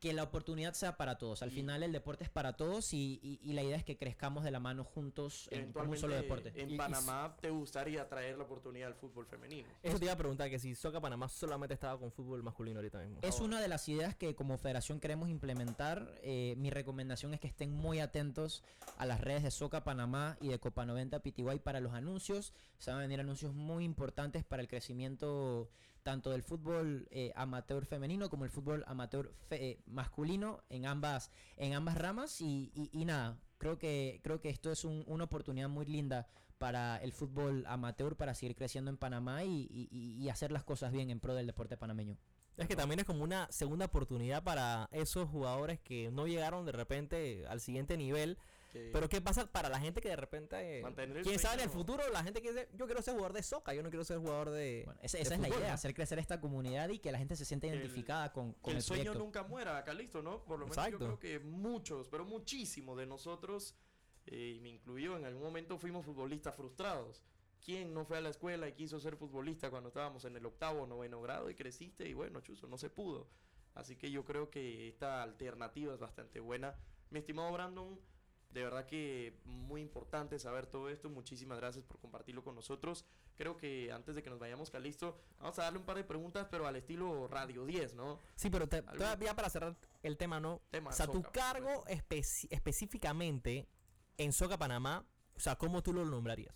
que 0.00 0.12
la 0.12 0.22
oportunidad 0.22 0.74
sea 0.74 0.96
para 0.96 1.16
todos. 1.16 1.42
Al 1.42 1.50
Y- 1.50 1.54
final 1.54 1.82
el 1.82 1.92
deporte 1.92 2.24
es 2.24 2.30
para 2.30 2.54
todos 2.54 2.92
y, 2.92 3.20
y- 3.22 3.40
y 3.42 3.52
la 3.54 3.62
idea 3.62 3.76
es 3.76 3.84
que 3.84 3.96
crezcamos 3.96 4.44
de 4.44 4.50
la 4.50 4.60
mano 4.60 4.84
juntos 4.84 5.48
en, 5.50 5.72
como 5.72 5.92
un 5.92 5.96
solo 5.96 6.14
deporte. 6.14 6.52
en 6.56 6.70
Y- 6.70 6.74
y 6.74 6.76
Panamá 6.76 7.36
te 7.40 7.50
gustaría 7.50 8.06
traer 8.08 8.36
la 8.36 8.44
oportunidad 8.44 8.86
del 8.88 8.96
fútbol 8.96 9.24
femenino. 9.26 9.68
Eso 9.82 9.98
te 9.98 10.04
iba 10.04 10.12
a 10.12 10.16
preguntar, 10.18 10.50
que 10.50 10.58
si 10.58 10.74
Soca 10.74 11.00
Panamá 11.00 11.28
solamente 11.28 11.72
estaba 11.74 11.98
con 11.98 12.12
fútbol 12.12 12.42
masculino 12.42 12.78
ahorita 12.80 12.98
mismo. 12.98 13.18
Es 13.22 13.40
una 13.40 13.60
de 13.60 13.68
las 13.68 13.88
ideas 13.88 14.14
que 14.14 14.34
como 14.34 14.58
federación 14.58 15.00
queremos 15.00 15.28
implementar. 15.30 16.14
Eh, 16.22 16.54
mi 16.58 16.70
recomendación 16.70 17.32
es 17.34 17.40
que 17.40 17.46
estén 17.46 17.70
muy 17.72 18.00
atentos 18.00 18.62
a 18.98 19.06
las 19.06 19.20
redes 19.20 19.42
de 19.42 19.50
Soca 19.50 19.84
Panamá 19.84 20.36
y 20.40 20.48
de 20.48 20.58
Copa 20.58 20.84
90 20.84 21.20
PTY 21.20 21.60
para 21.62 21.80
los 21.80 21.94
anuncios. 21.94 22.52
Se 22.78 22.90
van 22.90 23.00
a 23.00 23.02
venir 23.02 23.20
anuncios 23.20 23.54
muy 23.54 23.84
importantes 23.84 24.44
para 24.44 24.60
el 24.60 24.68
crecimiento 24.68 25.70
tanto 26.04 26.30
del 26.30 26.42
fútbol 26.42 27.08
eh, 27.10 27.32
amateur 27.34 27.84
femenino 27.86 28.28
como 28.30 28.44
el 28.44 28.50
fútbol 28.50 28.84
amateur 28.86 29.32
fe- 29.48 29.70
eh, 29.70 29.82
masculino 29.86 30.62
en 30.68 30.86
ambas, 30.86 31.30
en 31.56 31.72
ambas 31.74 31.96
ramas. 31.98 32.40
Y, 32.40 32.70
y- 32.92 33.04
nada, 33.04 33.40
creo 33.58 33.78
que, 33.78 34.20
creo 34.22 34.40
que 34.40 34.50
esto 34.50 34.70
es 34.70 34.84
un- 34.84 35.02
una 35.08 35.24
oportunidad 35.24 35.68
muy 35.68 35.86
linda 35.86 36.28
para 36.58 36.98
el 36.98 37.12
fútbol 37.12 37.64
amateur 37.66 38.16
para 38.16 38.34
seguir 38.34 38.54
creciendo 38.54 38.90
en 38.90 38.96
Panamá 38.98 39.42
y- 39.44 39.66
y 39.90 40.28
hacer 40.28 40.52
las 40.52 40.62
cosas 40.62 40.92
bien 40.92 41.10
en 41.10 41.20
pro 41.20 41.34
del 41.34 41.46
deporte 41.46 41.76
panameño. 41.76 42.16
Es 42.56 42.68
que 42.68 42.76
también 42.76 43.00
es 43.00 43.06
como 43.06 43.24
una 43.24 43.50
segunda 43.50 43.86
oportunidad 43.86 44.44
para 44.44 44.88
esos 44.92 45.28
jugadores 45.28 45.80
que 45.80 46.10
no 46.12 46.26
llegaron 46.28 46.64
de 46.64 46.70
repente 46.72 47.44
al 47.48 47.60
siguiente 47.60 47.96
nivel. 47.96 48.38
Pero 48.92 49.08
¿qué 49.08 49.20
pasa 49.20 49.46
para 49.50 49.68
la 49.68 49.78
gente 49.80 50.00
que 50.00 50.08
de 50.08 50.16
repente... 50.16 50.80
Mantener 50.82 51.22
¿Quién 51.22 51.38
sabe 51.38 51.54
en 51.54 51.60
el 51.60 51.70
futuro? 51.70 52.02
La 52.12 52.22
gente 52.22 52.42
que 52.42 52.52
dice, 52.52 52.68
yo 52.74 52.86
quiero 52.86 53.00
ser 53.02 53.14
jugador 53.14 53.32
de 53.32 53.42
soca, 53.42 53.72
yo 53.74 53.82
no 53.82 53.88
quiero 53.90 54.04
ser 54.04 54.18
jugador 54.18 54.50
de... 54.50 54.82
Bueno, 54.84 55.00
esa, 55.02 55.16
de 55.18 55.22
esa 55.22 55.34
es 55.34 55.40
la 55.40 55.46
fútbol, 55.46 55.60
idea, 55.60 55.68
¿no? 55.70 55.74
hacer 55.74 55.94
crecer 55.94 56.18
esta 56.18 56.40
comunidad 56.40 56.88
y 56.88 56.98
que 56.98 57.12
la 57.12 57.18
gente 57.18 57.36
se 57.36 57.44
sienta 57.44 57.66
Que 57.66 57.72
el- 57.74 57.78
identificada 57.80 58.32
con, 58.32 58.52
que 58.54 58.60
con 58.60 58.70
el, 58.72 58.76
el, 58.78 58.82
sueño 58.82 59.04
proyecto. 59.04 59.24
nunca 59.24 59.42
muera, 59.44 59.78
acá 59.78 59.94
listo, 59.94 60.22
¿no? 60.22 60.44
Por 60.44 60.58
lo 60.58 60.66
menos 60.66 60.76
Exacto. 60.78 60.98
yo 60.98 61.18
creo 61.18 61.18
que 61.18 61.38
muchos, 61.40 62.08
pero 62.08 62.24
muchísimos 62.24 62.98
de 62.98 63.06
nosotros, 63.06 63.74
eh, 64.26 64.54
y 64.56 64.60
me 64.60 64.70
incluyó, 64.70 65.16
en 65.16 65.24
algún 65.24 65.42
momento 65.42 65.78
fuimos 65.78 66.04
futbolistas 66.04 66.54
frustrados. 66.54 67.22
¿Quién 67.64 67.94
no 67.94 68.04
fue 68.04 68.18
a 68.18 68.20
la 68.20 68.28
escuela 68.28 68.68
y 68.68 68.72
quiso 68.74 69.00
ser 69.00 69.16
futbolista 69.16 69.70
cuando 69.70 69.88
estábamos 69.88 70.24
en 70.26 70.36
el 70.36 70.44
octavo 70.44 70.82
o 70.82 70.86
noveno 70.86 71.22
grado 71.22 71.48
y 71.48 71.54
creciste? 71.54 72.06
Y 72.06 72.12
bueno, 72.12 72.40
chuzo, 72.42 72.66
no 72.66 72.76
se 72.76 72.90
pudo. 72.90 73.26
Así 73.74 73.96
que 73.96 74.10
yo 74.10 74.22
creo 74.24 74.50
que 74.50 74.86
esta 74.88 75.22
alternativa 75.22 75.94
es 75.94 75.98
bastante 75.98 76.40
buena. 76.40 76.76
Mi 77.10 77.20
estimado 77.20 77.50
Brandon, 77.52 77.98
de 78.54 78.62
verdad 78.62 78.86
que 78.86 79.36
muy 79.44 79.80
importante 79.82 80.38
saber 80.38 80.66
todo 80.66 80.88
esto. 80.88 81.10
Muchísimas 81.10 81.58
gracias 81.58 81.84
por 81.84 81.98
compartirlo 81.98 82.42
con 82.44 82.54
nosotros. 82.54 83.04
Creo 83.36 83.56
que 83.56 83.90
antes 83.92 84.14
de 84.14 84.22
que 84.22 84.30
nos 84.30 84.38
vayamos, 84.38 84.70
Calisto, 84.70 85.18
vamos 85.40 85.58
a 85.58 85.62
darle 85.64 85.80
un 85.80 85.84
par 85.84 85.96
de 85.96 86.04
preguntas, 86.04 86.46
pero 86.50 86.66
al 86.66 86.76
estilo 86.76 87.26
Radio 87.28 87.66
10, 87.66 87.94
¿no? 87.94 88.20
Sí, 88.36 88.48
pero 88.50 88.68
te- 88.68 88.80
todavía 88.82 89.34
para 89.34 89.50
cerrar 89.50 89.76
el 90.02 90.16
tema, 90.16 90.38
¿no? 90.40 90.62
Tema 90.70 90.90
o 90.90 90.92
sea, 90.92 91.06
tu 91.06 91.14
soca, 91.14 91.32
cargo 91.32 91.84
específicamente 91.88 93.68
en 94.16 94.32
Soca 94.32 94.56
Panamá, 94.56 95.04
o 95.36 95.40
sea, 95.40 95.56
¿cómo 95.56 95.82
tú 95.82 95.92
lo 95.92 96.04
nombrarías? 96.04 96.54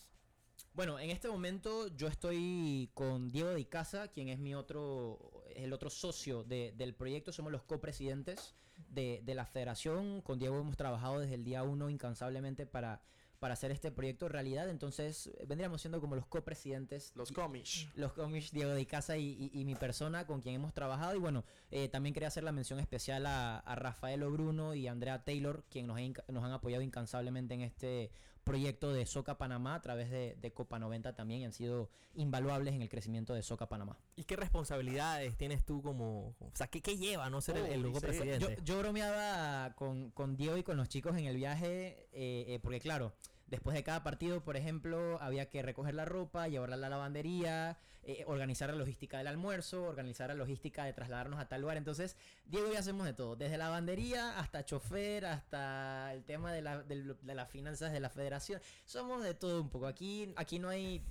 Bueno, 0.73 0.99
en 1.01 1.11
este 1.11 1.29
momento 1.29 1.89
yo 1.89 2.07
estoy 2.07 2.91
con 2.95 3.31
Diego 3.31 3.51
de 3.51 3.69
Casa, 3.69 4.09
quien 4.09 4.29
es 4.29 4.39
mi 4.39 4.55
otro, 4.55 5.43
el 5.57 5.73
otro 5.73 5.91
socio 5.91 6.45
de- 6.45 6.73
del 6.77 6.95
proyecto. 6.95 7.33
Somos 7.33 7.51
los 7.51 7.63
copresidentes 7.65 8.55
de, 8.90 9.20
de 9.24 9.35
la 9.35 9.46
federación. 9.46 10.20
Con 10.22 10.38
Diego 10.38 10.59
hemos 10.61 10.77
trabajado 10.77 11.20
desde 11.20 11.35
el 11.35 11.44
día 11.44 11.62
uno 11.62 11.90
incansablemente 11.90 12.66
para, 12.66 13.01
para 13.38 13.55
hacer 13.55 13.70
este 13.70 13.90
proyecto 13.92 14.29
realidad. 14.29 14.68
Entonces 14.68 15.29
eh, 15.29 15.44
vendríamos 15.46 15.81
siendo 15.81 16.01
como 16.01 16.16
los 16.16 16.27
copresidentes. 16.27 17.12
Los 17.14 17.31
cómics. 17.33 17.87
los 17.94 18.12
cómics 18.12 18.51
Diego 18.51 18.70
de 18.72 18.87
Casa 18.87 19.16
y, 19.16 19.51
y- 19.53 19.61
y 19.61 19.64
mi 19.64 19.74
persona 19.74 20.27
con 20.27 20.40
quien 20.40 20.55
hemos 20.55 20.72
trabajado. 20.74 21.14
Y 21.14 21.18
bueno, 21.18 21.44
eh, 21.70 21.88
también 21.88 22.14
quería 22.14 22.29
hacer 22.29 22.44
la 22.44 22.53
mención 22.53 22.81
especial 22.81 23.27
a, 23.27 23.59
a 23.59 23.74
Rafael 23.74 24.22
Obruno 24.22 24.74
y 24.74 24.87
Andrea 24.88 25.24
Taylor, 25.24 25.64
quien 25.70 25.87
nos, 25.87 25.98
ha 25.98 26.33
nos 26.33 26.44
han 26.44 26.53
apoyado 26.53 26.83
incansablemente 26.83 27.55
en 27.55 27.61
este 27.62 28.11
proyecto 28.49 28.93
de 28.93 29.07
Soca 29.07 29.39
Panamá 29.39 29.75
a 29.75 29.83
través 29.83 30.11
de, 30.11 30.37
de 30.41 30.53
Copa 30.53 30.79
90 30.79 31.15
también 31.15 31.43
y 31.43 31.45
han 31.45 31.53
sido 31.53 31.91
invaluables 32.15 32.75
en 32.75 32.83
el 32.83 32.89
crecimiento 32.89 33.35
de 33.35 33.43
Soca 33.43 33.69
Panamá. 33.69 33.99
¿Y 34.17 34.25
qué 34.25 34.37
responsabilidades 34.37 35.37
tienes 35.37 35.65
tú 35.65 35.83
como... 35.83 36.35
O 36.41 36.51
sea, 36.55 36.67
¿qué, 36.67 36.81
qué 36.81 36.97
lleva 36.97 37.31
no 37.31 37.41
ser 37.41 37.59
el, 37.59 37.85
el 37.85 37.93
presidente? 37.93 38.57
Yo, 38.57 38.63
yo 38.65 38.79
bromeaba 38.79 39.75
con, 39.75 40.11
con 40.11 40.37
Diego 40.37 40.57
y 40.57 40.63
con 40.63 40.77
los 40.77 40.89
chicos 40.89 41.17
en 41.17 41.27
el 41.27 41.37
viaje, 41.37 42.09
eh, 42.13 42.45
eh, 42.49 42.59
porque 42.63 42.81
claro, 42.81 43.13
después 43.49 43.75
de 43.75 43.83
cada 43.83 44.03
partido, 44.03 44.43
por 44.43 44.57
ejemplo, 44.57 45.19
había 45.21 45.49
que 45.49 45.63
recoger 45.63 45.95
la 45.95 46.05
ropa, 46.05 46.49
llevarla 46.49 46.77
a 46.77 46.79
la 46.79 46.89
lavandería, 46.89 47.79
eh, 48.05 48.25
organizar 48.27 48.71
la 48.71 48.77
logística 48.77 49.19
del 49.19 49.27
almuerzo, 49.27 49.85
organizar 49.85 50.29
la 50.29 50.35
logística 50.35 50.85
de 50.85 50.93
trasladarnos 50.93 51.39
a 51.41 51.49
tal 51.49 51.61
lugar. 51.63 51.77
Entonces, 51.77 52.17
Diego 52.47 52.69
y 52.69 52.73
yo 52.73 52.79
hacemos 52.79 53.05
de 53.07 53.13
todo, 53.13 53.37
desde 53.37 53.59
lavandería 53.59 54.39
hasta 54.39 54.65
chofer, 54.65 55.27
hasta 55.27 56.13
el 56.15 56.25
tema 56.25 56.53
de, 56.53 56.63
la- 56.63 56.83
de 56.83 57.35
las 57.35 57.51
finanzas 57.51 57.93
de 57.93 58.01
la 58.01 58.09
federación. 58.09 58.61
Somos 58.87 59.23
de 59.23 59.35
todo 59.35 59.61
un 59.61 59.69
poco. 59.69 59.87
Aquí, 59.87 60.33
aquí 60.37 60.59
no 60.59 60.69
hay... 60.69 61.03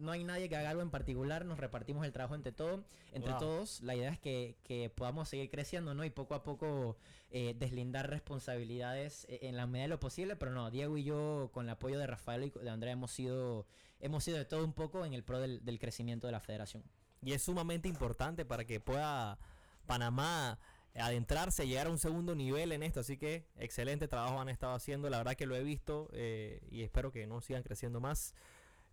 No 0.00 0.10
hay 0.12 0.24
nadie 0.24 0.48
que 0.48 0.56
haga 0.56 0.70
algo 0.70 0.82
en 0.82 0.90
particular, 0.90 1.44
nos 1.44 1.58
repartimos 1.58 2.04
el 2.04 2.12
trabajo 2.12 2.34
entre, 2.34 2.52
todo, 2.52 2.82
entre 3.12 3.32
Wow. 3.32 3.40
todos. 3.40 3.80
La 3.82 3.94
idea 3.94 4.10
es 4.10 4.18
que, 4.18 4.56
que 4.64 4.90
podamos 4.90 5.28
seguir 5.28 5.50
creciendo, 5.50 5.94
¿no? 5.94 6.04
Y 6.04 6.10
poco 6.10 6.34
a 6.34 6.42
poco 6.42 6.96
eh, 7.30 7.54
deslindar 7.58 8.10
responsabilidades 8.10 9.26
eh, 9.28 9.40
en 9.42 9.56
la 9.56 9.66
medida 9.66 9.84
de 9.84 9.88
lo 9.88 10.00
posible, 10.00 10.36
pero 10.36 10.50
no, 10.52 10.70
Diego 10.70 10.96
y 10.96 11.04
yo, 11.04 11.50
con 11.52 11.66
el 11.66 11.70
apoyo 11.70 11.98
de 11.98 12.06
Rafael 12.06 12.44
y 12.44 12.50
de 12.50 12.70
Andrea, 12.70 12.92
hemos 12.92 13.10
sido, 13.12 13.66
hemos 14.00 14.24
sido 14.24 14.38
de 14.38 14.44
todo 14.44 14.64
un 14.64 14.72
poco 14.72 15.04
en 15.04 15.14
el 15.14 15.22
pro 15.22 15.38
del, 15.38 15.64
del 15.64 15.78
crecimiento 15.78 16.26
de 16.26 16.32
la 16.32 16.40
federación. 16.40 16.82
Y 17.22 17.32
es 17.32 17.42
sumamente 17.42 17.88
importante 17.88 18.44
para 18.44 18.64
que 18.64 18.80
pueda 18.80 19.38
Panamá 19.86 20.58
adentrarse, 20.94 21.66
llegar 21.66 21.86
a 21.86 21.90
un 21.90 21.98
segundo 21.98 22.34
nivel 22.34 22.72
en 22.72 22.82
esto. 22.82 23.00
Así 23.00 23.16
que 23.16 23.46
excelente 23.56 24.08
trabajo 24.08 24.40
han 24.40 24.48
estado 24.48 24.74
haciendo. 24.74 25.10
La 25.10 25.18
verdad 25.18 25.34
que 25.34 25.46
lo 25.46 25.54
he 25.54 25.62
visto 25.62 26.08
eh, 26.12 26.60
y 26.70 26.82
espero 26.82 27.12
que 27.12 27.26
no 27.26 27.40
sigan 27.40 27.62
creciendo 27.62 28.00
más. 28.00 28.34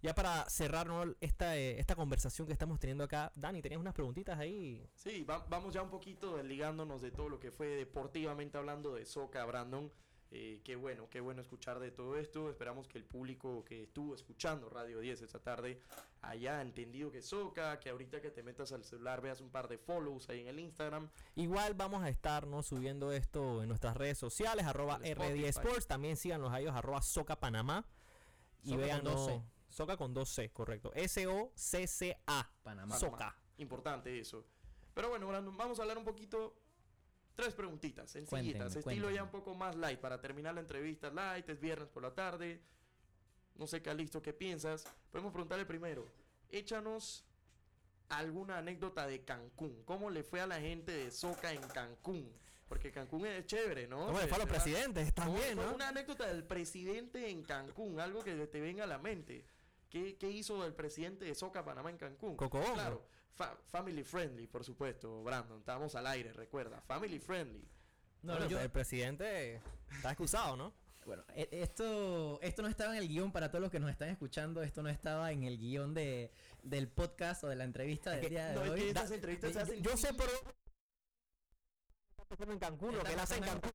Ya 0.08 0.16
para 0.16 0.50
cerrar 0.50 0.88
¿no? 0.88 1.04
esta, 1.22 1.58
eh, 1.58 1.80
esta 1.80 1.96
conversación 1.96 2.48
que 2.48 2.54
estamos 2.54 2.80
teniendo 2.80 3.04
acá, 3.04 3.32
Dani, 3.36 3.62
tenías 3.62 3.80
unas 3.82 3.94
preguntitas 3.94 4.38
ahí. 4.40 4.88
Sí, 4.96 5.24
va- 5.24 5.46
vamos 5.50 5.74
ya 5.74 5.82
un 5.82 5.90
poquito 5.90 6.38
desligándonos 6.38 7.02
de 7.02 7.12
todo 7.12 7.30
lo 7.30 7.40
que 7.40 7.52
fue 7.52 7.68
deportivamente 7.68 8.58
hablando 8.58 8.94
de 8.96 9.06
Soca, 9.06 9.44
Brandon. 9.46 9.92
Eh, 10.30 10.60
qué 10.66 10.76
bueno, 10.76 11.08
qué 11.10 11.22
bueno 11.22 11.42
escuchar 11.42 11.80
de 11.80 11.90
todo 11.90 12.18
esto. 12.18 12.50
Esperamos 12.50 12.90
que 12.90 12.98
el 12.98 13.06
público 13.06 13.64
que 13.64 13.84
estuvo 13.84 14.14
escuchando 14.14 14.70
Radio 14.70 15.00
10 15.00 15.22
esta 15.22 15.40
tarde 15.40 15.80
haya 16.22 16.62
entendido 16.62 17.10
que 17.12 17.22
Soca, 17.22 17.80
que 17.80 17.90
ahorita 17.92 18.20
que 18.20 18.30
te 18.30 18.44
metas 18.44 18.74
al 18.74 18.84
celular 18.84 19.22
veas 19.22 19.40
un 19.40 19.50
par 19.50 19.70
de 19.70 19.78
follows 19.78 20.28
ahí 20.28 20.42
en 20.42 20.48
el 20.50 20.60
Instagram. 20.60 21.08
Igual 21.36 21.76
vamos 21.76 22.04
a 22.04 22.10
estar 22.10 22.46
¿no? 22.46 22.62
subiendo 22.62 23.14
esto 23.14 23.62
en 23.64 23.70
nuestras 23.70 23.96
redes 23.96 24.18
sociales, 24.18 24.66
arroba 24.66 25.00
El 25.02 25.18
R10 25.18 25.22
Spotify. 25.22 25.48
Sports. 25.48 25.88
También 25.88 26.18
síganos 26.18 26.52
a 26.52 26.60
ellos, 26.60 26.76
arroba 26.76 27.02
Soca 27.02 27.40
Panamá. 27.40 27.86
Y 28.64 28.76
Soca 29.78 29.96
con 29.96 30.12
dos. 30.12 30.30
C. 30.30 30.48
Soca 30.48 30.50
con 30.50 30.52
2C, 30.52 30.54
correcto. 30.54 30.92
S-O-C-C-A. 30.96 32.52
Panamá. 32.64 32.98
Soca. 32.98 33.36
Importante 33.58 34.20
eso. 34.20 34.44
Pero 34.96 35.10
bueno, 35.10 35.28
Brandon, 35.28 35.56
vamos 35.56 35.78
a 35.78 35.84
hablar 35.84 36.00
un 36.00 36.04
poquito. 36.04 36.60
Tres 37.36 37.54
preguntitas, 37.54 38.10
sencillitas. 38.10 38.30
Cuéntenme, 38.30 38.66
estilo 38.66 38.84
cuéntenme. 38.84 39.14
ya 39.14 39.24
un 39.24 39.30
poco 39.30 39.54
más 39.54 39.76
light 39.76 40.00
para 40.00 40.20
terminar 40.20 40.56
la 40.56 40.62
entrevista 40.62 41.12
light. 41.12 41.48
Es 41.48 41.60
viernes 41.60 41.90
por 41.90 42.02
la 42.02 42.16
tarde. 42.16 42.60
No 43.54 43.68
sé, 43.68 43.84
Calisto, 43.84 44.20
¿qué 44.20 44.34
piensas? 44.34 44.84
Podemos 45.12 45.32
preguntarle 45.32 45.68
primero. 45.68 46.08
Échanos 46.50 47.24
alguna 48.10 48.58
anécdota 48.58 49.06
de 49.06 49.24
Cancún. 49.24 49.84
¿Cómo 49.86 50.10
le 50.10 50.24
fue 50.24 50.42
a 50.42 50.48
la 50.48 50.60
gente 50.60 50.92
de 50.92 51.12
Soca 51.12 51.54
en 51.54 51.62
Cancún? 51.62 52.34
Porque 52.68 52.92
Cancún 52.92 53.28
es 53.28 53.46
chévere, 53.46 53.88
¿no? 53.88 54.08
¿Cómo 54.08 54.20
le 54.20 54.26
fue 54.26 54.38
a 54.38 54.40
los 54.40 54.50
presidentes 54.50 55.14
¿Cómo 55.14 55.34
también, 55.34 55.56
no? 55.56 55.76
Una 55.76 55.90
anécdota 55.90 56.26
del 56.26 56.44
presidente 56.44 57.30
en 57.30 57.44
Cancún, 57.44 58.00
algo 58.00 58.24
que 58.24 58.34
te 58.48 58.60
venga 58.60 58.86
a 58.86 58.88
la 58.88 58.98
mente. 58.98 59.46
¿Qué, 59.90 60.18
qué 60.18 60.30
hizo 60.30 60.66
el 60.66 60.74
presidente 60.74 61.26
de 61.26 61.34
Soca 61.36 61.64
Panamá 61.64 61.90
en 61.90 61.98
Cancún? 61.98 62.36
Cocobongo. 62.36 62.74
Claro, 62.74 63.08
fa- 63.34 63.56
family 63.68 64.04
friendly, 64.04 64.48
por 64.48 64.64
supuesto, 64.64 65.24
Brandon. 65.24 65.60
Estábamos 65.60 65.96
al 65.96 66.08
aire, 66.08 66.34
recuerda. 66.34 66.82
Family 66.82 67.20
friendly. 67.20 67.68
No, 68.24 68.34
Bueno, 68.34 68.48
yo- 68.50 68.60
El 68.60 68.70
presidente 68.72 69.62
está 69.92 70.12
excusado, 70.12 70.56
¿no? 70.58 70.74
Bueno, 71.08 71.24
e- 71.36 71.48
esto, 71.52 72.38
esto 72.42 72.62
no 72.62 72.68
estaba 72.68 72.92
en 72.98 73.02
el 73.02 73.08
guion 73.08 73.32
para 73.32 73.50
todos 73.50 73.62
los 73.62 73.72
que 73.72 73.80
nos 73.80 73.90
están 73.90 74.10
escuchando, 74.10 74.62
esto 74.62 74.84
no 74.84 74.90
estaba 74.90 75.32
en 75.32 75.44
el 75.44 75.58
guion 75.58 75.94
de, 75.94 76.34
del 76.64 76.90
podcast 76.90 77.46
o 77.46 77.48
de 77.48 77.56
la 77.56 77.64
entrevista 77.64 78.12
del 78.12 78.20
que- 78.22 78.30
día 78.30 78.48
de 78.50 78.56
No, 78.56 78.64
es 78.66 78.70
hoy. 78.72 78.80
que 78.82 78.94
Da- 78.94 79.02
estas 79.04 79.12
entrevistas 79.12 79.54
se 79.54 79.60
hacen 79.62 79.82
Yo 79.82 79.96
sé 79.96 80.14
por 80.14 80.28
en 82.52 82.60
Cancún, 82.60 82.94
lo 82.96 83.04
que 83.04 83.14
él 83.14 83.20
hace 83.20 83.36
en 83.38 83.44
Cancún. 83.44 83.72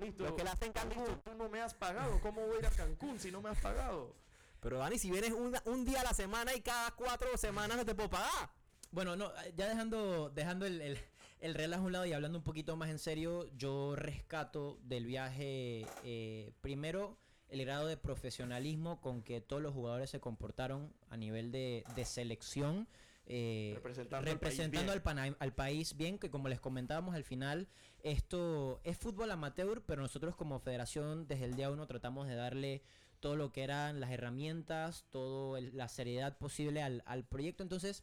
Listo. 0.00 0.22
Lo 0.24 0.36
que 0.36 0.42
él 0.42 0.48
hace 0.48 0.66
en 0.66 0.72
Listo, 0.74 0.88
Cancún. 0.94 1.20
tú 1.24 1.34
no 1.34 1.48
me 1.48 1.60
has 1.62 1.72
pagado. 1.74 2.20
¿Cómo 2.20 2.46
voy 2.46 2.56
a 2.56 2.58
ir 2.60 2.66
a 2.66 2.70
Cancún 2.70 3.18
si 3.18 3.32
no 3.32 3.40
me 3.40 3.48
has 3.48 3.58
pagado? 3.60 4.14
Pero 4.60 4.78
Dani, 4.78 4.98
si 4.98 5.10
vienes 5.10 5.32
un, 5.32 5.54
un 5.64 5.84
día 5.84 6.00
a 6.00 6.04
la 6.04 6.14
semana 6.14 6.54
y 6.54 6.60
cada 6.60 6.90
cuatro 6.92 7.28
semanas 7.36 7.76
no 7.76 7.84
te 7.84 7.94
puedo 7.94 8.10
pagar. 8.10 8.50
Bueno, 8.92 9.16
no, 9.16 9.30
ya 9.56 9.68
dejando, 9.68 10.30
dejando 10.30 10.66
el, 10.66 10.80
el, 10.82 10.98
el 11.40 11.54
relajo 11.54 11.84
a 11.84 11.86
un 11.86 11.92
lado 11.92 12.06
y 12.06 12.12
hablando 12.12 12.38
un 12.38 12.44
poquito 12.44 12.76
más 12.76 12.90
en 12.90 12.98
serio, 12.98 13.46
yo 13.56 13.94
rescato 13.96 14.78
del 14.82 15.06
viaje 15.06 15.86
eh, 16.04 16.52
primero 16.60 17.16
el 17.48 17.64
grado 17.64 17.86
de 17.86 17.96
profesionalismo 17.96 19.00
con 19.00 19.22
que 19.22 19.40
todos 19.40 19.60
los 19.62 19.72
jugadores 19.74 20.10
se 20.10 20.20
comportaron 20.20 20.92
a 21.08 21.16
nivel 21.16 21.50
de, 21.50 21.84
de 21.96 22.04
selección. 22.04 22.86
eh, 23.26 23.72
Representando 23.76 24.16
al 24.18 24.24
país 24.24 24.34
representando 24.34 24.82
bien. 24.82 24.90
al, 24.92 25.02
pana- 25.02 25.36
al 25.38 25.52
país 25.54 25.96
bien, 25.96 26.18
que 26.18 26.30
como 26.30 26.48
les 26.48 26.60
comentábamos 26.60 27.14
al 27.14 27.24
final, 27.24 27.66
esto 28.04 28.80
es 28.84 28.96
fútbol 28.98 29.30
amateur, 29.30 29.82
pero 29.84 30.02
nosotros 30.02 30.36
como 30.36 30.58
federación 30.60 31.26
desde 31.26 31.44
el 31.46 31.54
día 31.56 31.70
uno 31.70 31.86
tratamos 31.86 32.26
de 32.28 32.34
darle 32.36 32.82
todo 33.20 33.36
lo 33.36 33.52
que 33.52 33.62
eran 33.62 34.00
las 34.00 34.10
herramientas, 34.10 35.04
toda 35.10 35.60
la 35.60 35.88
seriedad 35.88 36.38
posible 36.38 36.82
al, 36.82 37.02
al 37.06 37.24
proyecto. 37.24 37.62
Entonces, 37.62 38.02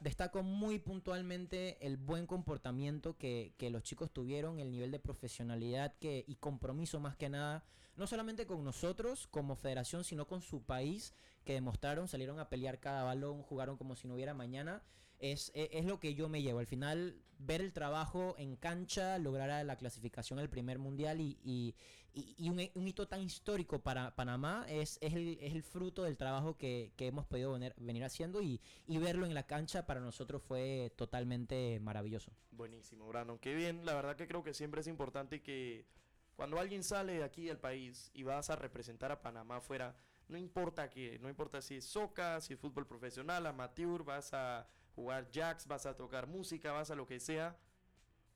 destaco 0.00 0.42
muy 0.42 0.78
puntualmente 0.78 1.78
el 1.86 1.96
buen 1.96 2.26
comportamiento 2.26 3.16
que, 3.16 3.54
que 3.56 3.70
los 3.70 3.82
chicos 3.82 4.12
tuvieron, 4.12 4.60
el 4.60 4.70
nivel 4.70 4.90
de 4.90 4.98
profesionalidad 4.98 5.94
que, 5.98 6.24
y 6.28 6.36
compromiso 6.36 7.00
más 7.00 7.16
que 7.16 7.30
nada, 7.30 7.64
no 7.96 8.06
solamente 8.06 8.46
con 8.46 8.62
nosotros 8.62 9.26
como 9.28 9.56
federación, 9.56 10.04
sino 10.04 10.26
con 10.26 10.42
su 10.42 10.62
país, 10.62 11.14
que 11.44 11.54
demostraron, 11.54 12.08
salieron 12.08 12.38
a 12.40 12.48
pelear 12.48 12.80
cada 12.80 13.04
balón, 13.04 13.42
jugaron 13.42 13.76
como 13.76 13.96
si 13.96 14.08
no 14.08 14.14
hubiera 14.14 14.34
mañana. 14.34 14.82
Es, 15.20 15.52
e- 15.54 15.70
es 15.72 15.84
lo 15.86 16.00
que 16.00 16.14
yo 16.14 16.28
me 16.28 16.42
llevo. 16.42 16.58
Al 16.58 16.66
final, 16.66 17.16
ver 17.38 17.60
el 17.60 17.72
trabajo 17.72 18.34
en 18.36 18.56
cancha, 18.56 19.16
lograr 19.18 19.64
la 19.64 19.76
clasificación 19.76 20.38
al 20.38 20.50
primer 20.50 20.78
mundial 20.78 21.20
y- 21.20 21.74
y- 22.14 22.48
un, 22.48 22.88
hito 22.88 23.08
tan 23.08 23.20
histórico 23.20 23.80
para 23.80 24.14
Panamá 24.14 24.64
es, 24.68 24.98
el, 25.00 25.62
fruto 25.62 26.04
del 26.04 26.16
trabajo 26.16 26.56
que, 26.56 26.92
hemos 26.98 27.26
podido 27.26 27.52
venir, 27.52 28.04
haciendo 28.04 28.40
y, 28.40 28.60
y 28.86 28.98
verlo 28.98 29.26
en 29.26 29.34
la 29.34 29.46
cancha 29.46 29.86
para 29.86 30.00
nosotros 30.00 30.42
fue 30.42 30.92
totalmente 30.96 31.80
maravilloso. 31.80 32.32
Buenísimo, 32.52 33.08
Brandon. 33.08 33.38
Qué 33.38 33.54
bien. 33.54 33.84
La 33.84 33.94
verdad 33.94 34.16
que 34.16 34.28
creo 34.28 34.42
que 34.42 34.54
siempre 34.54 34.80
es 34.80 34.86
importante 34.86 35.42
que 35.42 35.86
cuando 36.36 36.58
alguien 36.58 36.82
sale 36.82 37.14
de 37.14 37.24
aquí 37.24 37.44
del 37.44 37.58
país 37.58 38.10
y 38.14 38.22
vas 38.22 38.50
a 38.50 38.56
representar 38.56 39.12
a 39.12 39.22
Panamá 39.22 39.56
afuera, 39.56 39.96
no 40.28 40.38
importa 40.38 40.90
que, 40.90 41.18
no 41.20 41.28
importa 41.28 41.60
si 41.60 41.76
es 41.76 41.84
soca, 41.84 42.40
si 42.40 42.54
es 42.54 42.60
fútbol 42.60 42.86
profesional, 42.86 43.46
amateur, 43.46 44.04
vas 44.04 44.32
a 44.32 44.66
jugar 44.94 45.30
jacks, 45.30 45.66
vas 45.66 45.86
a 45.86 45.96
tocar 45.96 46.26
música, 46.26 46.72
vas 46.72 46.90
a 46.90 46.94
lo 46.94 47.06
que 47.06 47.20
sea, 47.20 47.56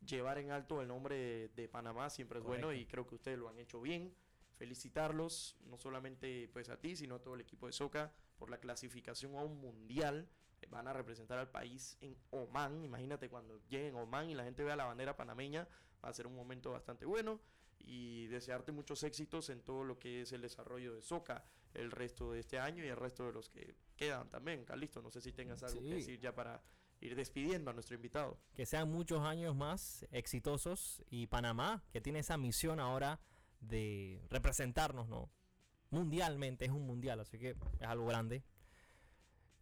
llevar 0.05 0.39
en 0.39 0.51
alto 0.51 0.81
el 0.81 0.89
nombre 0.89 1.17
de, 1.17 1.49
de 1.49 1.69
Panamá 1.69 2.11
siempre 2.11 2.39
es 2.39 2.45
bueno 2.45 2.69
Correcto. 2.69 2.83
y 2.83 2.87
creo 2.87 3.07
que 3.07 3.15
ustedes 3.17 3.39
lo 3.39 3.49
han 3.49 3.59
hecho 3.59 3.81
bien. 3.81 4.15
Felicitarlos, 4.57 5.57
no 5.67 5.79
solamente 5.79 6.49
pues 6.53 6.69
a 6.69 6.79
ti, 6.81 6.95
sino 6.97 7.15
a 7.17 7.23
todo 7.23 7.35
el 7.35 7.41
equipo 7.41 7.67
de 7.67 7.73
Soca 7.73 8.13
por 8.39 8.51
la 8.51 8.59
clasificación 8.59 9.35
a 9.37 9.43
un 9.43 9.61
mundial. 9.61 10.29
Van 10.71 10.89
a 10.89 10.93
representar 10.93 11.39
al 11.39 11.51
país 11.51 11.97
en 12.01 12.17
Oman. 12.31 12.85
Imagínate 12.85 13.31
cuando 13.31 13.59
lleguen 13.69 13.95
a 13.97 14.03
Oman 14.03 14.29
y 14.29 14.35
la 14.35 14.45
gente 14.45 14.65
vea 14.65 14.77
la 14.77 14.85
bandera 14.85 15.17
panameña, 15.17 15.67
va 16.05 16.09
a 16.09 16.13
ser 16.13 16.27
un 16.27 16.35
momento 16.35 16.73
bastante 16.73 17.07
bueno. 17.07 17.41
Y 17.79 18.27
desearte 18.27 18.73
muchos 18.73 19.03
éxitos 19.05 19.49
en 19.51 19.63
todo 19.63 19.85
lo 19.85 19.99
que 19.99 20.23
es 20.23 20.33
el 20.33 20.43
desarrollo 20.43 20.95
de 20.95 21.01
Soca 21.03 21.45
el 21.75 21.91
resto 21.93 22.33
de 22.33 22.41
este 22.41 22.59
año 22.59 22.85
y 22.85 22.89
el 22.89 22.97
resto 22.97 23.25
de 23.27 23.33
los 23.33 23.49
que 23.49 23.77
quedan 23.97 24.29
también. 24.29 24.65
Calisto, 24.65 25.01
no 25.01 25.11
sé 25.11 25.21
si 25.21 25.33
tengas 25.33 25.63
algo 25.63 25.81
Sí. 25.81 25.89
que 25.89 25.95
decir 25.95 26.21
ya 26.21 26.35
para 26.35 26.61
ir 27.01 27.15
despidiendo 27.15 27.71
a 27.71 27.75
nuestro 27.75 27.95
invitado. 27.95 28.39
Que 28.55 28.67
sean 28.67 28.91
muchos 28.91 29.21
años 29.21 29.55
más 29.55 30.07
exitosos 30.11 31.03
y 31.11 31.27
Panamá, 31.29 31.83
que 31.93 32.01
tiene 32.01 32.19
esa 32.21 32.37
misión 32.37 32.81
ahora 32.81 33.21
de 33.61 34.21
representarnos, 34.31 35.09
¿no? 35.09 35.31
Mundialmente, 35.91 36.65
es 36.67 36.71
un 36.71 36.87
mundial, 36.87 37.21
así 37.21 37.39
que 37.39 37.51
es 37.81 37.87
algo 37.87 38.07
grande. 38.07 38.43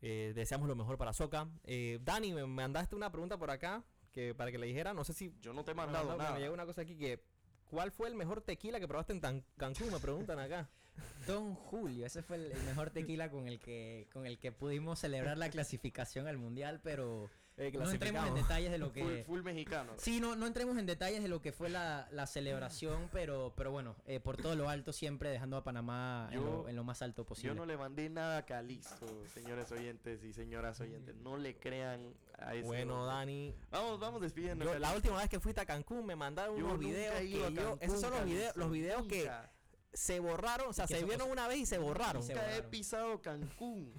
Eh, 0.02 0.32
deseamos 0.34 0.68
lo 0.68 0.76
mejor 0.76 0.98
para 0.98 1.12
Soca. 1.12 1.48
Eh, 1.64 1.98
Dani, 2.02 2.32
me 2.32 2.44
mandaste 2.46 2.94
una 2.96 3.10
pregunta 3.10 3.38
por 3.38 3.50
acá 3.50 3.84
que 4.12 4.34
para 4.34 4.50
que 4.50 4.58
le 4.58 4.66
dijera, 4.66 4.92
no 4.94 5.04
sé 5.04 5.12
si 5.12 5.34
Yo 5.40 5.52
no 5.52 5.64
te 5.64 5.72
he 5.72 5.74
mandado 5.74 6.06
mandó- 6.08 6.22
nada. 6.22 6.34
Me 6.34 6.40
llegó 6.40 6.54
una 6.54 6.66
cosa 6.66 6.82
aquí 6.82 6.96
que 6.96 7.22
¿cuál 7.64 7.90
fue 7.92 8.08
el 8.08 8.14
mejor 8.14 8.40
tequila 8.42 8.80
que 8.80 8.88
probaste 8.88 9.12
en 9.12 9.20
Tan- 9.20 9.44
Cancún? 9.56 9.90
Me 9.92 9.98
preguntan 10.00 10.38
acá. 10.38 10.68
Don 11.26 11.54
Julio, 11.54 12.06
ese 12.06 12.22
fue 12.22 12.36
el, 12.36 12.52
el 12.52 12.62
mejor 12.64 12.90
tequila 12.90 13.30
con 13.30 13.48
el 13.48 13.58
que 13.58 14.08
con 14.12 14.26
el 14.26 14.38
que 14.38 14.52
pudimos 14.52 14.98
celebrar 15.00 15.36
la 15.38 15.50
clasificación 15.50 16.26
al 16.28 16.38
mundial, 16.38 16.80
pero 16.82 17.28
Eh, 17.58 17.72
no 17.72 17.90
entremos 17.90 18.26
en 18.28 18.34
detalles 18.34 18.70
de 18.70 18.76
lo 18.78 18.90
Full, 18.92 19.02
que 19.02 19.24
full 19.24 19.42
mexicano. 19.42 19.94
Sí, 19.96 20.20
no, 20.20 20.36
no 20.36 20.46
entremos 20.46 20.76
en 20.76 20.84
detalles 20.84 21.22
de 21.22 21.28
lo 21.28 21.40
que 21.40 21.52
fue 21.52 21.70
la, 21.70 22.06
la 22.12 22.26
celebración, 22.26 23.08
pero, 23.12 23.54
pero 23.56 23.70
bueno, 23.72 23.96
eh, 24.06 24.20
por 24.20 24.36
todo 24.36 24.54
lo 24.54 24.68
alto, 24.68 24.92
siempre 24.92 25.30
dejando 25.30 25.56
a 25.56 25.64
Panamá 25.64 26.28
en, 26.32 26.44
lo, 26.44 26.68
en 26.68 26.76
lo 26.76 26.84
más 26.84 27.00
alto 27.00 27.24
posible. 27.24 27.48
Yo 27.48 27.54
no 27.54 27.64
le 27.64 27.78
mandé 27.78 28.10
nada 28.10 28.36
a 28.38 28.44
Calisto, 28.44 29.06
señores 29.32 29.72
oyentes 29.72 30.22
y 30.22 30.32
señoras 30.34 30.78
oyentes. 30.80 31.16
No 31.16 31.38
le 31.38 31.56
crean 31.56 32.12
a 32.38 32.54
ese. 32.54 32.66
Bueno, 32.66 33.00
hombre. 33.00 33.14
Dani, 33.14 33.54
Vamos, 33.70 33.98
vamos 33.98 34.20
despidiendo. 34.20 34.64
yo, 34.66 34.78
la 34.78 34.94
última 34.94 35.16
vez 35.16 35.30
que 35.30 35.40
fuiste 35.40 35.62
a 35.62 35.66
Cancún 35.66 36.04
me 36.04 36.14
mandaron 36.14 36.58
Yo 36.58 36.66
unos 36.66 36.78
videos 36.78 37.14
que 37.20 37.30
yo, 37.30 37.42
Cancún, 37.42 37.78
esos 37.80 38.00
son 38.02 38.10
los 38.12 38.24
videos, 38.26 38.54
los 38.54 38.70
videos 38.70 39.06
que. 39.06 39.30
Se 39.96 40.20
borraron, 40.20 40.68
o 40.68 40.72
sea, 40.72 40.86
se 40.86 41.02
vieron 41.04 41.30
una 41.30 41.48
vez 41.48 41.58
y 41.58 41.66
se 41.66 41.78
borraron. 41.78 42.22
se 42.22 42.34
Nunca 42.34 42.54
he 42.54 42.62
pisado 42.62 43.20
Cancún. 43.22 43.92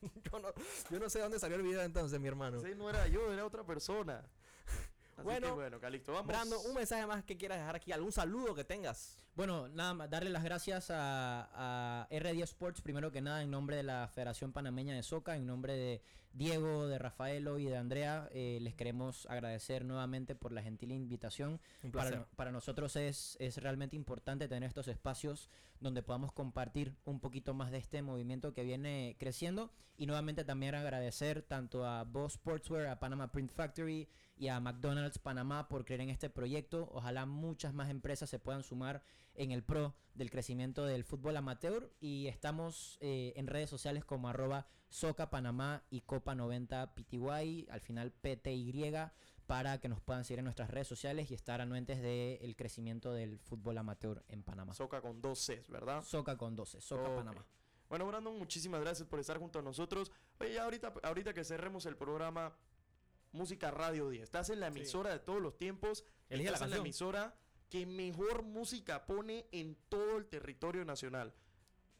yo, 0.32 0.38
no, 0.38 0.48
yo 0.90 1.00
no 1.00 1.10
sé 1.10 1.18
dónde 1.18 1.38
salió 1.38 1.56
el 1.56 1.62
video 1.62 1.82
entonces, 1.82 2.18
mi 2.20 2.28
hermano. 2.28 2.62
No 2.76 2.88
era 2.88 3.06
yo, 3.08 3.32
era 3.32 3.44
otra 3.44 3.64
persona. 3.64 4.24
Así 5.16 5.24
Bueno, 5.24 5.48
que 5.48 5.52
bueno, 5.52 5.80
Calixto, 5.80 6.12
vamos. 6.12 6.28
Brando, 6.28 6.60
un 6.60 6.74
mensaje 6.74 7.04
más 7.06 7.24
que 7.24 7.36
quieras 7.36 7.58
dejar 7.58 7.76
aquí, 7.76 7.92
algún 7.92 8.12
saludo 8.12 8.54
que 8.54 8.64
tengas. 8.64 9.18
Bueno, 9.34 9.68
nada 9.68 9.94
más, 9.94 10.10
darle 10.10 10.28
las 10.28 10.44
gracias 10.44 10.90
a, 10.90 11.48
a 11.54 12.08
R10 12.10 12.42
Sports, 12.42 12.82
primero 12.82 13.10
que 13.10 13.22
nada, 13.22 13.42
en 13.42 13.50
nombre 13.50 13.76
de 13.76 13.82
la 13.82 14.06
Federación 14.08 14.52
Panameña 14.52 14.94
de 14.94 15.02
Soca, 15.02 15.36
en 15.36 15.46
nombre 15.46 15.74
de 15.74 16.02
Diego, 16.34 16.86
de 16.86 16.98
Rafaelo 16.98 17.58
y 17.58 17.64
de 17.64 17.76
Andrea, 17.76 18.28
eh, 18.32 18.58
les 18.62 18.74
queremos 18.74 19.26
agradecer 19.26 19.84
nuevamente 19.84 20.34
por 20.34 20.52
la 20.52 20.62
gentil 20.62 20.92
invitación. 20.92 21.60
Un 21.82 21.92
placer. 21.92 22.26
para 22.36 22.52
nosotros 22.52 22.96
es, 22.96 23.36
es 23.38 23.58
realmente 23.58 23.96
importante 23.96 24.48
tener 24.48 24.68
estos 24.68 24.88
espacios 24.88 25.50
donde 25.80 26.02
podamos 26.02 26.32
compartir 26.32 26.94
un 27.04 27.20
poquito 27.20 27.54
más 27.54 27.70
de 27.70 27.78
este 27.78 28.00
movimiento 28.02 28.54
que 28.54 28.64
viene 28.64 29.16
creciendo 29.18 29.70
y 29.98 30.06
nuevamente 30.06 30.44
también 30.44 30.74
agradecer 30.74 31.42
tanto 31.42 31.86
a 31.86 32.04
Boss 32.04 32.34
Sportswear, 32.34 32.86
a 32.86 32.98
Panama 32.98 33.30
Print 33.30 33.50
Factory 33.50 34.08
y 34.38 34.48
a 34.48 34.58
McDonald's 34.58 35.18
Panamá 35.18 35.68
por 35.68 35.84
creer 35.84 36.00
en 36.00 36.10
este 36.10 36.30
proyecto. 36.30 36.88
Ojalá 36.92 37.26
muchas 37.26 37.74
más 37.74 37.90
empresas 37.90 38.30
se 38.30 38.38
puedan 38.38 38.62
sumar 38.62 39.02
en 39.34 39.50
el 39.50 39.62
pro 39.62 39.94
del 40.14 40.30
crecimiento 40.30 40.84
del 40.84 41.04
fútbol 41.04 41.36
amateur 41.36 41.90
y 42.00 42.26
estamos 42.26 42.98
eh, 43.00 43.32
en 43.36 43.46
redes 43.46 43.70
sociales 43.70 44.04
como 44.04 44.28
arroba 44.28 44.66
Soca 44.88 45.30
Panamá 45.30 45.84
y 45.90 46.02
Copa 46.02 46.34
90 46.34 46.94
PTY, 46.94 47.66
al 47.70 47.80
final 47.80 48.12
PTY 48.12 48.92
para 49.46 49.78
que 49.80 49.88
nos 49.88 50.00
puedan 50.00 50.24
seguir 50.24 50.40
en 50.40 50.44
nuestras 50.44 50.70
redes 50.70 50.86
sociales 50.86 51.30
y 51.30 51.34
estar 51.34 51.60
anuentes 51.60 52.00
del 52.00 52.54
crecimiento 52.56 53.12
del 53.12 53.38
fútbol 53.38 53.78
amateur 53.78 54.24
en 54.28 54.42
Panamá. 54.42 54.74
Soca 54.74 55.00
con 55.00 55.20
dos 55.20 55.38
Cs, 55.46 55.68
¿verdad? 55.68 56.02
Soca 56.02 56.36
con 56.36 56.56
12, 56.56 56.80
Soca 56.80 57.08
Ok. 57.08 57.16
Panamá. 57.16 57.44
Bueno, 57.88 58.06
Brandon, 58.06 58.38
muchísimas 58.38 58.80
gracias 58.80 59.06
por 59.06 59.20
estar 59.20 59.38
junto 59.38 59.58
a 59.58 59.62
nosotros. 59.62 60.10
Oye, 60.40 60.54
ya 60.54 60.64
ahorita, 60.64 60.94
ahorita 61.02 61.34
que 61.34 61.44
cerremos 61.44 61.84
el 61.84 61.96
programa 61.96 62.56
Música 63.32 63.70
Radio 63.70 64.08
10, 64.08 64.22
estás 64.22 64.48
en 64.48 64.60
la 64.60 64.68
emisora 64.68 65.10
de 65.10 65.18
todos 65.18 65.42
los 65.42 65.58
tiempos. 65.58 66.04
Elige 66.30 66.50
la 66.50 66.58
en 66.58 66.72
emisora 66.72 67.34
que 67.72 67.86
mejor 67.86 68.42
música 68.42 69.06
pone 69.06 69.46
en 69.50 69.78
todo 69.88 70.18
el 70.18 70.26
territorio 70.26 70.84
nacional. 70.84 71.32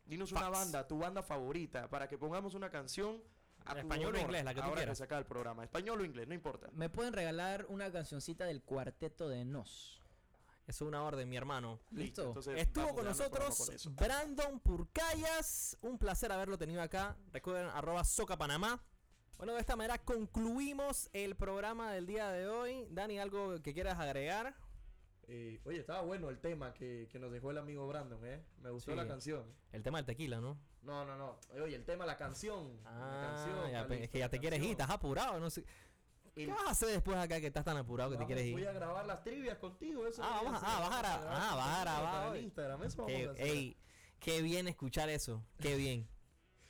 Dinos 0.05 0.31
una 0.31 0.51
banda, 0.51 0.87
tu 0.87 0.99
banda 0.99 1.23
favorita, 1.23 1.89
para 1.89 2.07
que 2.09 2.19
pongamos 2.19 2.53
una 2.53 2.69
canción 2.69 3.23
a 3.65 3.79
español 3.79 4.15
o 4.15 4.19
inglés, 4.21 4.45
la 4.45 4.53
que 4.53 4.61
tú 4.61 4.67
ahora 4.67 4.77
quieras. 4.77 4.99
se 4.99 5.05
acaba 5.05 5.21
el 5.21 5.25
programa. 5.25 5.65
Español 5.65 6.03
o 6.03 6.05
inglés, 6.05 6.29
no 6.29 6.35
importa. 6.35 6.69
Me 6.75 6.91
pueden 6.91 7.15
regalar 7.15 7.65
una 7.71 7.91
cancioncita 7.91 8.45
del 8.45 8.63
cuarteto 8.63 9.31
de 9.31 9.47
Nos. 9.47 10.03
Es 10.67 10.83
una 10.83 11.05
orden, 11.05 11.27
mi 11.27 11.39
hermano. 11.39 11.81
Listo. 11.91 12.27
entonces 12.27 12.59
Estuvo 12.59 12.95
con 12.95 13.07
nosotros 13.07 13.73
con. 13.83 13.97
Brandon 13.97 14.61
Purcayas. 14.61 15.79
Un 15.81 15.97
placer 15.97 16.33
haberlo 16.33 16.59
tenido 16.59 16.83
acá. 16.83 17.17
Recuerden, 17.33 17.69
arroba 17.69 18.05
Soca 18.05 18.37
Panamá. 18.37 18.79
Bueno, 19.39 19.55
de 19.55 19.61
esta 19.61 19.75
manera 19.75 19.97
concluimos 19.97 21.09
el 21.15 21.35
programa 21.35 21.93
del 21.93 22.05
día 22.05 22.29
de 22.29 22.47
hoy. 22.47 22.87
Dani, 22.91 23.19
¿algo 23.19 23.63
que 23.63 23.73
quieras 23.73 23.99
agregar? 23.99 24.55
Eh, 25.29 25.61
oye, 25.65 25.79
estaba 25.79 26.03
bueno 26.03 26.29
el 26.31 26.39
tema 26.41 26.75
que, 26.75 27.09
que 27.11 27.19
nos 27.19 27.31
dejó 27.33 27.51
el 27.53 27.59
amigo 27.59 27.87
Brandon, 27.87 28.25
¿eh? 28.27 28.43
Me 28.61 28.71
gustó 28.71 28.91
Sí. 28.91 28.97
la 28.97 29.07
canción. 29.07 29.45
El 29.73 29.83
tema 29.83 29.99
del 29.99 30.07
tequila, 30.07 30.41
¿no? 30.41 30.59
No, 30.83 31.05
no, 31.05 31.17
no. 31.17 31.39
Oye, 31.63 31.77
el 31.77 31.85
tema, 31.85 32.05
la 32.05 32.17
canción. 32.17 32.77
la 32.83 32.91
Ah, 32.91 33.21
canción, 33.35 33.71
ya, 33.71 33.83
Calixto, 33.87 34.05
es 34.05 34.11
que 34.11 34.19
ya 34.19 34.25
la 34.27 34.31
te 34.31 34.39
quieres 34.41 34.59
ir, 34.59 34.63
canción. 34.65 34.81
estás 34.83 34.91
apurado, 34.91 35.39
no 35.41 35.49
sé. 35.51 35.65
El- 36.35 36.47
¿Qué 36.47 36.53
vas 36.53 36.67
a 36.67 36.71
hacer 36.71 36.89
después 36.89 37.17
acá 37.19 37.41
que 37.41 37.47
estás 37.47 37.65
tan 37.65 37.77
apurado 37.77 38.11
que 38.11 38.17
te 38.17 38.27
quieres 38.27 38.47
ir? 38.47 38.53
Voy 38.55 38.65
a 38.65 38.73
grabar 38.73 39.07
las 39.07 39.23
trivias 39.23 39.59
contigo. 39.59 40.07
Eso 40.07 40.23
Ah, 40.25 40.41
vamos 40.43 40.55
a- 40.55 40.57
hacer, 40.57 40.69
ah, 40.71 40.81
vas 40.81 40.93
a 41.07 41.15
ah, 41.99 42.03
vas 42.03 42.15
a 42.27 42.31
hoy. 42.31 42.39
Instagram. 42.41 42.83
Eso 42.83 42.97
vamos 43.03 43.13
Qué, 43.13 43.27
a 43.27 43.31
hacer. 43.31 43.47
ey, 43.47 43.77
qué 44.19 44.43
bien 44.43 44.67
escuchar 44.67 45.09
eso. 45.09 45.45
Qué 45.61 45.77
bien. 45.77 46.09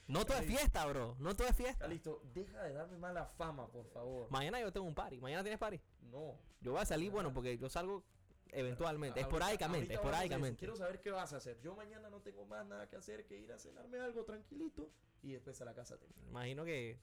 No 0.09 0.27
todo 0.27 0.37
es 0.37 0.47
fiesta, 0.47 0.85
bro. 0.87 1.17
No 1.21 1.35
todo 1.37 1.47
es 1.49 1.57
fiesta. 1.57 1.87
Listo, 1.87 2.21
deja 2.35 2.61
de 2.65 2.73
darme 2.75 2.99
mala 2.99 3.25
fama, 3.25 3.69
por 3.69 3.87
favor. 3.87 4.29
Mañana 4.31 4.61
yo 4.61 4.71
tengo 4.73 4.87
un 4.87 4.95
party. 4.95 5.21
Mañana 5.21 5.43
tienes 5.43 5.59
party. 5.61 5.81
No. 6.03 6.37
Yo 6.61 6.73
voy 6.73 6.81
a 6.83 6.85
salir, 6.85 7.11
bueno, 7.11 7.33
porque 7.33 7.57
yo 7.57 7.69
salgo 7.71 8.05
eventualmente, 8.53 9.21
Ahorita- 9.21 9.29
esporádicamente, 9.37 9.95
esporádicamente. 9.95 10.59
Quiero 10.59 10.77
saber 10.77 11.01
qué 11.01 11.11
vas 11.11 11.33
a 11.33 11.39
hacer. 11.39 11.59
Yo 11.61 11.75
mañana 11.75 12.09
no 12.11 12.21
tengo 12.21 12.45
más 12.47 12.65
nada 12.67 12.89
que 12.89 12.97
hacer 12.97 13.25
que 13.27 13.37
ir 13.39 13.53
a 13.53 13.59
cenarme 13.59 13.99
algo 13.99 14.25
tranquilito 14.25 14.91
y 15.23 15.33
después 15.33 15.61
a 15.61 15.65
la 15.65 15.75
casa 15.75 15.97
te 15.99 16.07
Imagino 16.29 16.65
que. 16.65 16.99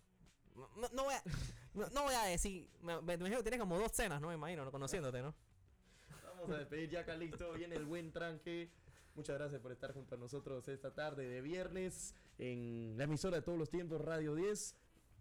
No, 0.55 0.67
no- 0.77 0.89
no 0.93 1.03
voy 1.05 1.13
a, 1.13 1.23
no, 1.73 1.89
no 1.89 2.03
voy 2.03 2.13
a 2.15 2.23
decir. 2.25 2.69
Me, 2.81 3.01
me 3.01 3.13
imagino 3.15 3.37
que 3.37 3.43
tienes 3.43 3.59
como 3.59 3.77
dos 3.77 3.91
cenas, 3.93 4.21
¿no? 4.21 4.29
Me 4.29 4.35
imagino, 4.35 4.63
¿no? 4.65 4.71
conociéndote, 4.71 5.21
¿no? 5.21 5.33
Vamos 6.23 6.51
a 6.51 6.57
despedir 6.59 6.89
ya, 6.89 7.05
Calixto. 7.05 7.53
Viene 7.53 7.75
el 7.75 7.85
buen 7.85 8.11
tranque. 8.11 8.69
Muchas 9.15 9.37
gracias 9.37 9.59
por 9.61 9.71
estar 9.71 9.91
junto 9.93 10.15
a 10.15 10.17
nosotros 10.17 10.67
esta 10.69 10.93
tarde 10.93 11.27
de 11.27 11.41
viernes 11.41 12.15
en 12.37 12.93
la 12.97 13.03
emisora 13.05 13.37
de 13.37 13.41
todos 13.43 13.57
los 13.57 13.69
tiempos, 13.69 13.99
Radio 13.99 14.35
10. 14.35 14.75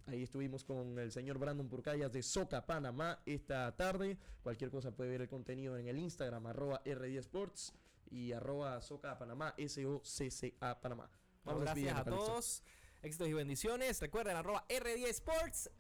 Ahí 0.09 0.23
estuvimos 0.23 0.65
con 0.65 0.99
el 0.99 1.13
señor 1.13 1.39
Brandon 1.39 1.69
Purcayas 1.69 2.11
de 2.11 2.23
Soca 2.23 2.65
Panamá 2.65 3.21
esta 3.27 3.77
tarde. 3.77 4.17
Cualquier 4.43 4.71
cosa 4.71 4.91
puede 4.91 5.11
ver 5.11 5.21
el 5.21 5.29
contenido 5.29 5.77
en 5.77 5.87
el 5.87 5.99
Instagram, 5.99 6.47
arroba 6.47 6.83
R10 6.85 7.19
Sports 7.19 7.75
y 8.11 8.33
arroba 8.33 8.81
Soca 8.81 9.19
Panamá, 9.19 9.53
S-O-C-C-A 9.59 10.81
Panamá. 10.81 11.11
Bueno, 11.45 11.61
gracias 11.61 11.95
a 11.95 12.05
todos. 12.05 12.63
Éxitos 13.03 13.29
y 13.29 13.35
bendiciones. 13.35 14.01
Recuerden, 14.01 14.37
arroba 14.37 14.67
R10 14.69 15.09
Sports. 15.09 15.71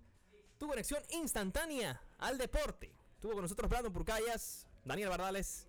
Tu 0.59 0.69
conexión 0.69 1.03
instantánea 1.11 1.99
al 2.19 2.37
deporte. 2.37 2.95
Estuvo 3.15 3.33
con 3.33 3.43
nosotros 3.43 3.71
Brandon 3.71 3.93
Purcayas, 3.93 4.67
Daniel 4.85 5.09
Bardales 5.09 5.67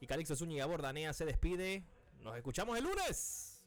y 0.00 0.06
Calixto 0.06 0.36
Zúñiga 0.36 0.66
Bordanea 0.66 1.12
se 1.12 1.24
despide. 1.24 1.84
Nos 2.20 2.36
escuchamos 2.36 2.78
el 2.78 2.84
lunes. 2.84 3.64